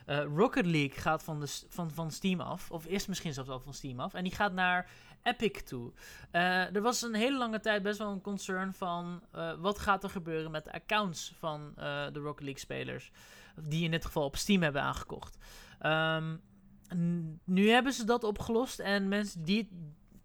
uh, 0.07 0.23
Rocket 0.35 0.65
League 0.65 0.99
gaat 0.99 1.23
van, 1.23 1.39
de, 1.39 1.47
van, 1.69 1.91
van 1.91 2.11
Steam 2.11 2.39
af, 2.39 2.71
of 2.71 2.85
is 2.85 3.05
misschien 3.05 3.33
zelfs 3.33 3.49
al 3.49 3.59
van 3.59 3.73
Steam 3.73 3.99
af, 3.99 4.13
en 4.13 4.23
die 4.23 4.35
gaat 4.35 4.53
naar 4.53 4.89
Epic 5.23 5.61
toe. 5.63 5.91
er 6.31 6.81
was 6.81 7.01
een 7.01 7.15
hele 7.15 7.37
lange 7.37 7.59
tijd 7.59 7.83
best 7.83 7.97
wel 7.97 8.11
een 8.11 8.21
concern 8.21 8.73
van 8.73 9.21
wat 9.59 9.79
gaat 9.79 10.03
er 10.03 10.09
gebeuren 10.09 10.51
met 10.51 10.65
de 10.65 10.73
accounts 10.73 11.33
van 11.37 11.73
de 11.75 12.19
Rocket 12.19 12.43
League 12.43 12.59
spelers, 12.59 13.11
die 13.61 13.83
in 13.83 13.91
dit 13.91 14.05
geval 14.05 14.23
op 14.23 14.35
Steam 14.35 14.61
hebben 14.61 14.81
aangekocht. 14.81 15.37
Um, 15.85 16.41
nu 17.43 17.69
hebben 17.69 17.93
ze 17.93 18.05
dat 18.05 18.23
opgelost 18.23 18.79
en 18.79 19.07
mensen 19.07 19.43
die 19.43 19.69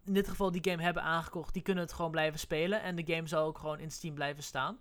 in 0.05 0.13
dit 0.13 0.27
geval 0.27 0.51
die 0.51 0.69
game 0.69 0.83
hebben 0.83 1.03
aangekocht, 1.03 1.53
die 1.53 1.61
kunnen 1.61 1.83
het 1.83 1.93
gewoon 1.93 2.11
blijven 2.11 2.39
spelen. 2.39 2.81
En 2.81 2.95
de 2.95 3.13
game 3.13 3.27
zal 3.27 3.45
ook 3.45 3.57
gewoon 3.57 3.79
in 3.79 3.91
Steam 3.91 4.13
blijven 4.13 4.43
staan. 4.43 4.79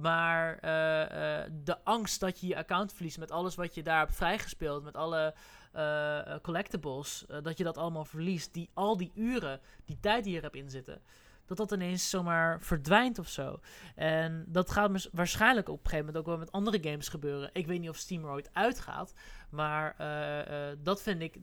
Maar 0.00 0.58
uh, 0.64 0.70
uh, 0.70 1.52
de 1.64 1.84
angst 1.84 2.20
dat 2.20 2.40
je 2.40 2.46
je 2.46 2.56
account 2.56 2.92
verliest 2.92 3.18
met 3.18 3.30
alles 3.30 3.54
wat 3.54 3.74
je 3.74 3.82
daar 3.82 3.98
hebt 3.98 4.16
vrijgespeeld, 4.16 4.84
met 4.84 4.96
alle 4.96 5.34
uh, 5.76 6.36
collectibles, 6.42 7.24
dat 7.42 7.58
je 7.58 7.64
dat 7.64 7.78
allemaal 7.78 8.04
verliest, 8.04 8.54
die, 8.54 8.70
al 8.74 8.96
die 8.96 9.12
uren, 9.14 9.60
die 9.84 10.00
tijd 10.00 10.24
die 10.24 10.34
je 10.34 10.40
hebt 10.40 10.56
in 10.56 10.70
zitten, 10.70 11.00
dat 11.46 11.56
dat 11.56 11.72
ineens 11.72 12.10
zomaar 12.10 12.60
verdwijnt 12.60 13.18
of 13.18 13.28
zo. 13.28 13.60
En 13.94 14.44
dat 14.48 14.70
gaat 14.70 15.08
waarschijnlijk 15.12 15.68
op 15.68 15.74
een 15.74 15.90
gegeven 15.90 16.06
moment 16.06 16.16
ook 16.24 16.30
wel 16.30 16.38
met 16.38 16.52
andere 16.52 16.90
games 16.90 17.08
gebeuren. 17.08 17.50
Ik 17.52 17.66
weet 17.66 17.80
niet 17.80 17.88
of 17.88 17.96
Steam 17.96 18.24
er 18.24 18.30
ooit 18.30 18.50
uitgaat, 18.52 19.14
maar 19.50 19.96
uh, 20.00 20.70
uh, 20.70 20.76
dat 20.82 21.02
vind 21.02 21.22
ik. 21.22 21.38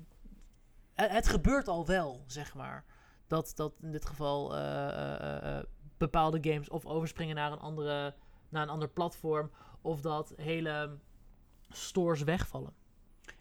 Het 0.93 1.27
gebeurt 1.27 1.67
al 1.67 1.85
wel, 1.85 2.23
zeg 2.27 2.53
maar. 2.53 2.85
Dat, 3.27 3.51
dat 3.55 3.73
in 3.81 3.91
dit 3.91 4.05
geval 4.05 4.57
uh, 4.57 5.59
bepaalde 5.97 6.51
games 6.51 6.69
of 6.69 6.85
overspringen 6.85 7.35
naar 7.35 7.51
een, 7.51 7.59
andere, 7.59 8.15
naar 8.49 8.63
een 8.63 8.69
ander 8.69 8.89
platform, 8.89 9.51
of 9.81 10.01
dat 10.01 10.33
hele 10.35 10.97
stores 11.69 12.23
wegvallen. 12.23 12.73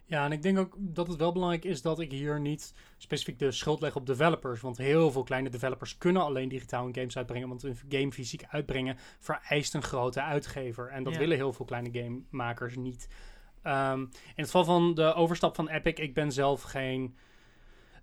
Ja, 0.05 0.25
en 0.25 0.31
ik 0.31 0.41
denk 0.41 0.57
ook 0.57 0.75
dat 0.77 1.07
het 1.07 1.17
wel 1.17 1.31
belangrijk 1.31 1.65
is 1.65 1.81
dat 1.81 1.99
ik 1.99 2.11
hier 2.11 2.39
niet 2.39 2.73
specifiek 2.97 3.39
de 3.39 3.51
schuld 3.51 3.81
leg 3.81 3.95
op 3.95 4.05
developers. 4.05 4.61
Want 4.61 4.77
heel 4.77 5.11
veel 5.11 5.23
kleine 5.23 5.49
developers 5.49 5.97
kunnen 5.97 6.21
alleen 6.21 6.49
digitaal 6.49 6.89
games 6.91 7.17
uitbrengen. 7.17 7.47
Want 7.47 7.63
een 7.63 7.77
game 7.89 8.11
fysiek 8.11 8.43
uitbrengen 8.49 8.97
vereist 9.19 9.73
een 9.73 9.83
grote 9.83 10.21
uitgever. 10.21 10.89
En 10.89 11.03
dat 11.03 11.17
willen 11.17 11.37
heel 11.37 11.53
veel 11.53 11.65
kleine 11.65 11.89
gamemakers 11.91 12.75
niet. 12.75 13.07
Um, 13.63 14.01
in 14.01 14.09
het 14.35 14.45
geval 14.45 14.63
van 14.63 14.93
de 14.93 15.13
overstap 15.13 15.55
van 15.55 15.69
Epic, 15.69 15.93
ik 15.93 16.13
ben 16.13 16.31
zelf 16.31 16.61
geen 16.61 17.15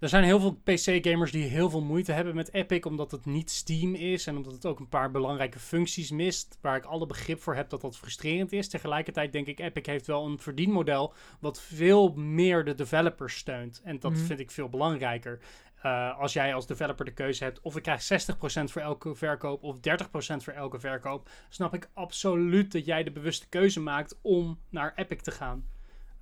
er 0.00 0.08
zijn 0.08 0.24
heel 0.24 0.40
veel 0.40 0.60
PC-gamers 0.64 1.32
die 1.32 1.44
heel 1.44 1.70
veel 1.70 1.82
moeite 1.82 2.12
hebben 2.12 2.34
met 2.34 2.52
Epic, 2.52 2.80
omdat 2.80 3.10
het 3.10 3.26
niet 3.26 3.50
Steam 3.50 3.94
is 3.94 4.26
en 4.26 4.36
omdat 4.36 4.52
het 4.52 4.66
ook 4.66 4.78
een 4.78 4.88
paar 4.88 5.10
belangrijke 5.10 5.58
functies 5.58 6.10
mist, 6.10 6.58
waar 6.60 6.76
ik 6.76 6.84
alle 6.84 7.06
begrip 7.06 7.40
voor 7.40 7.54
heb 7.54 7.70
dat 7.70 7.80
dat 7.80 7.96
frustrerend 7.96 8.52
is. 8.52 8.68
Tegelijkertijd 8.68 9.32
denk 9.32 9.46
ik, 9.46 9.60
Epic 9.60 9.86
heeft 9.86 10.06
wel 10.06 10.26
een 10.26 10.38
verdienmodel 10.38 11.14
wat 11.40 11.60
veel 11.60 12.12
meer 12.14 12.64
de 12.64 12.74
developers 12.74 13.36
steunt. 13.36 13.80
En 13.84 13.98
dat 13.98 14.12
mhm. 14.12 14.20
vind 14.20 14.40
ik 14.40 14.50
veel 14.50 14.68
belangrijker. 14.68 15.38
Uh, 15.84 16.18
als 16.18 16.32
jij 16.32 16.54
als 16.54 16.66
developer 16.66 17.04
de 17.04 17.12
keuze 17.12 17.44
hebt 17.44 17.60
of 17.60 17.76
ik 17.76 17.82
krijg 17.82 18.02
60% 18.02 18.04
voor 18.64 18.82
elke 18.82 19.14
verkoop 19.14 19.62
of 19.62 19.76
30% 19.76 19.80
voor 20.36 20.52
elke 20.52 20.80
verkoop, 20.80 21.28
snap 21.48 21.74
ik 21.74 21.90
absoluut 21.94 22.72
dat 22.72 22.84
jij 22.84 23.02
de 23.02 23.10
bewuste 23.12 23.48
keuze 23.48 23.80
maakt 23.80 24.18
om 24.22 24.58
naar 24.68 24.92
Epic 24.96 25.22
te 25.22 25.30
gaan. 25.30 25.64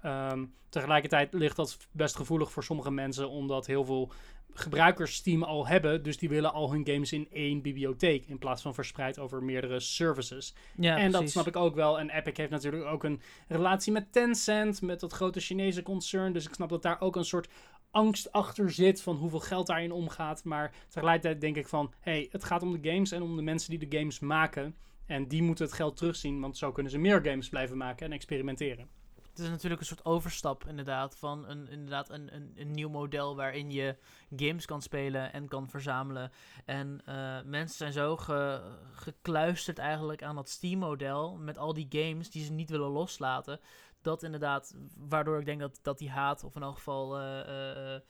Um, 0.05 0.55
tegelijkertijd 0.69 1.33
ligt 1.33 1.57
dat 1.57 1.77
best 1.91 2.17
gevoelig 2.17 2.53
voor 2.53 2.65
sommige 2.65 2.91
mensen, 2.91 3.31
omdat 3.31 3.67
heel 3.67 3.85
veel 3.85 4.13
gebruikers 4.59 5.15
Steam 5.15 5.43
al 5.43 5.67
hebben. 5.67 6.03
Dus 6.03 6.19
die 6.19 6.29
willen 6.29 6.53
al 6.53 6.73
hun 6.73 6.87
games 6.87 7.13
in 7.13 7.29
één 7.31 7.63
bibliotheek 7.63 8.27
in 8.27 8.39
plaats 8.39 8.63
van 8.63 8.75
verspreid 8.75 9.19
over 9.19 9.43
meerdere 9.43 9.81
services. 9.81 10.55
Ja, 10.77 10.97
en 10.97 11.11
dat 11.11 11.31
snap 11.31 11.47
ik 11.47 11.57
ook 11.57 11.75
wel. 11.75 11.99
En 11.99 12.11
Epic 12.11 12.37
heeft 12.37 12.51
natuurlijk 12.51 12.85
ook 12.85 13.05
een 13.05 13.21
relatie 13.49 13.93
met 13.93 14.13
Tencent, 14.13 14.83
met 14.83 15.01
dat 15.01 15.13
grote 15.13 15.41
Chinese 15.41 15.83
concern. 15.83 16.33
Dus 16.33 16.47
ik 16.47 16.55
snap 16.55 16.69
dat 16.69 16.83
daar 16.83 17.01
ook 17.01 17.17
een 17.17 17.25
soort 17.25 17.49
angst 17.91 18.33
achter 18.33 18.71
zit 18.71 19.03
van 19.03 19.17
hoeveel 19.17 19.41
geld 19.41 19.67
daarin 19.67 19.93
omgaat. 19.93 20.45
Maar 20.45 20.75
tegelijkertijd 20.89 21.41
denk 21.41 21.57
ik 21.57 21.69
van, 21.69 21.93
hey, 22.01 22.29
het 22.31 22.45
gaat 22.45 22.63
om 22.63 22.81
de 22.81 22.91
games 22.91 23.13
en 23.13 23.23
om 23.23 23.37
de 23.37 23.43
mensen 23.43 23.71
die 23.71 23.89
de 23.89 23.99
games 23.99 24.19
maken. 24.19 24.77
En 25.07 25.29
die 25.29 25.43
moeten 25.43 25.65
het 25.65 25.75
geld 25.75 25.97
terugzien, 25.97 26.41
want 26.41 26.57
zo 26.57 26.73
kunnen 26.73 26.93
ze 26.93 26.99
meer 26.99 27.21
games 27.25 27.49
blijven 27.49 27.77
maken 27.77 28.07
en 28.07 28.13
experimenteren 28.13 28.98
het 29.39 29.47
is 29.47 29.53
natuurlijk 29.53 29.81
een 29.81 29.87
soort 29.87 30.05
overstap 30.05 30.67
inderdaad 30.67 31.17
van 31.17 31.49
een, 31.49 31.69
inderdaad 31.69 32.11
een, 32.11 32.35
een, 32.35 32.53
een 32.57 32.71
nieuw 32.71 32.89
model 32.89 33.37
waarin 33.37 33.71
je 33.71 33.97
games 34.37 34.65
kan 34.65 34.83
spelen 34.83 35.33
en 35.33 35.49
kan 35.49 35.69
verzamelen. 35.69 36.33
En 36.65 37.03
uh, 37.09 37.43
mensen 37.45 37.77
zijn 37.77 37.93
zo 37.93 38.17
ge, 38.17 38.63
gekluisterd 38.93 39.79
eigenlijk 39.79 40.23
aan 40.23 40.35
dat 40.35 40.49
Steam-model 40.49 41.37
met 41.37 41.59
al 41.59 41.75
die 41.75 41.87
games 41.89 42.31
die 42.31 42.45
ze 42.45 42.53
niet 42.53 42.71
willen 42.71 42.91
loslaten. 42.91 43.61
Dat 44.03 44.23
inderdaad, 44.23 44.77
waardoor 44.97 45.39
ik 45.39 45.47
denk 45.47 45.61
dat, 45.61 45.79
dat 45.83 45.99
die 45.99 46.11
haat, 46.11 46.45
of 46.45 46.57
in 46.57 46.63
elk 46.63 46.77
geval 46.77 47.21
uh, 47.21 47.95
uh, 47.95 48.01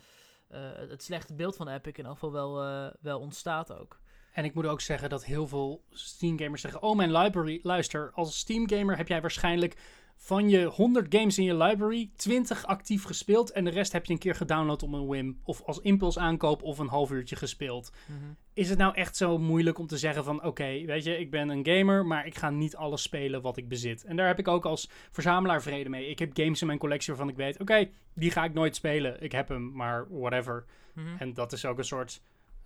het 0.88 1.02
slechte 1.02 1.34
beeld 1.34 1.56
van 1.56 1.68
Epic 1.68 1.92
in 1.96 2.04
elk 2.04 2.18
geval 2.18 2.32
wel, 2.32 2.92
wel 3.00 3.20
ontstaat 3.20 3.72
ook. 3.72 4.00
En 4.32 4.44
ik 4.44 4.54
moet 4.54 4.66
ook 4.66 4.80
zeggen 4.80 5.08
dat 5.08 5.24
heel 5.24 5.46
veel 5.46 5.84
Steam 5.90 6.38
gamers 6.38 6.60
zeggen: 6.60 6.82
Oh, 6.82 6.96
mijn 6.96 7.12
library, 7.12 7.60
luister, 7.62 8.10
als 8.14 8.38
Steam 8.38 8.68
gamer 8.68 8.96
heb 8.96 9.08
jij 9.08 9.20
waarschijnlijk 9.20 9.76
van 10.18 10.48
je 10.48 10.64
100 10.64 11.14
games 11.14 11.38
in 11.38 11.44
je 11.44 11.56
library 11.56 12.10
20 12.16 12.66
actief 12.66 13.04
gespeeld 13.04 13.50
en 13.52 13.64
de 13.64 13.70
rest 13.70 13.92
heb 13.92 14.06
je 14.06 14.12
een 14.12 14.18
keer 14.18 14.34
gedownload 14.34 14.82
om 14.82 14.94
een 14.94 15.06
whim 15.06 15.40
of 15.44 15.62
als 15.62 15.80
impuls 15.80 16.18
aankoop 16.18 16.62
of 16.62 16.78
een 16.78 16.88
half 16.88 17.10
uurtje 17.10 17.36
gespeeld. 17.36 17.92
Mhm. 18.06 18.18
Is 18.52 18.68
het 18.68 18.78
nou 18.78 18.94
echt 18.94 19.16
zo 19.16 19.38
moeilijk 19.38 19.78
om 19.78 19.86
te 19.86 19.98
zeggen 19.98 20.24
van 20.24 20.44
oké, 20.44 20.84
weet 20.84 21.04
je, 21.04 21.18
ik 21.18 21.30
ben 21.30 21.48
een 21.48 21.66
gamer, 21.66 22.06
maar 22.06 22.26
ik 22.26 22.38
ga 22.38 22.50
niet 22.50 22.76
alles 22.76 23.02
spelen 23.02 23.42
wat 23.42 23.56
ik 23.56 23.68
bezit. 23.68 24.04
En 24.04 24.16
daar 24.16 24.26
heb 24.26 24.38
ik 24.38 24.48
ook 24.48 24.64
als 24.64 24.90
verzamelaar 25.10 25.62
vrede 25.62 25.88
mee. 25.88 26.08
Ik 26.08 26.18
heb 26.18 26.30
games 26.32 26.60
in 26.60 26.66
mijn 26.66 26.78
collectie 26.78 27.14
waarvan 27.14 27.32
ik 27.32 27.36
weet, 27.36 27.60
oké, 27.60 27.90
die 28.14 28.30
ga 28.30 28.44
ik 28.44 28.54
nooit 28.54 28.76
spelen. 28.76 29.22
Ik 29.22 29.32
heb 29.32 29.48
hem, 29.48 29.72
maar 29.72 30.06
whatever. 30.10 30.64
Mhm. 30.94 31.06
En 31.18 31.34
dat 31.34 31.52
is 31.52 31.64
ook 31.64 31.78
een 31.78 31.84
soort 31.84 32.20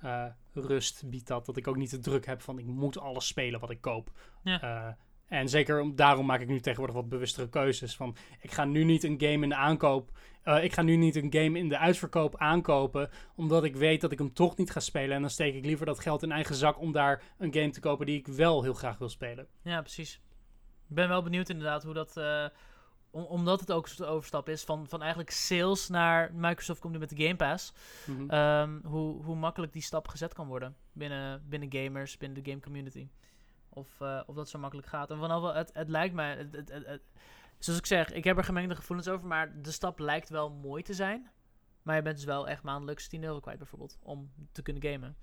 uh, 0.04 0.24
rust 0.52 1.02
biedt 1.10 1.26
dat, 1.26 1.46
dat 1.46 1.56
ik 1.56 1.68
ook 1.68 1.76
niet 1.76 1.90
de 1.90 1.98
druk 1.98 2.26
heb 2.26 2.40
van 2.42 2.58
ik 2.58 2.66
moet 2.66 2.98
alles 2.98 3.26
spelen 3.26 3.60
wat 3.60 3.70
ik 3.70 3.80
koop. 3.80 4.10
Ja. 4.42 4.62
Uh, 4.62 4.92
en 5.38 5.48
zeker 5.48 5.96
daarom 5.96 6.26
maak 6.26 6.40
ik 6.40 6.48
nu 6.48 6.60
tegenwoordig 6.60 6.96
wat 6.96 7.08
bewustere 7.08 7.48
keuzes. 7.48 7.96
Van 7.96 8.16
ik 8.40 8.50
ga 8.50 8.64
nu 8.64 8.84
niet 8.84 9.04
een 9.04 9.20
game 9.20 9.42
in 9.42 9.48
de 9.48 9.54
aankoop. 9.54 10.10
Uh, 10.44 10.64
ik 10.64 10.72
ga 10.72 10.82
nu 10.82 10.96
niet 10.96 11.16
een 11.16 11.32
game 11.32 11.58
in 11.58 11.68
de 11.68 11.78
uitverkoop 11.78 12.36
aankopen. 12.36 13.10
Omdat 13.36 13.64
ik 13.64 13.76
weet 13.76 14.00
dat 14.00 14.12
ik 14.12 14.18
hem 14.18 14.32
toch 14.32 14.56
niet 14.56 14.70
ga 14.70 14.80
spelen. 14.80 15.14
En 15.14 15.20
dan 15.20 15.30
steek 15.30 15.54
ik 15.54 15.64
liever 15.64 15.86
dat 15.86 16.00
geld 16.00 16.22
in 16.22 16.32
eigen 16.32 16.54
zak 16.54 16.80
om 16.80 16.92
daar 16.92 17.22
een 17.38 17.54
game 17.54 17.70
te 17.70 17.80
kopen 17.80 18.06
die 18.06 18.18
ik 18.18 18.26
wel 18.26 18.62
heel 18.62 18.74
graag 18.74 18.98
wil 18.98 19.08
spelen. 19.08 19.46
Ja, 19.62 19.80
precies. 19.80 20.20
Ik 20.88 20.94
ben 20.94 21.08
wel 21.08 21.22
benieuwd 21.22 21.48
inderdaad 21.48 21.82
hoe 21.82 21.94
dat. 21.94 22.20
Uh, 23.12 23.30
omdat 23.30 23.60
het 23.60 23.72
ook 23.72 23.88
een 23.96 24.04
overstap 24.04 24.48
is 24.48 24.64
van, 24.64 24.88
van 24.88 25.00
eigenlijk 25.00 25.30
sales 25.30 25.88
naar 25.88 26.34
Microsoft 26.34 26.80
komt 26.80 26.92
nu 26.92 26.98
met 26.98 27.08
de 27.08 27.24
Game 27.24 27.36
Pass. 27.36 27.72
Mhm. 28.06 28.30
Ehm, 28.30 28.78
hoe, 28.84 29.22
hoe 29.22 29.36
makkelijk 29.36 29.72
die 29.72 29.82
stap 29.82 30.08
gezet 30.08 30.34
kan 30.34 30.46
worden 30.46 30.76
binnen, 30.92 31.48
binnen 31.48 31.72
gamers, 31.72 32.16
binnen 32.16 32.42
de 32.42 32.50
game 32.50 32.62
community. 32.62 33.08
Of, 33.68 34.00
uh, 34.00 34.20
of 34.26 34.34
dat 34.34 34.48
zo 34.48 34.58
makkelijk 34.58 34.88
gaat. 34.88 35.10
En 35.10 35.18
vanaf 35.18 35.54
het, 35.54 35.70
het 35.72 35.88
lijkt 35.88 36.14
mij. 36.14 36.36
Het, 36.36 36.52
het, 36.52 36.68
het, 36.86 37.02
zoals 37.58 37.78
ik 37.78 37.86
zeg, 37.86 38.12
ik 38.12 38.24
heb 38.24 38.36
er 38.36 38.44
gemengde 38.44 38.76
gevoelens 38.76 39.08
over. 39.08 39.26
Maar 39.26 39.62
de 39.62 39.70
stap 39.70 39.98
lijkt 39.98 40.28
wel 40.28 40.50
mooi 40.50 40.82
te 40.82 40.94
zijn. 40.94 41.30
Maar 41.82 41.96
je 41.96 42.02
bent 42.02 42.16
dus 42.16 42.24
wel 42.24 42.48
echt 42.48 42.62
maandelijks 42.62 43.08
10 43.08 43.24
euro 43.24 43.40
kwijt, 43.40 43.58
bijvoorbeeld. 43.58 43.98
Om 44.02 44.32
te 44.52 44.62
kunnen 44.62 44.82
gamen. 44.82 45.16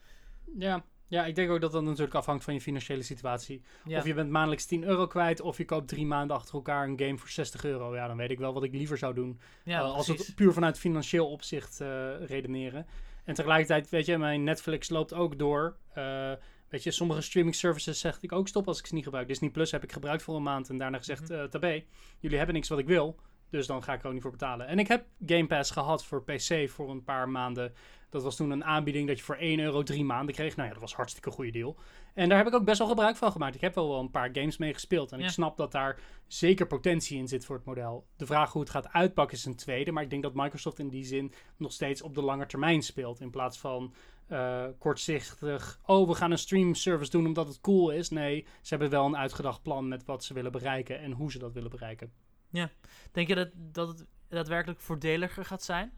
Ja, 0.57 0.83
ja, 1.09 1.25
ik 1.25 1.35
denk 1.35 1.49
ook 1.49 1.61
dat 1.61 1.71
dat 1.71 1.83
natuurlijk 1.83 2.15
afhangt 2.15 2.43
van 2.43 2.53
je 2.53 2.61
financiële 2.61 3.01
situatie. 3.01 3.61
Of 3.85 4.05
je 4.05 4.13
bent 4.13 4.29
maandelijks 4.29 4.65
10 4.65 4.83
euro 4.83 5.07
kwijt, 5.07 5.41
of 5.41 5.57
je 5.57 5.65
koopt 5.65 5.87
drie 5.87 6.05
maanden 6.05 6.35
achter 6.35 6.53
elkaar 6.53 6.87
een 6.87 6.99
game 6.99 7.17
voor 7.17 7.29
60 7.29 7.63
euro. 7.63 7.95
Ja, 7.95 8.07
dan 8.07 8.17
weet 8.17 8.31
ik 8.31 8.39
wel 8.39 8.53
wat 8.53 8.63
ik 8.63 8.73
liever 8.73 8.97
zou 8.97 9.13
doen. 9.13 9.39
Ja, 9.63 9.79
uh, 9.79 9.93
als 9.93 10.07
het 10.07 10.31
puur 10.35 10.53
vanuit 10.53 10.79
financieel 10.79 11.29
opzicht 11.29 11.81
uh, 11.81 12.25
redeneren. 12.25 12.85
En 13.23 13.33
tegelijkertijd, 13.33 13.89
weet 13.89 14.05
je, 14.05 14.17
mijn 14.17 14.43
Netflix 14.43 14.89
loopt 14.89 15.13
ook 15.13 15.39
door. 15.39 15.77
Uh, 15.97 16.31
Weet 16.69 16.83
je, 16.83 16.91
sommige 16.91 17.21
streaming 17.21 17.55
services 17.55 17.99
zeg 17.99 18.17
ik 18.21 18.31
ook 18.31 18.47
stop 18.47 18.67
als 18.67 18.79
ik 18.79 18.85
ze 18.85 18.93
niet 18.93 19.03
gebruik. 19.03 19.27
Disney 19.27 19.49
Plus 19.49 19.71
heb 19.71 19.83
ik 19.83 19.91
gebruikt 19.91 20.23
voor 20.23 20.35
een 20.35 20.43
maand 20.43 20.69
en 20.69 20.77
daarna 20.77 20.97
gezegd, 20.97 21.29
mm 21.29 21.49
tabé, 21.49 21.83
jullie 22.19 22.37
hebben 22.37 22.55
niks 22.55 22.67
wat 22.67 22.79
ik 22.79 22.87
wil. 22.87 23.19
Dus 23.49 23.67
dan 23.67 23.83
ga 23.83 23.93
ik 23.93 24.01
er 24.01 24.07
ook 24.07 24.13
niet 24.13 24.21
voor 24.21 24.31
betalen. 24.31 24.67
En 24.67 24.79
ik 24.79 24.87
heb 24.87 25.05
Game 25.25 25.47
Pass 25.47 25.71
gehad 25.71 26.05
voor 26.05 26.23
PC 26.23 26.69
voor 26.69 26.89
een 26.89 27.03
paar 27.03 27.29
maanden. 27.29 27.73
Dat 28.09 28.23
was 28.23 28.35
toen 28.35 28.51
een 28.51 28.63
aanbieding 28.63 29.07
dat 29.07 29.17
je 29.17 29.23
voor 29.23 29.35
1 29.35 29.59
euro 29.59 29.83
drie 29.83 30.03
maanden 30.03 30.35
kreeg. 30.35 30.55
Nou 30.55 30.67
ja, 30.67 30.73
dat 30.73 30.83
was 30.83 30.95
hartstikke 30.95 31.29
een 31.29 31.35
goede 31.35 31.51
deal. 31.51 31.77
En 32.13 32.29
daar 32.29 32.37
heb 32.37 32.47
ik 32.47 32.53
ook 32.53 32.65
best 32.65 32.77
wel 32.77 32.87
gebruik 32.87 33.15
van 33.15 33.31
gemaakt. 33.31 33.55
Ik 33.55 33.61
heb 33.61 33.75
wel 33.75 33.89
wel 33.89 33.99
een 33.99 34.11
paar 34.11 34.29
games 34.33 34.57
mee 34.57 34.73
gespeeld. 34.73 35.11
En 35.11 35.19
ik 35.19 35.29
snap 35.29 35.57
dat 35.57 35.71
daar 35.71 35.99
zeker 36.27 36.67
potentie 36.67 37.17
in 37.17 37.27
zit 37.27 37.45
voor 37.45 37.55
het 37.55 37.65
model. 37.65 38.05
De 38.17 38.25
vraag 38.25 38.51
hoe 38.51 38.61
het 38.61 38.71
gaat 38.71 38.93
uitpakken 38.93 39.37
is 39.37 39.45
een 39.45 39.55
tweede. 39.55 39.91
Maar 39.91 40.03
ik 40.03 40.09
denk 40.09 40.23
dat 40.23 40.33
Microsoft 40.33 40.79
in 40.79 40.89
die 40.89 41.03
zin 41.03 41.33
nog 41.57 41.71
steeds 41.71 42.01
op 42.01 42.15
de 42.15 42.21
lange 42.21 42.45
termijn 42.45 42.81
speelt. 42.81 43.19
In 43.19 43.29
plaats 43.29 43.59
van 43.59 43.93
uh, 44.29 44.65
kortzichtig. 44.77 45.79
Oh, 45.85 46.07
we 46.07 46.15
gaan 46.15 46.31
een 46.31 46.37
stream 46.37 46.75
service 46.75 47.11
doen 47.11 47.25
omdat 47.25 47.47
het 47.47 47.61
cool 47.61 47.89
is. 47.89 48.09
Nee, 48.09 48.45
ze 48.61 48.69
hebben 48.69 48.89
wel 48.89 49.05
een 49.05 49.17
uitgedacht 49.17 49.61
plan 49.61 49.87
met 49.87 50.05
wat 50.05 50.23
ze 50.23 50.33
willen 50.33 50.51
bereiken 50.51 50.99
en 50.99 51.11
hoe 51.11 51.31
ze 51.31 51.39
dat 51.39 51.53
willen 51.53 51.69
bereiken. 51.69 52.11
Ja. 52.49 52.69
Denk 53.11 53.27
je 53.27 53.35
dat, 53.35 53.49
dat 53.53 53.87
het 53.87 54.05
daadwerkelijk 54.27 54.79
voordeliger 54.79 55.45
gaat 55.45 55.63
zijn? 55.63 55.91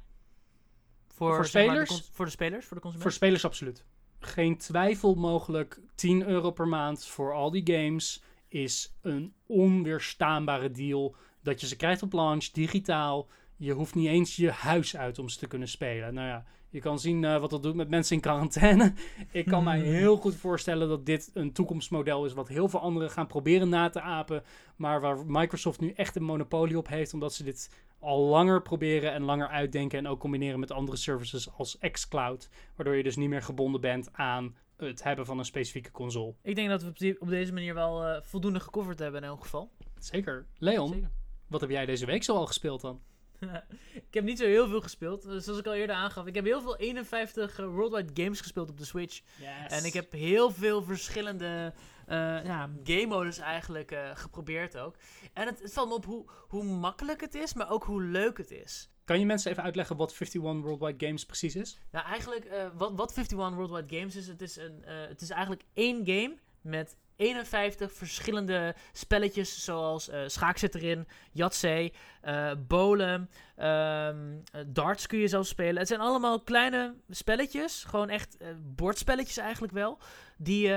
Voor, 1.08 1.36
Voor 1.36 1.46
zeg 1.46 1.66
maar, 1.66 1.76
de 1.76 1.86
spelers? 1.86 1.90
cons- 1.90 2.16
voor 2.16 2.26
de 2.26 2.32
spelers, 2.32 2.66
voor 2.66 2.76
de 2.78 2.82
Voor 2.82 2.92
consumenten? 2.92 3.12
spelers 3.14 3.46
absoluut. 3.46 3.86
Geen 4.20 4.58
twijfel 4.58 5.16
mogelijk. 5.16 5.80
10 5.96 6.28
euro 6.28 6.52
per 6.52 6.68
maand 6.68 7.06
voor 7.06 7.34
al 7.34 7.52
die 7.52 7.76
games 7.76 8.24
is 8.48 8.94
een 9.02 9.34
onweerstaanbare 9.46 10.72
deal. 10.72 11.16
Dat 11.42 11.62
je 11.62 11.68
ze 11.68 11.76
krijgt 11.76 12.02
op 12.04 12.14
launch, 12.14 12.46
digitaal. 12.46 13.28
Je 13.56 13.74
hoeft 13.74 13.96
niet 13.96 14.08
eens 14.08 14.36
je 14.36 14.52
huis 14.52 14.98
uit 14.98 15.20
om 15.20 15.30
ze 15.30 15.38
te 15.40 15.48
kunnen 15.48 15.68
spelen. 15.68 16.14
Nou 16.14 16.28
ja, 16.28 16.46
je 16.72 16.80
kan 16.80 17.00
zien 17.00 17.24
eh, 17.24 17.40
wat 17.40 17.50
dat 17.50 17.64
doet 17.64 17.76
met 17.76 17.90
mensen 17.90 18.16
in 18.16 18.22
quarantaine. 18.22 18.94
Ik 19.32 19.46
kan 19.46 19.64
mij 19.64 19.80
heel 19.80 20.18
goed 20.18 20.36
voorstellen 20.36 20.90
dat 20.90 21.06
dit 21.06 21.32
een 21.34 21.54
toekomstmodel 21.54 22.26
is... 22.26 22.34
wat 22.34 22.48
heel 22.48 22.70
veel 22.70 22.80
anderen 22.80 23.12
gaan 23.12 23.28
proberen 23.28 23.70
na 23.70 23.90
te 23.90 24.02
apen. 24.02 24.44
Maar 24.76 25.02
waar 25.02 25.26
Microsoft 25.26 25.80
nu 25.80 25.92
echt 25.92 26.16
een 26.16 26.24
monopolie 26.24 26.78
op 26.78 26.88
heeft... 26.88 27.14
omdat 27.14 27.34
ze 27.34 27.44
dit 27.44 27.70
al 28.00 28.20
langer 28.20 28.62
proberen 28.62 29.14
en 29.14 29.24
langer 29.24 29.48
uitdenken... 29.48 30.00
en 30.00 30.08
ook 30.08 30.20
combineren 30.20 30.60
met 30.60 30.72
andere 30.72 30.98
services 30.98 31.52
als 31.52 31.78
xCloud. 31.92 32.50
Waardoor 32.76 32.96
je 32.96 33.04
dus 33.04 33.16
niet 33.16 33.30
meer 33.30 33.42
gebonden 33.42 33.82
bent 33.82 34.10
aan 34.14 34.56
het 34.78 35.04
hebben 35.04 35.26
van 35.26 35.40
een 35.40 35.46
specifieke 35.46 35.92
console. 35.92 36.34
Ik 36.42 36.56
denk 36.56 36.70
dat 36.70 36.84
we 36.84 37.18
op, 37.20 37.30
deze 37.30 37.54
manier 37.54 37.74
wel 37.74 38.06
eh, 38.06 38.22
voldoende 38.22 38.60
gecoverd 38.60 39.00
hebben 39.00 39.22
in 39.22 39.28
elk 39.28 39.42
geval. 39.42 39.72
Zeker. 40.00 40.46
Leon, 40.58 40.90
Zeker. 40.90 41.12
wat 41.48 41.62
heb 41.62 41.70
jij 41.70 41.86
deze 41.86 42.06
week 42.06 42.24
zo 42.24 42.36
al 42.36 42.46
gespeeld 42.46 42.82
dan? 42.82 43.02
ik 44.08 44.14
heb 44.14 44.24
niet 44.24 44.38
zo 44.38 44.46
heel 44.46 44.68
veel 44.68 44.82
gespeeld. 44.82 45.26
Eh, 45.26 45.38
Zoals 45.38 45.60
ik 45.60 45.66
al 45.66 45.74
eerder 45.74 45.96
aangaf. 45.96 46.26
Ik 46.26 46.36
heb 46.36 46.46
heel 46.46 46.62
veel 46.62 46.78
51 46.78 47.60
eh, 47.60 47.66
worldwide 47.66 48.22
games 48.24 48.42
gespeeld 48.42 48.70
op 48.70 48.78
de 48.78 48.86
Switch. 48.86 49.22
En 49.68 49.86
ik 49.86 49.94
heb 49.94 50.12
heel 50.12 50.52
veel 50.52 50.84
verschillende 50.84 51.74
eh 52.06 52.18
ja, 52.44 52.70
game 52.84 53.06
modus 53.06 53.38
eigenlijk 53.38 53.92
eh, 53.92 54.10
geprobeerd 54.14 54.78
ook. 54.78 54.96
En 55.34 55.46
het, 55.46 55.62
het 55.62 55.74
valt 55.74 55.88
me 55.88 55.94
op 55.94 56.06
hoe, 56.06 56.26
hoe 56.48 56.64
makkelijk 56.64 57.22
het 57.22 57.36
is, 57.36 57.54
maar 57.54 57.72
ook 57.72 57.84
hoe 57.84 58.04
leuk 58.04 58.38
het 58.38 58.52
is. 58.52 58.90
Kan 59.04 59.20
je 59.20 59.26
mensen 59.26 59.52
even 59.52 59.64
uitleggen 59.64 59.98
wat 59.98 60.12
51 60.12 60.62
Worldwide 60.62 61.06
Games 61.06 61.26
precies 61.26 61.56
is? 61.56 61.80
Nou, 61.92 62.06
eigenlijk, 62.06 62.72
wat, 62.78 62.92
wat 62.96 63.10
51 63.10 63.58
Worldwide 63.58 63.98
Games 63.98 64.16
is, 64.16 64.28
het 64.28 64.42
is, 64.42 64.56
een, 64.58 64.82
het 64.86 65.22
is 65.22 65.30
eigenlijk 65.30 65.64
één 65.74 66.06
game 66.06 66.38
met 66.62 66.96
51 67.22 67.92
verschillende 67.92 68.76
spelletjes, 68.92 69.64
zoals 69.64 70.10
eh 70.10 70.22
schaak 70.26 70.58
zit 70.58 70.76
erin, 70.76 71.08
Yahtzee, 71.32 71.94
eh 72.22 72.52
bowlen, 72.68 73.30
ehm, 73.56 74.18
eh, 74.52 74.62
darts 74.68 75.08
kun 75.08 75.20
je 75.20 75.28
zelf 75.28 75.48
spelen. 75.48 75.78
Het 75.78 75.88
zijn 75.88 76.00
allemaal 76.00 76.42
kleine 76.42 76.96
spelletjes, 77.10 77.84
gewoon 77.84 78.10
echt 78.10 78.38
bordspelletjes 78.76 79.38
eigenlijk 79.38 79.74
wel, 79.74 79.98
die, 80.38 80.74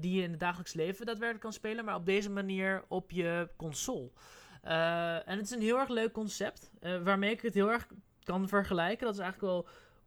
die 0.00 0.14
je 0.16 0.22
in 0.22 0.30
het 0.30 0.40
dagelijks 0.40 0.72
leven 0.72 1.06
daadwerkelijk 1.06 1.44
kan 1.44 1.52
spelen, 1.52 1.84
maar 1.84 1.94
op 1.94 2.06
deze 2.06 2.30
manier 2.30 2.84
op 2.88 3.10
je 3.10 3.48
console. 3.56 4.10
En 4.62 5.36
het 5.36 5.44
is 5.44 5.50
een 5.50 5.62
heel 5.62 5.78
erg 5.78 5.88
leuk 5.88 6.12
concept, 6.12 6.70
waarmee 7.04 7.30
ik 7.30 7.40
het 7.40 7.54
heel 7.54 7.70
erg 7.70 7.86
kan 8.22 8.48
vergelijken. 8.48 9.06
Dat 9.06 9.14
is 9.14 9.20
eigenlijk 9.20 9.52
wel 9.52 9.66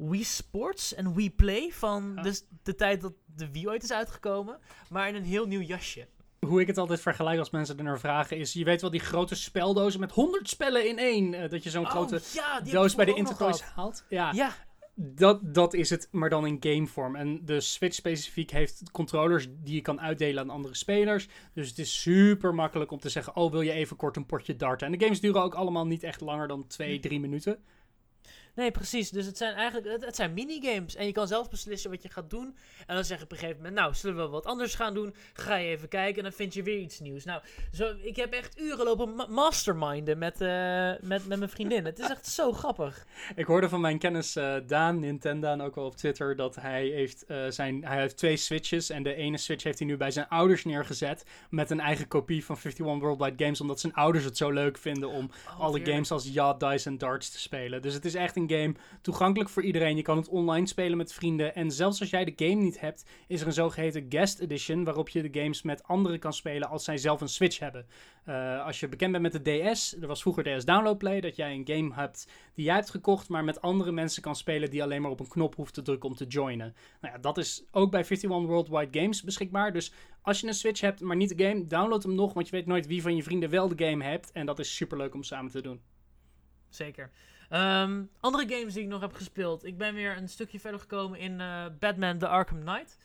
Wii 0.09 0.23
Sports 0.23 0.93
en 0.93 1.13
Wii 1.13 1.31
Play 1.31 1.71
van 1.71 2.11
Ja. 2.15 2.21
dus 2.21 2.43
de 2.63 2.75
tijd 2.75 3.01
dat 3.01 3.13
de 3.25 3.51
Wii 3.51 3.67
ooit 3.67 3.83
is 3.83 3.91
uitgekomen, 3.91 4.59
maar 4.89 5.07
in 5.07 5.15
een 5.15 5.23
heel 5.23 5.45
nieuw 5.45 5.61
jasje. 5.61 6.07
Hoe 6.39 6.61
ik 6.61 6.67
het 6.67 6.77
altijd 6.77 7.01
vergelijk 7.01 7.39
als 7.39 7.49
mensen 7.49 7.77
er 7.77 7.83
naar 7.83 7.99
vragen 7.99 8.37
is... 8.37 8.53
Je 8.53 8.63
weet 8.63 8.81
wel 8.81 8.89
die 8.89 8.99
grote 8.99 9.35
speldozen 9.35 9.99
met 9.99 10.11
100 10.11 10.49
spellen 10.49 10.87
in 10.87 10.97
één. 10.97 11.33
eh, 11.33 11.49
dat 11.49 11.63
je 11.63 11.69
zo'n 11.69 11.85
grote 11.85 12.15
oh, 12.15 12.21
ja, 12.33 12.55
heb 12.63 12.71
doos 12.73 12.95
bij 12.95 13.05
de 13.05 13.13
Intertoys 13.13 13.61
haalt. 13.61 14.05
Ja, 14.09 14.31
Ja, 14.33 14.53
dat, 14.95 15.39
dat 15.53 15.73
is 15.73 15.89
het, 15.89 16.07
maar 16.11 16.29
dan 16.29 16.47
in 16.47 16.57
gamevorm. 16.59 17.15
En 17.15 17.45
de 17.45 17.59
Switch 17.59 17.95
specifiek 17.95 18.51
heeft 18.51 18.83
controllers 18.91 19.47
die 19.63 19.75
je 19.75 19.81
kan 19.81 20.01
uitdelen 20.01 20.43
aan 20.43 20.49
andere 20.49 20.75
spelers. 20.75 21.27
Dus 21.53 21.69
het 21.69 21.79
is 21.79 22.01
super 22.01 22.55
makkelijk 22.55 22.91
om 22.91 22.99
te 22.99 23.09
zeggen: 23.09 23.35
Oh, 23.35 23.51
wil 23.51 23.61
je 23.61 23.71
even 23.71 23.95
kort 23.95 24.15
een 24.15 24.25
potje 24.25 24.55
darten? 24.55 24.87
En 24.87 24.97
de 24.97 25.03
games 25.03 25.19
duren 25.21 25.43
ook 25.43 25.53
allemaal 25.53 25.87
niet 25.87 26.03
echt 26.03 26.21
langer 26.21 26.47
dan 26.47 26.67
2, 26.67 26.99
3 26.99 27.19
minuten. 27.19 27.63
Nee, 28.55 28.71
precies. 28.71 29.09
Dus 29.09 29.25
het 29.25 29.37
zijn 29.37 29.53
eigenlijk 29.55 29.87
het, 29.91 30.05
het 30.05 30.15
zijn 30.15 30.33
minigames. 30.33 30.95
En 30.95 31.05
je 31.05 31.11
kan 31.11 31.27
zelf 31.27 31.49
beslissen 31.49 31.89
wat 31.91 32.03
je 32.03 32.09
gaat 32.09 32.29
doen. 32.29 32.55
En 32.87 32.95
dan 32.95 33.03
zeg 33.05 33.17
je 33.17 33.23
op 33.23 33.31
een 33.31 33.37
gegeven 33.37 33.57
moment, 33.61 33.75
nou, 33.75 33.93
zullen 33.93 34.23
we 34.23 34.27
wat 34.27 34.45
anders 34.45 34.75
gaan 34.75 34.93
doen? 34.93 35.15
Ga 35.33 35.55
je 35.55 35.67
even 35.69 35.87
kijken 35.87 36.17
en 36.17 36.23
dan 36.23 36.31
vind 36.31 36.53
je 36.53 36.63
weer 36.63 36.79
iets 36.79 36.99
nieuws. 36.99 37.23
Nou, 37.25 37.41
zo, 37.73 37.93
ik 38.01 38.15
heb 38.15 38.33
echt 38.33 38.59
uren 38.59 38.85
lopen 38.85 39.15
ma- 39.15 39.27
masterminden 39.29 40.17
met, 40.17 40.41
eh, 40.41 40.91
met, 41.01 41.27
met 41.27 41.37
mijn 41.37 41.49
vriendin. 41.49 41.85
Het 41.85 41.99
is 41.99 42.09
echt 42.09 42.27
zo 42.27 42.51
grappig. 42.51 43.05
Ik 43.35 43.45
hoorde 43.45 43.69
van 43.69 43.81
mijn 43.81 43.97
kennis 43.99 44.35
eh, 44.35 44.55
Daan, 44.67 44.99
Nintendo, 44.99 45.47
en 45.51 45.61
ook 45.61 45.75
wel 45.75 45.85
op 45.85 45.95
Twitter, 45.95 46.35
dat 46.35 46.55
hij 46.55 46.87
heeft, 46.87 47.25
eh, 47.25 47.37
zijn, 47.49 47.85
hij 47.85 47.99
heeft 47.99 48.17
twee 48.17 48.37
Switches. 48.37 48.89
En 48.89 49.03
de 49.03 49.13
ene 49.15 49.37
Switch 49.37 49.63
heeft 49.63 49.79
hij 49.79 49.87
nu 49.87 49.97
bij 49.97 50.11
zijn 50.11 50.27
ouders 50.27 50.63
neergezet. 50.65 51.23
Met 51.49 51.69
een 51.69 51.79
eigen 51.79 52.07
kopie 52.07 52.45
van 52.45 52.55
51 52.55 52.99
Worldwide 53.01 53.43
Games. 53.43 53.61
Omdat 53.61 53.79
zijn 53.79 53.93
ouders 53.93 54.23
het 54.23 54.37
zo 54.37 54.49
leuk 54.51 54.77
vinden 54.77 55.09
om 55.09 55.31
Oh, 55.47 55.59
alle 55.59 55.65
heerlijk. 55.71 55.91
games 55.91 56.11
als 56.11 56.29
Yacht, 56.33 56.59
Dice 56.59 56.89
en 56.89 56.97
Darts 56.97 57.29
te 57.29 57.39
spelen. 57.39 57.81
Dus 57.81 57.93
het 57.93 58.05
is 58.05 58.15
echt 58.15 58.35
een 58.35 58.42
game 58.49 58.75
toegankelijk 59.01 59.49
voor 59.49 59.63
iedereen. 59.63 59.95
Je 59.95 60.01
kan 60.01 60.17
het 60.17 60.27
online 60.27 60.67
spelen 60.67 60.97
met 60.97 61.13
vrienden. 61.13 61.55
En 61.55 61.71
zelfs 61.71 61.99
als 61.99 62.09
jij 62.09 62.25
de 62.25 62.45
game 62.45 62.61
niet 62.61 62.79
hebt, 62.79 63.05
is 63.27 63.41
er 63.41 63.47
een 63.47 63.53
zogeheten 63.53 64.05
guest 64.09 64.39
edition. 64.39 64.83
Waarop 64.83 65.09
je 65.09 65.29
de 65.29 65.39
games 65.39 65.61
met 65.61 65.83
anderen 65.83 66.19
kan 66.19 66.33
spelen 66.33 66.69
als 66.69 66.83
zij 66.83 66.97
zelf 66.97 67.21
een 67.21 67.27
Switch 67.27 67.59
hebben. 67.59 67.85
Eh, 68.23 68.65
als 68.65 68.79
je 68.79 68.87
bekend 68.87 69.11
bent 69.11 69.23
met 69.23 69.45
de 69.45 69.71
DS, 69.71 69.95
er 70.01 70.07
was 70.07 70.21
vroeger 70.21 70.43
DS 70.43 70.65
Download 70.65 70.97
Play. 70.97 71.21
Dat 71.21 71.35
jij 71.35 71.53
een 71.53 71.67
game 71.67 71.93
hebt 71.93 72.27
die 72.53 72.65
jij 72.65 72.75
hebt 72.75 72.89
gekocht, 72.89 73.29
maar 73.29 73.43
met 73.43 73.61
andere 73.61 73.91
mensen 73.91 74.21
kan 74.21 74.35
spelen 74.35 74.69
die 74.69 74.83
alleen 74.83 75.01
maar 75.01 75.11
op 75.11 75.19
een 75.19 75.27
knop 75.27 75.55
hoeft 75.55 75.73
te 75.73 75.81
drukken 75.81 76.09
om 76.09 76.15
te 76.15 76.25
joinen. 76.25 76.75
Nou 77.01 77.13
ja, 77.13 77.19
dat 77.19 77.37
is 77.37 77.65
ook 77.71 77.91
bij 77.91 78.03
51 78.03 78.47
Worldwide 78.47 78.99
Games 78.99 79.23
beschikbaar. 79.23 79.73
Dus 79.73 79.93
als 80.21 80.39
je 80.39 80.47
een 80.47 80.53
Switch 80.53 80.81
hebt, 80.81 81.01
maar 81.01 81.15
niet 81.15 81.37
de 81.37 81.45
game, 81.45 81.67
download 81.67 82.03
hem 82.03 82.15
nog, 82.15 82.33
want 82.33 82.45
je 82.45 82.55
weet 82.55 82.65
nooit 82.65 82.87
wie 82.87 83.01
van 83.01 83.15
je 83.15 83.23
vrienden 83.23 83.49
wel 83.49 83.67
de 83.67 83.85
game 83.85 84.03
hebt. 84.03 84.31
En 84.31 84.45
dat 84.45 84.59
is 84.59 84.75
super 84.75 84.97
leuk 84.97 85.13
om 85.13 85.23
samen 85.23 85.51
te 85.51 85.61
doen. 85.61 85.81
Zeker. 86.69 87.11
Ehm, 87.53 88.03
andere 88.19 88.55
games 88.55 88.73
die 88.73 88.83
ik 88.83 88.89
nog 88.89 89.01
heb 89.01 89.13
gespeeld. 89.13 89.65
Ik 89.65 89.77
ben 89.77 89.93
weer 89.93 90.17
een 90.17 90.29
stukje 90.29 90.59
verder 90.59 90.79
gekomen 90.79 91.19
in 91.19 91.41
eh, 91.41 91.65
Batman 91.79 92.17
The 92.17 92.27
Arkham 92.27 92.59
Knight. 92.59 92.97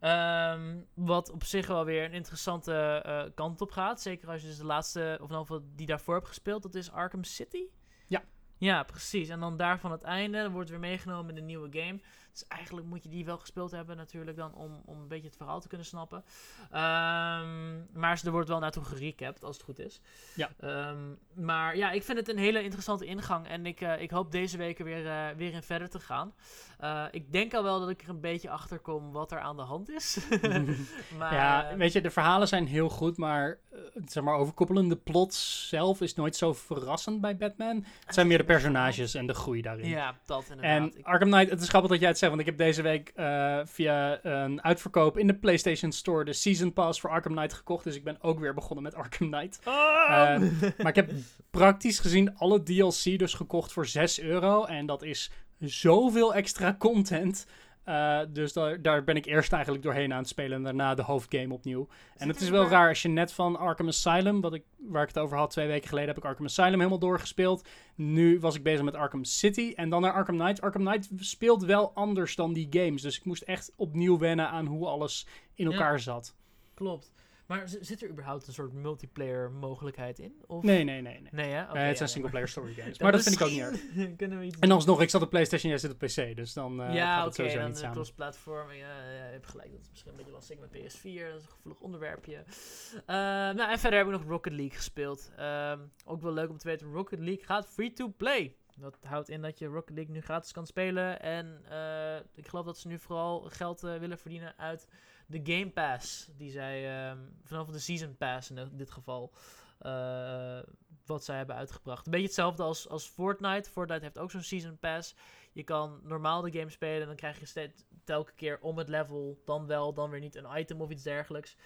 Ehm, 0.00 0.76
wat 0.94 1.30
op 1.30 1.44
zich 1.44 1.66
wel 1.66 1.84
weer 1.84 2.04
een 2.04 2.12
interessante 2.12 3.02
eh, 3.04 3.24
kant 3.34 3.60
op 3.60 3.70
gaat. 3.70 4.00
Zeker 4.02 4.28
als 4.28 4.40
je 4.40 4.46
dus 4.46 4.56
de 4.56 4.64
laatste, 4.64 5.18
of 5.22 5.30
in 5.30 5.38
ieder 5.38 5.62
die 5.74 5.86
daarvoor 5.86 6.14
hebt 6.14 6.26
gespeeld. 6.26 6.62
Dat 6.62 6.74
is 6.74 6.90
Arkham 6.90 7.24
City. 7.24 7.62
Ja. 8.06 8.22
Ja, 8.56 8.82
precies. 8.82 9.28
En 9.28 9.40
dan 9.40 9.56
daarvan 9.56 9.92
het 9.92 10.02
einde 10.02 10.50
wordt 10.50 10.70
weer 10.70 10.78
meegenomen 10.78 11.30
in 11.30 11.36
een 11.36 11.46
nieuwe 11.46 11.68
game. 11.70 12.00
Dus 12.32 12.46
eigenlijk 12.46 12.86
moet 12.86 13.02
je 13.02 13.08
die 13.08 13.24
wel 13.24 13.38
gespeeld 13.38 13.70
hebben 13.70 13.96
natuurlijk 13.96 14.36
dan 14.36 14.54
om, 14.54 14.82
om 14.84 15.00
een 15.00 15.08
beetje 15.08 15.26
het 15.26 15.36
verhaal 15.36 15.60
te 15.60 15.68
kunnen 15.68 15.86
snappen. 15.86 16.24
Ehm, 16.70 17.76
maar 17.92 18.20
er 18.24 18.30
wordt 18.30 18.48
wel 18.48 18.58
naartoe 18.58 18.84
gerecapt 18.84 19.44
als 19.44 19.56
het 19.56 19.64
goed 19.64 19.78
is. 19.78 20.00
Ja. 20.34 20.50
Ehm, 20.60 20.98
maar 21.34 21.76
ja, 21.76 21.90
ik 21.90 22.02
vind 22.02 22.18
het 22.18 22.28
een 22.28 22.38
hele 22.38 22.62
interessante 22.62 23.04
ingang. 23.04 23.48
En 23.48 23.66
ik, 23.66 23.80
eh, 23.80 24.00
ik 24.00 24.10
hoop 24.10 24.32
deze 24.32 24.56
weken 24.56 24.84
weer, 24.84 25.06
eh, 25.06 25.26
weer 25.36 25.52
in 25.52 25.62
verder 25.62 25.88
te 25.88 26.00
gaan. 26.00 26.34
Eh, 26.78 27.04
ik 27.10 27.32
denk 27.32 27.54
al 27.54 27.62
wel 27.62 27.80
dat 27.80 27.88
ik 27.88 28.02
er 28.02 28.08
een 28.08 28.20
beetje 28.20 28.50
achter 28.50 28.78
kom 28.78 29.12
wat 29.12 29.32
er 29.32 29.40
aan 29.40 29.56
de 29.56 29.62
hand 29.62 29.90
is. 29.90 30.18
maar, 31.18 31.34
ja, 31.34 31.76
weet 31.76 31.92
je, 31.92 32.00
de 32.00 32.10
verhalen 32.10 32.48
zijn 32.48 32.66
heel 32.66 32.88
goed, 32.88 33.16
maar 33.16 33.58
zeg 34.04 34.22
maar 34.22 34.34
overkoppelende 34.34 34.96
plot 34.96 35.34
zelf 35.34 36.00
is 36.00 36.14
nooit 36.14 36.36
zo 36.36 36.52
verrassend 36.52 37.20
bij 37.20 37.36
Batman. 37.36 37.84
Het 38.04 38.14
zijn 38.14 38.26
meer 38.26 38.38
de 38.38 38.44
personages 38.44 39.14
en 39.14 39.26
de 39.26 39.34
groei 39.34 39.62
daarin. 39.62 39.88
Ja, 39.88 40.14
dat 40.24 40.44
En 40.48 40.82
inderdaad. 40.82 41.04
Arkham 41.04 41.30
Knight, 41.30 41.50
het 41.50 41.60
is 41.60 41.68
grappig 41.68 41.90
dat 41.90 42.00
jij 42.00 42.08
het 42.08 42.18
zegt, 42.18 42.27
want 42.28 42.40
ik 42.40 42.46
heb 42.46 42.58
deze 42.58 42.82
week 42.82 43.12
eh, 43.14 43.60
via 43.64 44.24
een 44.24 44.62
uitverkoop 44.62 45.18
in 45.18 45.26
de 45.26 45.34
PlayStation 45.34 45.92
Store 45.92 46.24
de 46.24 46.32
Season 46.32 46.72
Pass 46.72 47.00
voor 47.00 47.10
Arkham 47.10 47.32
Knight 47.32 47.52
gekocht. 47.52 47.84
Dus 47.84 47.94
ik 47.94 48.04
ben 48.04 48.16
ook 48.20 48.38
weer 48.38 48.54
begonnen 48.54 48.84
met 48.84 48.94
Arkham 48.94 49.30
Knight. 49.30 49.60
Ah! 49.64 50.34
Eh, 50.34 50.40
maar 50.78 50.88
ik 50.88 50.94
heb 50.94 51.10
praktisch 51.50 51.98
gezien 51.98 52.36
alle 52.36 52.62
DLC 52.62 53.18
dus 53.18 53.34
gekocht 53.34 53.72
voor 53.72 53.86
6 53.86 54.20
euro. 54.20 54.64
En 54.64 54.86
dat 54.86 55.02
is 55.02 55.30
zoveel 55.58 56.34
extra 56.34 56.76
content. 56.78 57.46
Eh, 57.88 58.20
dus 58.28 58.52
daar, 58.52 58.82
daar 58.82 59.04
ben 59.04 59.16
ik 59.16 59.26
eerst 59.26 59.52
eigenlijk 59.52 59.82
doorheen 59.82 60.12
aan 60.12 60.18
het 60.18 60.28
spelen 60.28 60.56
en 60.56 60.62
daarna 60.62 60.94
de 60.94 61.02
hoofdgame 61.02 61.54
opnieuw. 61.54 61.88
En 62.16 62.28
het 62.28 62.40
is 62.40 62.48
wel 62.48 62.66
raar 62.68 62.88
als 62.88 63.02
je 63.02 63.08
net 63.08 63.32
van 63.32 63.56
Arkham 63.56 63.86
Asylum, 63.88 64.40
wat 64.40 64.54
ik, 64.54 64.62
waar 64.76 65.02
ik 65.02 65.08
het 65.08 65.18
over 65.18 65.36
had 65.38 65.50
twee 65.50 65.66
weken 65.66 65.88
geleden, 65.88 66.08
heb 66.08 66.18
ik 66.18 66.24
Arkham 66.24 66.44
Asylum 66.44 66.78
helemaal 66.78 66.98
doorgespeeld. 66.98 67.68
Nu 67.94 68.40
was 68.40 68.56
ik 68.56 68.62
bezig 68.62 68.84
met 68.84 68.94
Arkham 68.94 69.24
City 69.24 69.72
en 69.76 69.88
dan 69.88 70.02
naar 70.02 70.12
Arkham 70.12 70.38
Knight. 70.38 70.60
Arkham 70.60 70.84
Knight 70.84 71.08
speelt 71.16 71.64
wel 71.64 71.92
anders 71.94 72.34
dan 72.36 72.52
die 72.52 72.66
games. 72.70 73.02
Dus 73.02 73.16
ik 73.18 73.24
moest 73.24 73.42
echt 73.42 73.72
opnieuw 73.76 74.18
wennen 74.18 74.48
aan 74.48 74.66
hoe 74.66 74.86
alles 74.86 75.26
in 75.54 75.64
Ja. 75.66 75.72
elkaar 75.72 76.00
zat. 76.00 76.34
Klopt. 76.74 77.12
Maar 77.48 77.68
zit 77.80 78.02
er 78.02 78.08
überhaupt 78.08 78.46
een 78.46 78.52
soort 78.52 78.72
multiplayer 78.72 79.50
mogelijkheid 79.50 80.18
in? 80.18 80.42
Of? 80.46 80.62
Nee, 80.62 80.84
nee, 80.84 81.00
nee. 81.00 81.20
nee. 81.20 81.30
Nee, 81.32 81.50
hè? 81.50 81.60
Eh, 81.60 81.68
het 81.68 81.76
ja, 81.76 81.94
zijn 81.94 82.08
single-player 82.08 82.48
story 82.48 82.74
games. 82.74 82.98
Maar 83.08 83.12
dat 83.12 83.22
vind 83.22 83.34
ik 83.34 83.42
ook 83.42 83.50
niet 83.50 83.60
erg. 83.60 83.80
Kunnen 84.16 84.38
we 84.38 84.44
iets 84.44 84.58
En 84.58 84.70
alsnog, 84.70 85.00
ik 85.00 85.10
zat 85.10 85.22
op 85.22 85.30
PlayStation, 85.30 85.70
jij 85.70 85.80
zit 85.80 85.90
op 85.90 85.98
PC. 85.98 86.36
Dus 86.36 86.52
dan 86.52 86.82
eh 86.82 86.94
ja, 86.94 87.06
gaat 87.06 87.18
oké, 87.18 87.26
het 87.26 87.34
sowieso 87.34 87.58
dan 87.58 87.68
niet 87.68 87.78
samen. 87.78 87.94
cross-platform. 87.94 88.70
Ja, 88.70 89.02
ja, 89.02 89.24
je 89.26 89.32
hebt 89.32 89.46
gelijk, 89.46 89.70
dat 89.72 89.80
is 89.80 89.88
misschien 89.90 90.10
een 90.10 90.16
beetje 90.16 90.32
lastig 90.32 90.58
met 90.58 90.70
PS4. 90.70 91.30
Dat 91.30 91.40
is 91.40 91.44
een 91.44 91.50
gevoelig 91.50 91.80
onderwerpje. 91.80 92.36
Eh, 92.36 93.14
nou, 93.56 93.70
en 93.70 93.78
verder 93.78 93.98
heb 93.98 94.08
ik 94.08 94.12
nog 94.12 94.24
Rocket 94.24 94.52
League 94.52 94.76
gespeeld. 94.76 95.30
Ehm, 95.36 95.78
ook 96.04 96.22
wel 96.22 96.32
leuk 96.32 96.50
om 96.50 96.58
te 96.58 96.68
weten, 96.68 96.92
Rocket 96.92 97.18
League 97.18 97.44
gaat 97.44 97.66
free-to-play. 97.68 98.54
Dat 98.80 98.98
houdt 99.02 99.28
in 99.28 99.42
dat 99.42 99.58
je 99.58 99.66
Rocket 99.66 99.94
League 99.94 100.14
nu 100.14 100.20
gratis 100.20 100.52
kan 100.52 100.66
spelen. 100.66 101.20
En 101.20 101.60
eh, 101.68 102.16
ik 102.34 102.48
geloof 102.48 102.64
dat 102.64 102.78
ze 102.78 102.88
nu 102.88 102.98
vooral 102.98 103.40
geld 103.40 103.82
eh, 103.82 103.96
willen 103.96 104.18
verdienen 104.18 104.54
uit 104.58 104.88
de 105.28 105.40
Game 105.52 105.70
Pass. 105.70 106.30
Die 106.36 106.50
zij, 106.50 107.08
ehm, 107.08 107.18
vanaf 107.44 107.66
de 107.66 107.78
Season 107.78 108.16
Pass 108.16 108.50
in 108.50 108.70
dit- 108.72 108.90
geval, 108.90 109.32
eh, 109.78 110.58
wat 111.06 111.24
zij 111.24 111.36
hebben 111.36 111.56
uitgebracht. 111.56 112.06
Een 112.06 112.12
beetje 112.12 112.26
hetzelfde 112.26 112.62
als, 112.62 112.88
als 112.88 113.06
Fortnite. 113.08 113.70
Fortnite 113.70 114.02
heeft 114.02 114.18
ook 114.18 114.30
zo'n 114.30 114.42
Season 114.42 114.78
Pass. 114.78 115.14
Je 115.52 115.62
kan 115.64 116.00
normaal 116.02 116.42
de 116.42 116.58
game 116.58 116.70
spelen 116.70 117.00
en 117.00 117.06
dan 117.06 117.16
krijg 117.16 117.38
je 117.38 117.46
steeds 117.46 117.84
telke 118.04 118.32
keer 118.32 118.58
om 118.60 118.78
het 118.78 118.88
level, 118.88 119.42
dan 119.44 119.66
wel, 119.66 119.92
dan 119.94 120.10
weer 120.10 120.20
niet 120.20 120.34
een 120.34 120.58
item 120.58 120.80
of 120.80 120.90
iets 120.90 121.02
dergelijks. 121.02 121.56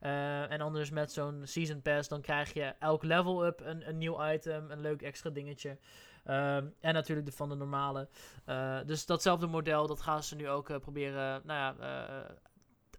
Eh, 0.00 0.50
en 0.50 0.60
anders 0.60 0.90
met 0.90 1.12
zo'n 1.12 1.40
Season 1.44 1.82
Pass, 1.82 2.08
dan 2.08 2.20
krijg 2.20 2.52
je 2.52 2.74
elk 2.78 3.02
level 3.02 3.46
up 3.46 3.60
een, 3.60 3.88
een 3.88 3.98
nieuw 3.98 4.32
item, 4.32 4.70
een 4.70 4.80
leuk 4.80 5.02
extra 5.02 5.30
dingetje. 5.30 5.78
Ehm, 6.24 6.66
en 6.80 6.94
natuurlijk 6.94 7.26
de 7.26 7.32
van 7.32 7.48
de 7.48 7.54
normale. 7.54 8.08
Eh, 8.44 8.78
dus 8.86 9.06
datzelfde 9.06 9.46
model, 9.46 9.86
dat 9.86 10.00
gaan 10.00 10.22
ze 10.22 10.36
nu 10.36 10.48
ook 10.48 10.80
proberen 10.80 11.42
nou 11.44 11.58
ja, 11.58 11.74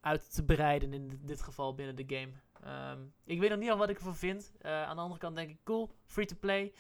uit 0.04 0.34
te 0.34 0.44
breiden 0.44 0.94
in 0.94 1.20
dit 1.22 1.42
geval 1.42 1.76
binnen 1.76 1.96
de 1.96 2.16
game. 2.16 2.32
Ehm, 2.64 3.00
ik 3.24 3.40
weet 3.40 3.50
nog 3.50 3.60
niet 3.60 3.70
al 3.70 3.78
wat 3.78 3.90
ik 3.90 3.98
ervan 3.98 4.16
vind. 4.16 4.52
Eh, 4.62 4.84
aan 4.84 4.96
de 4.96 5.02
andere 5.02 5.20
kant 5.20 5.36
denk 5.36 5.50
ik, 5.50 5.58
cool, 5.64 5.96
free 6.06 6.26
to 6.26 6.36
play. 6.40 6.74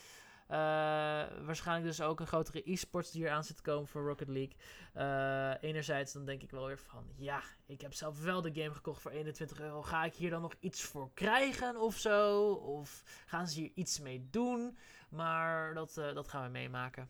Eh, 0.47 0.57
waarschijnlijk 1.45 1.87
dus 1.87 2.01
ook 2.01 2.19
een 2.19 2.27
grotere 2.27 2.71
e-sports 2.71 3.11
die 3.11 3.21
hier 3.21 3.31
aan 3.31 3.43
zit 3.43 3.55
te 3.55 3.61
komen 3.61 3.87
voor 3.87 4.07
Rocket 4.07 4.27
League. 4.27 4.55
Eh, 4.93 5.69
enerzijds 5.69 6.13
dan 6.13 6.25
denk 6.25 6.41
ik 6.41 6.51
wel 6.51 6.65
weer 6.65 6.77
van, 6.77 7.05
ja, 7.15 7.41
ik 7.65 7.81
heb 7.81 7.93
zelf 7.93 8.23
wel 8.23 8.41
de 8.41 8.53
game 8.53 8.73
gekocht 8.73 9.01
voor 9.01 9.11
21 9.11 9.59
euro. 9.59 9.81
Ga 9.81 10.03
ik 10.03 10.13
hier 10.13 10.29
dan 10.29 10.41
nog 10.41 10.55
iets 10.59 10.81
voor 10.81 11.11
krijgen 11.13 11.77
of 11.81 11.97
zo? 11.97 12.51
Of 12.51 13.03
gaan 13.25 13.47
ze 13.47 13.59
hier 13.59 13.71
iets 13.75 13.99
mee 13.99 14.27
doen? 14.29 14.77
Maar 15.09 15.73
dat, 15.73 15.93
dat 15.93 16.27
gaan 16.27 16.43
we 16.43 16.49
meemaken. 16.49 17.09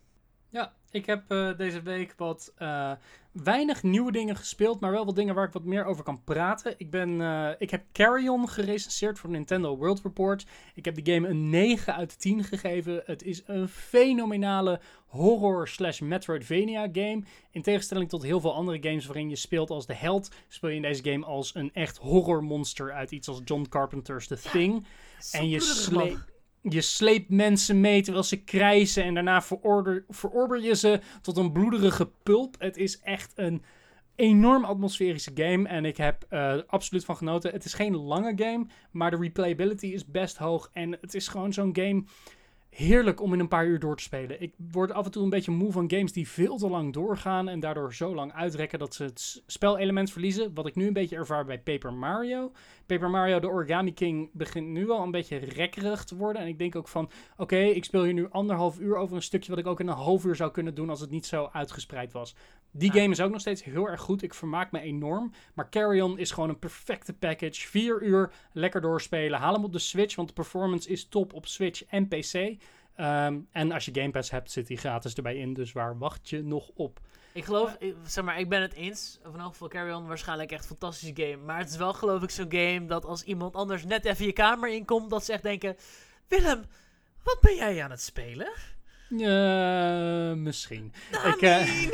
Ja, 0.54 0.74
ik 0.91 1.06
heb 1.06 1.24
eh, 1.32 1.58
deze 1.58 1.82
week 1.82 2.14
wat 2.18 2.54
eh, 2.58 2.91
weinig 3.32 3.84
nieuwe 3.84 4.12
dingen 4.12 4.36
gespeeld, 4.36 4.80
maar 4.80 4.91
wel 4.91 5.06
wat 5.06 5.16
dingen 5.16 5.36
waar 5.36 5.47
ik 5.47 5.54
wat 5.54 5.64
meer 5.64 5.86
over 5.86 6.04
kan 6.04 6.24
praten. 6.24 6.76
Ik, 6.78 6.89
ben, 6.89 7.22
eh, 7.22 7.49
ik 7.58 7.70
heb 7.70 7.84
Carrion 7.91 8.49
gerecenseerd 8.49 9.20
voor 9.20 9.30
Nintendo 9.30 9.78
World 9.78 10.01
Report. 10.04 10.45
Ik 10.74 10.86
heb 10.86 10.95
de 10.95 11.14
game 11.14 11.28
een 11.28 11.49
9 11.49 11.95
uit 11.95 12.20
10 12.20 12.43
gegeven. 12.43 13.01
Het 13.06 13.24
is 13.24 13.43
een 13.45 13.68
fenomenale 13.68 14.80
horror 15.08 15.68
slash 15.68 15.99
Metroidvania 15.99 16.89
game. 16.91 17.24
In 17.51 17.62
tegenstelling 17.62 18.10
tot 18.10 18.24
heel 18.24 18.39
veel 18.39 18.54
andere 18.54 18.89
games 18.89 19.06
waarin 19.06 19.30
je 19.30 19.36
speelt 19.36 19.70
als 19.70 19.86
de 19.86 19.95
held, 19.95 20.32
speel 20.47 20.70
je 20.70 20.76
in 20.76 20.82
deze 20.82 21.04
game 21.04 21.26
als 21.26 21.56
een 21.56 21.74
echt 21.74 21.97
horrormonster 21.97 22.91
uit 22.91 23.12
iets 23.12 23.28
als 23.28 23.41
John 23.45 23.66
Carpenter's 23.70 24.28
The 24.28 24.38
Thing. 24.51 24.86
En 25.32 25.49
je, 25.49 25.60
Zo 25.60 25.89
bloederig, 25.89 26.18
sle 26.18 26.33
je 26.70 26.82
sleept 26.82 27.30
mensen 27.30 27.82
mee 27.82 28.01
terwijl 28.01 28.24
ze 28.24 28.43
krijsen 28.43 29.03
en 29.03 29.14
daarna 29.14 29.41
verorber 30.09 30.61
je 30.61 30.76
ze 30.76 30.99
tot 31.22 31.38
een 31.38 31.51
bloederige 31.51 32.11
pulp. 32.24 32.55
Het 32.59 32.78
is 32.78 32.99
echt 32.99 33.32
een 33.36 33.64
enorm 34.16 34.64
atmosferische 34.64 35.32
game 35.36 35.68
en 35.68 35.86
ik 35.86 35.97
heb 35.97 36.26
eh, 36.30 36.55
absoluut 36.68 37.05
van 37.05 37.18
genoten. 37.18 37.51
Het 37.51 37.66
is 37.66 37.74
geen 37.74 37.95
lange 37.95 38.34
game, 38.36 38.66
maar 38.91 39.11
de 39.11 39.18
replayability 39.18 39.88
is 39.88 40.05
best 40.05 40.38
hoog 40.38 40.70
en 40.74 40.97
het 41.01 41.14
is 41.14 41.28
gewoon 41.28 41.53
zo'n 41.53 41.76
game 41.76 42.03
heerlijk 42.70 43.22
om 43.22 43.34
in 43.34 43.39
een 43.39 43.47
paar 43.47 43.66
uur 43.66 43.80
door 43.80 43.97
te 43.97 44.03
spelen. 44.03 44.41
Ik 44.41 44.53
word 44.72 44.91
af 44.91 45.05
en 45.05 45.11
toe 45.11 45.24
een 45.24 45.30
beetje 45.30 45.51
moe 45.51 45.72
van 45.72 45.91
games 45.91 46.11
die 46.11 46.28
veel 46.28 46.57
te 46.57 46.70
lang 46.70 46.93
doorgaan 46.93 47.47
en 47.47 47.59
daardoor 47.59 47.93
zo 47.93 48.16
lang 48.16 48.34
uitrekken 48.34 48.80
dat 48.80 48.95
ze 48.95 49.03
het 49.03 49.43
spelelement 49.45 50.11
verliezen. 50.11 50.53
Wat 50.53 50.68
ik 50.68 50.76
nu 50.76 50.88
een 50.88 50.93
beetje 50.93 51.16
ervaar 51.16 51.45
bij 51.45 51.59
Paper 51.59 51.93
Mario. 51.93 52.51
Paper 52.86 53.10
Mario 53.10 53.40
de 53.40 53.50
Origami 53.50 53.94
King 53.94 54.30
begint 54.34 54.68
nu 54.68 54.86
wel 54.86 55.02
een 55.02 55.12
beetje 55.12 55.38
rekkerig 55.38 56.04
te 56.04 56.16
worden. 56.16 56.42
En 56.42 56.48
ik 56.48 56.58
denk 56.58 56.76
ook 56.76 56.88
van, 56.88 57.10
oké, 57.38 57.58
ik 57.58 57.84
speel 57.84 58.04
hier 58.04 58.14
nu 58.14 58.30
anderhalf 58.30 58.80
uur 58.80 58.96
over 58.96 59.16
een 59.16 59.22
stukje 59.22 59.50
wat 59.50 59.60
ik 59.60 59.68
ook 59.68 59.80
in 59.80 59.88
een 59.88 59.94
half 59.94 60.26
uur 60.26 60.36
zou 60.36 60.52
kunnen 60.52 60.76
doen 60.76 60.90
als 60.90 61.00
het 61.00 61.10
niet 61.10 61.26
zo 61.26 61.50
uitgespreid 61.52 62.12
was. 62.12 62.36
Die 62.76 62.92
game 62.92 63.10
is 63.10 63.22
ook 63.22 63.32
nog 63.32 63.42
steeds 63.42 63.64
heel 63.64 63.90
erg 63.90 64.02
goed. 64.02 64.24
Ik 64.24 64.34
vermaak 64.34 64.72
me 64.72 64.80
enorm. 64.80 65.32
Maar 65.54 65.70
Carrion 65.70 66.18
is 66.18 66.32
gewoon 66.32 66.50
een 66.50 66.60
perfecte 66.60 67.14
package. 67.14 67.68
Vier 67.68 68.04
uur 68.04 68.32
lekker 68.52 68.82
doorspelen. 68.82 69.40
Haal 69.40 69.54
hem 69.54 69.64
op 69.64 69.74
de 69.74 69.80
Switch, 69.80 70.16
want 70.16 70.28
de 70.28 70.34
performance 70.34 70.90
is 70.90 71.08
top 71.08 71.34
op 71.34 71.48
Switch 71.48 71.86
en 71.86 72.08
PC. 72.08 72.56
Ehm, 72.96 73.39
en 73.52 73.72
als 73.72 73.86
je 73.86 73.91
Game 73.94 74.12
Pass 74.12 74.32
hebt, 74.32 74.52
zit 74.52 74.68
die 74.68 74.78
gratis 74.78 75.14
erbij 75.14 75.36
in. 75.36 75.54
Dus 75.54 75.72
waar 75.72 75.98
wacht 75.98 76.30
je 76.30 76.44
nog 76.44 76.70
op? 76.74 77.00
Ik 77.34 77.46
geloof, 77.46 77.76
ik, 77.80 77.96
zeg 78.06 78.24
maar, 78.24 78.39
ik 78.39 78.50
ben 78.50 78.62
het 78.62 78.74
eens. 78.74 79.20
In 79.34 79.39
elk 79.39 79.52
geval 79.52 79.68
Carry 79.68 79.91
On 79.91 80.08
waarschijnlijk 80.08 80.52
echt 80.52 80.62
een 80.62 80.78
fantastische 80.78 81.24
game. 81.24 81.38
Maar 81.38 81.58
het 81.58 81.70
is 81.70 81.78
wel 81.78 81.94
geloof 81.94 82.24
ik 82.24 82.30
zo'n 82.30 82.52
game 82.52 82.86
dat 82.86 83.06
als 83.06 83.24
iemand 83.24 83.56
anders 83.56 83.86
net 83.86 84.06
even 84.06 84.26
je 84.26 84.34
kamer 84.34 84.70
inkomt, 84.70 85.10
dat 85.10 85.26
ze 85.26 85.34
echt 85.34 85.44
denken... 85.44 85.76
Willem, 86.28 86.64
wat 87.24 87.38
ben 87.41 87.56
jij 87.56 87.84
aan 87.84 87.91
het 87.91 88.02
spelen? 88.02 88.52
Misschien. 90.44 90.94
Ik, 91.26 91.41
eh. 91.41 91.84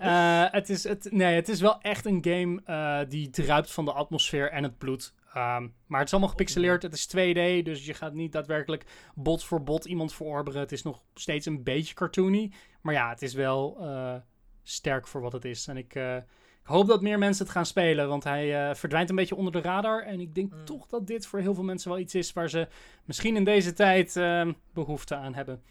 Eh, 0.00 0.52
het, 0.52 0.70
is, 0.70 0.84
het, 0.84 1.08
nee, 1.10 1.34
het 1.34 1.48
is 1.48 1.60
wel 1.60 1.80
echt 1.80 2.06
een 2.06 2.24
game 2.24 2.60
eh, 2.64 3.08
die 3.08 3.30
druipt 3.30 3.70
van 3.70 3.84
de 3.84 3.92
atmosfeer 3.92 4.50
en 4.50 4.62
het 4.62 4.78
bloed. 4.78 5.12
Ehm, 5.32 5.68
maar 5.86 5.98
het 5.98 6.06
is 6.06 6.12
allemaal 6.12 6.30
gepixeleerd. 6.30 6.82
Het 6.82 6.92
is 6.92 7.06
2D, 7.06 7.64
dus 7.64 7.86
je 7.86 7.94
gaat 7.94 8.12
niet 8.14 8.32
daadwerkelijk 8.32 8.84
bot 9.14 9.44
voor 9.44 9.62
bot 9.62 9.84
iemand 9.84 10.14
verorberen. 10.14 10.60
Het 10.60 10.72
is 10.72 10.82
nog 10.82 11.02
steeds 11.14 11.46
een 11.46 11.62
beetje 11.62 11.94
cartoony. 11.94 12.52
Maar 12.80 12.94
ja, 12.94 13.08
het 13.08 13.22
is 13.22 13.34
wel 13.34 13.76
eh, 13.80 14.14
sterk 14.62 15.06
voor 15.06 15.20
wat 15.20 15.32
het 15.32 15.44
is. 15.44 15.66
En 15.66 15.76
ik, 15.76 15.94
eh, 15.94 16.16
ik 16.16 16.22
hoop 16.66 16.86
dat 16.86 17.02
meer 17.02 17.18
mensen 17.18 17.44
het 17.44 17.54
gaan 17.54 17.66
spelen, 17.66 18.08
want 18.08 18.24
hij 18.24 18.68
eh, 18.68 18.74
verdwijnt 18.74 19.10
een 19.10 19.16
beetje 19.16 19.36
onder 19.36 19.52
de 19.52 19.60
radar. 19.60 20.02
En 20.02 20.20
ik 20.20 20.34
denk 20.34 20.52
Mm. 20.52 20.64
toch 20.64 20.86
dat 20.86 21.06
dit 21.06 21.26
voor 21.26 21.38
heel 21.38 21.54
veel 21.54 21.64
mensen 21.64 21.90
wel 21.90 21.98
iets 21.98 22.14
is 22.14 22.32
waar 22.32 22.50
ze 22.50 22.68
misschien 23.04 23.36
in 23.36 23.44
deze 23.44 23.72
tijd 23.72 24.16
ehm, 24.16 24.52
behoefte 24.72 25.14
aan 25.16 25.34
hebben. 25.34 25.62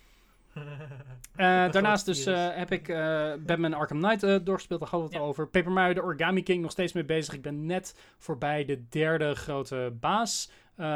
Eh, 1.35 1.71
daarnaast 1.71 2.05
dus 2.05 2.25
eh, 2.25 2.47
heb 2.51 2.71
ik 2.71 2.87
eh, 2.87 3.31
Batman 3.45 3.73
Arkham 3.73 4.01
Knight 4.01 4.45
doorgespeeld. 4.45 4.79
Daar 4.79 4.89
hadden 4.89 4.99
we 4.99 5.05
het 5.05 5.13
Ja. 5.13 5.19
al 5.19 5.27
over. 5.27 5.47
Paper 5.47 5.71
Mario, 5.71 5.93
de 5.93 6.03
Origami 6.03 6.43
King, 6.43 6.61
nog 6.61 6.71
steeds 6.71 6.93
mee 6.93 7.05
bezig. 7.05 7.33
Ik 7.33 7.41
ben 7.41 7.65
net 7.65 7.99
voorbij 8.17 8.65
de 8.65 8.87
derde 8.89 9.35
grote 9.35 9.93
baas. 9.99 10.51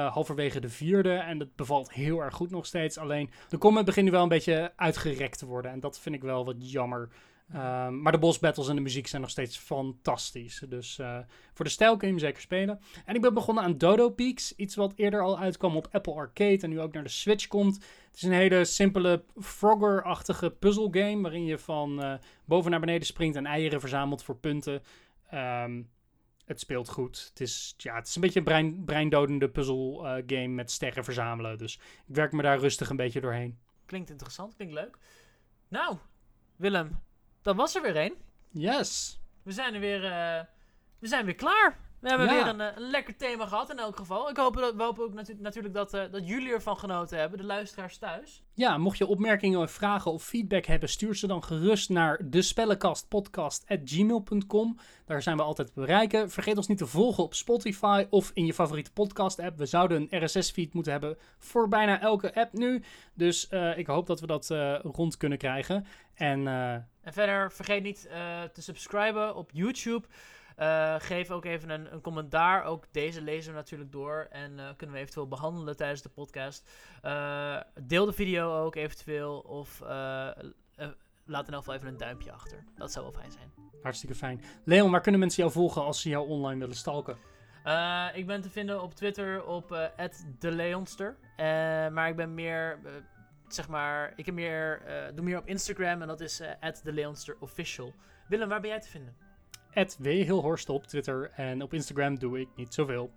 halverwege 0.10 0.60
de 0.60 0.70
vierde. 0.70 1.14
En 1.14 1.38
dat 1.38 1.56
bevalt 1.56 1.94
heel 1.94 2.20
erg 2.20 2.34
goed 2.34 2.52
nog 2.52 2.66
steeds. 2.66 2.98
Alleen 2.98 3.30
de 3.50 3.58
combat 3.58 3.86
begint 3.86 4.06
nu 4.06 4.12
wel 4.12 4.24
een 4.24 4.30
beetje 4.30 4.72
uitgerekt 4.76 5.38
te 5.38 5.46
worden. 5.46 5.72
En 5.72 5.80
dat 5.80 6.00
vind 6.00 6.16
ik 6.16 6.22
wel 6.22 6.46
wat 6.46 6.72
jammer. 6.72 7.10
Ehm, 7.52 8.02
maar 8.02 8.12
de 8.12 8.18
boss 8.18 8.40
battles 8.40 8.68
en 8.68 8.76
de 8.76 8.82
muziek 8.82 9.08
zijn 9.08 9.22
nog 9.22 9.32
steeds 9.32 9.58
fantastisch. 9.58 10.64
Dus 10.70 11.00
eh, 11.00 11.20
voor 11.54 11.66
de 11.66 11.72
stijl 11.72 11.98
kun 11.98 12.08
je 12.08 12.14
hem 12.14 12.24
zeker 12.24 12.42
spelen. 12.42 12.80
En 13.06 13.16
ik 13.16 13.22
ben 13.22 13.34
begonnen 13.34 13.64
aan 13.64 13.78
Dodo 13.78 14.10
Peaks. 14.10 14.56
Iets 14.56 14.76
wat 14.76 14.94
eerder 14.96 15.22
al 15.22 15.40
uitkwam 15.40 15.76
op 15.76 15.88
Apple 15.92 16.14
Arcade. 16.14 16.60
En 16.62 16.70
nu 16.70 16.80
ook 16.80 16.94
naar 16.94 17.04
de 17.04 17.10
Switch 17.10 17.48
komt. 17.48 17.76
Het 17.76 18.16
is 18.16 18.22
een 18.22 18.32
hele 18.32 18.66
simpele 18.66 19.24
Frogger-achtige 19.42 20.50
puzzelgame. 20.50 21.22
Waarin 21.22 21.46
je 21.46 21.58
van 21.58 22.04
eh, 22.04 22.14
boven 22.46 22.72
naar 22.72 22.80
beneden 22.80 23.08
springt 23.08 23.36
en 23.36 23.46
eieren 23.46 23.80
verzamelt 23.80 24.24
voor 24.24 24.38
punten. 24.38 24.82
Ehm, 25.30 25.82
het 26.46 26.60
speelt 26.60 26.90
goed. 26.90 27.26
Het 27.30 27.42
is, 27.42 27.74
ja, 27.78 27.96
het 27.96 28.08
is 28.08 28.16
een 28.16 28.22
beetje 28.22 28.40
een 28.40 28.46
brein, 28.46 28.84
breindodende 28.84 29.50
puzzelgame 29.50 30.48
met 30.48 30.72
sterren 30.72 31.04
verzamelen. 31.04 31.58
Dus 31.58 31.80
ik 32.08 32.16
werk 32.16 32.32
me 32.32 32.42
daar 32.42 32.60
rustig 32.60 32.90
een 32.90 32.96
beetje 32.96 33.22
doorheen. 33.22 33.58
Klinkt 33.86 34.10
interessant, 34.10 34.56
klinkt 34.56 34.74
leuk. 34.74 34.98
Nou, 35.68 35.98
Willem, 36.56 37.00
dat 37.44 37.56
was 37.56 37.76
er 37.76 37.82
weer 37.82 37.98
een. 37.98 38.16
Yes! 38.50 39.20
We 39.44 39.52
zijn 39.52 39.74
er 39.74 39.80
weer, 39.80 40.04
eh, 40.06 40.44
we 41.00 41.08
zijn 41.08 41.26
weer 41.26 41.36
klaar. 41.36 41.80
We 42.04 42.10
hebben 42.10 42.28
Ja. 42.28 42.34
weer 42.34 42.48
een, 42.48 42.62
eh, 42.62 42.68
een 42.76 42.90
lekker 42.90 43.16
thema 43.18 43.46
gehad 43.46 43.72
in 43.72 43.80
elk 43.80 43.96
geval. 43.98 44.30
Ik 44.30 44.38
hoop 44.38 44.56
dat, 44.58 44.76
we 44.76 44.84
hopen 44.84 45.04
ook 45.04 45.14
natu- 45.14 45.38
natuurlijk 45.40 45.74
dat, 45.74 45.94
eh, 45.94 46.04
dat 46.12 46.28
jullie 46.28 46.52
ervan 46.54 46.78
genoten 46.78 47.18
hebben, 47.20 47.38
de 47.38 47.44
luisteraars 47.46 47.98
thuis. 47.98 48.44
Ja, 48.54 48.78
mocht 48.78 48.98
je 48.98 49.06
opmerkingen, 49.08 49.70
vragen 49.70 50.12
of 50.12 50.24
feedback 50.24 50.66
hebben, 50.66 50.90
stuur 50.90 51.16
ze 51.16 51.28
dan 51.28 51.44
gerust 51.44 51.90
naar 51.90 52.20
de 52.30 52.42
spellenkastpodcast.gmail.com. 52.42 54.78
Daar 55.06 55.22
zijn 55.22 55.38
we 55.38 55.44
altijd 55.44 55.68
te 55.68 55.74
bereiken. 55.80 56.30
Vergeet 56.30 56.58
ons 56.58 56.68
niet 56.68 56.78
te 56.78 56.88
volgen 56.88 57.24
op 57.24 57.34
Spotify 57.34 58.06
of 58.10 58.32
in 58.34 58.46
je 58.46 58.54
favoriete 58.54 58.92
podcast-app. 58.92 59.58
We 59.58 59.66
zouden 59.66 60.08
een 60.10 60.24
RSS-feed 60.24 60.74
moeten 60.74 60.92
hebben 60.92 61.18
voor 61.38 61.68
bijna 61.68 62.02
elke 62.02 62.36
app 62.36 62.54
nu. 62.54 62.84
Dus 63.14 63.48
eh, 63.48 63.78
ik 63.78 63.88
hoop 63.88 64.08
dat 64.08 64.20
we 64.20 64.28
dat 64.28 64.48
rond 64.84 65.18
kunnen 65.18 65.38
krijgen. 65.38 65.86
En 66.14 66.48
En 66.48 66.88
verder, 67.14 67.52
vergeet 67.52 67.84
niet 67.84 68.10
te 68.54 68.62
subscriben 68.62 69.36
op 69.36 69.50
YouTube. 69.54 70.08
Eh, 70.56 70.96
geef 70.98 71.32
ook 71.32 71.46
even 71.46 71.70
een, 71.70 71.94
een 71.94 72.02
commentaar. 72.02 72.64
Ook 72.64 72.86
deze 72.92 73.22
lezen 73.22 73.52
we 73.52 73.58
natuurlijk 73.58 73.92
door. 73.92 74.28
En 74.30 74.60
eh, 74.60 74.66
kunnen 74.78 74.96
we 74.96 75.02
eventueel 75.02 75.28
behandelen 75.28 75.78
tijdens 75.78 76.02
de 76.02 76.10
podcast. 76.10 76.70
Eh, 77.02 77.60
deel 77.82 78.06
de 78.06 78.14
video 78.14 78.64
ook 78.64 78.76
eventueel. 78.76 79.40
Of 79.40 79.82
laat 81.26 81.48
in 81.48 81.54
elk 81.54 81.64
geval 81.64 81.74
even 81.74 81.88
een 81.88 81.98
duimpje 81.98 82.32
achter. 82.32 82.64
Dat 82.76 82.92
zou 82.92 83.06
wel 83.06 83.14
fijn 83.22 83.32
zijn. 83.32 83.52
hartstikke 83.82 84.16
fijn. 84.16 84.42
Leon, 84.64 84.92
waar 84.92 85.02
kunnen 85.02 85.20
mensen 85.20 85.42
jou 85.42 85.54
volgen 85.54 85.84
als 85.84 86.02
ze 86.02 86.10
jou 86.10 86.28
online 86.28 86.60
willen 86.60 86.76
stalken? 86.76 87.18
Ik 88.14 88.28
ben 88.28 88.42
te 88.42 88.50
vinden 88.50 88.82
op 88.82 88.94
Twitter 88.94 89.46
op 89.46 89.92
@deleonster. 90.40 91.18
Maar 91.92 92.08
ik 92.08 92.16
ben 92.16 92.34
meer, 92.34 92.80
zeg 93.48 93.68
maar, 93.68 94.14
ik 94.16 94.26
heb 94.26 94.36
meer, 94.36 94.82
doe 95.16 95.26
meer 95.26 95.38
op 95.38 95.48
Instagram 95.48 96.02
en 96.02 96.08
dat 96.08 96.22
is 96.22 96.42
@deleonsterofficial. 96.84 97.94
Willem, 98.28 98.50
waar 98.50 98.62
ben 98.62 98.70
jij 98.70 98.80
te 98.80 98.90
vinden? 98.90 99.23
Ed 99.74 99.98
W. 100.00 100.06
Hilhorst 100.06 100.70
op 100.70 100.88
Twitter 100.88 101.32
en 101.36 101.62
op 101.62 101.74
Instagram 101.74 102.20
doe 102.20 102.40
ik 102.40 102.48
niet 102.56 102.74
zoveel. 102.74 103.12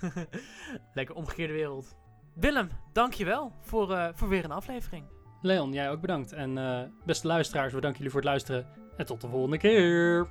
Lekker 0.94 1.14
omgekeerde 1.14 1.52
wereld. 1.52 1.96
Willem, 2.34 2.68
dankjewel 2.92 3.52
voor, 3.60 3.92
eh 3.92 4.08
voor 4.14 4.28
weer 4.28 4.44
een 4.44 4.50
aflevering. 4.50 5.04
Leon, 5.42 5.72
jij 5.72 5.90
ook 5.90 6.00
bedankt. 6.00 6.32
En 6.32 6.58
eh, 6.58 6.82
beste 7.04 7.26
luisteraars, 7.26 7.72
we 7.72 7.80
danken 7.80 7.96
jullie 7.96 8.12
voor 8.12 8.20
het 8.20 8.30
luisteren. 8.30 8.66
En 8.96 9.06
tot 9.06 9.20
de 9.20 9.28
volgende 9.28 9.58
keer. 9.58 10.28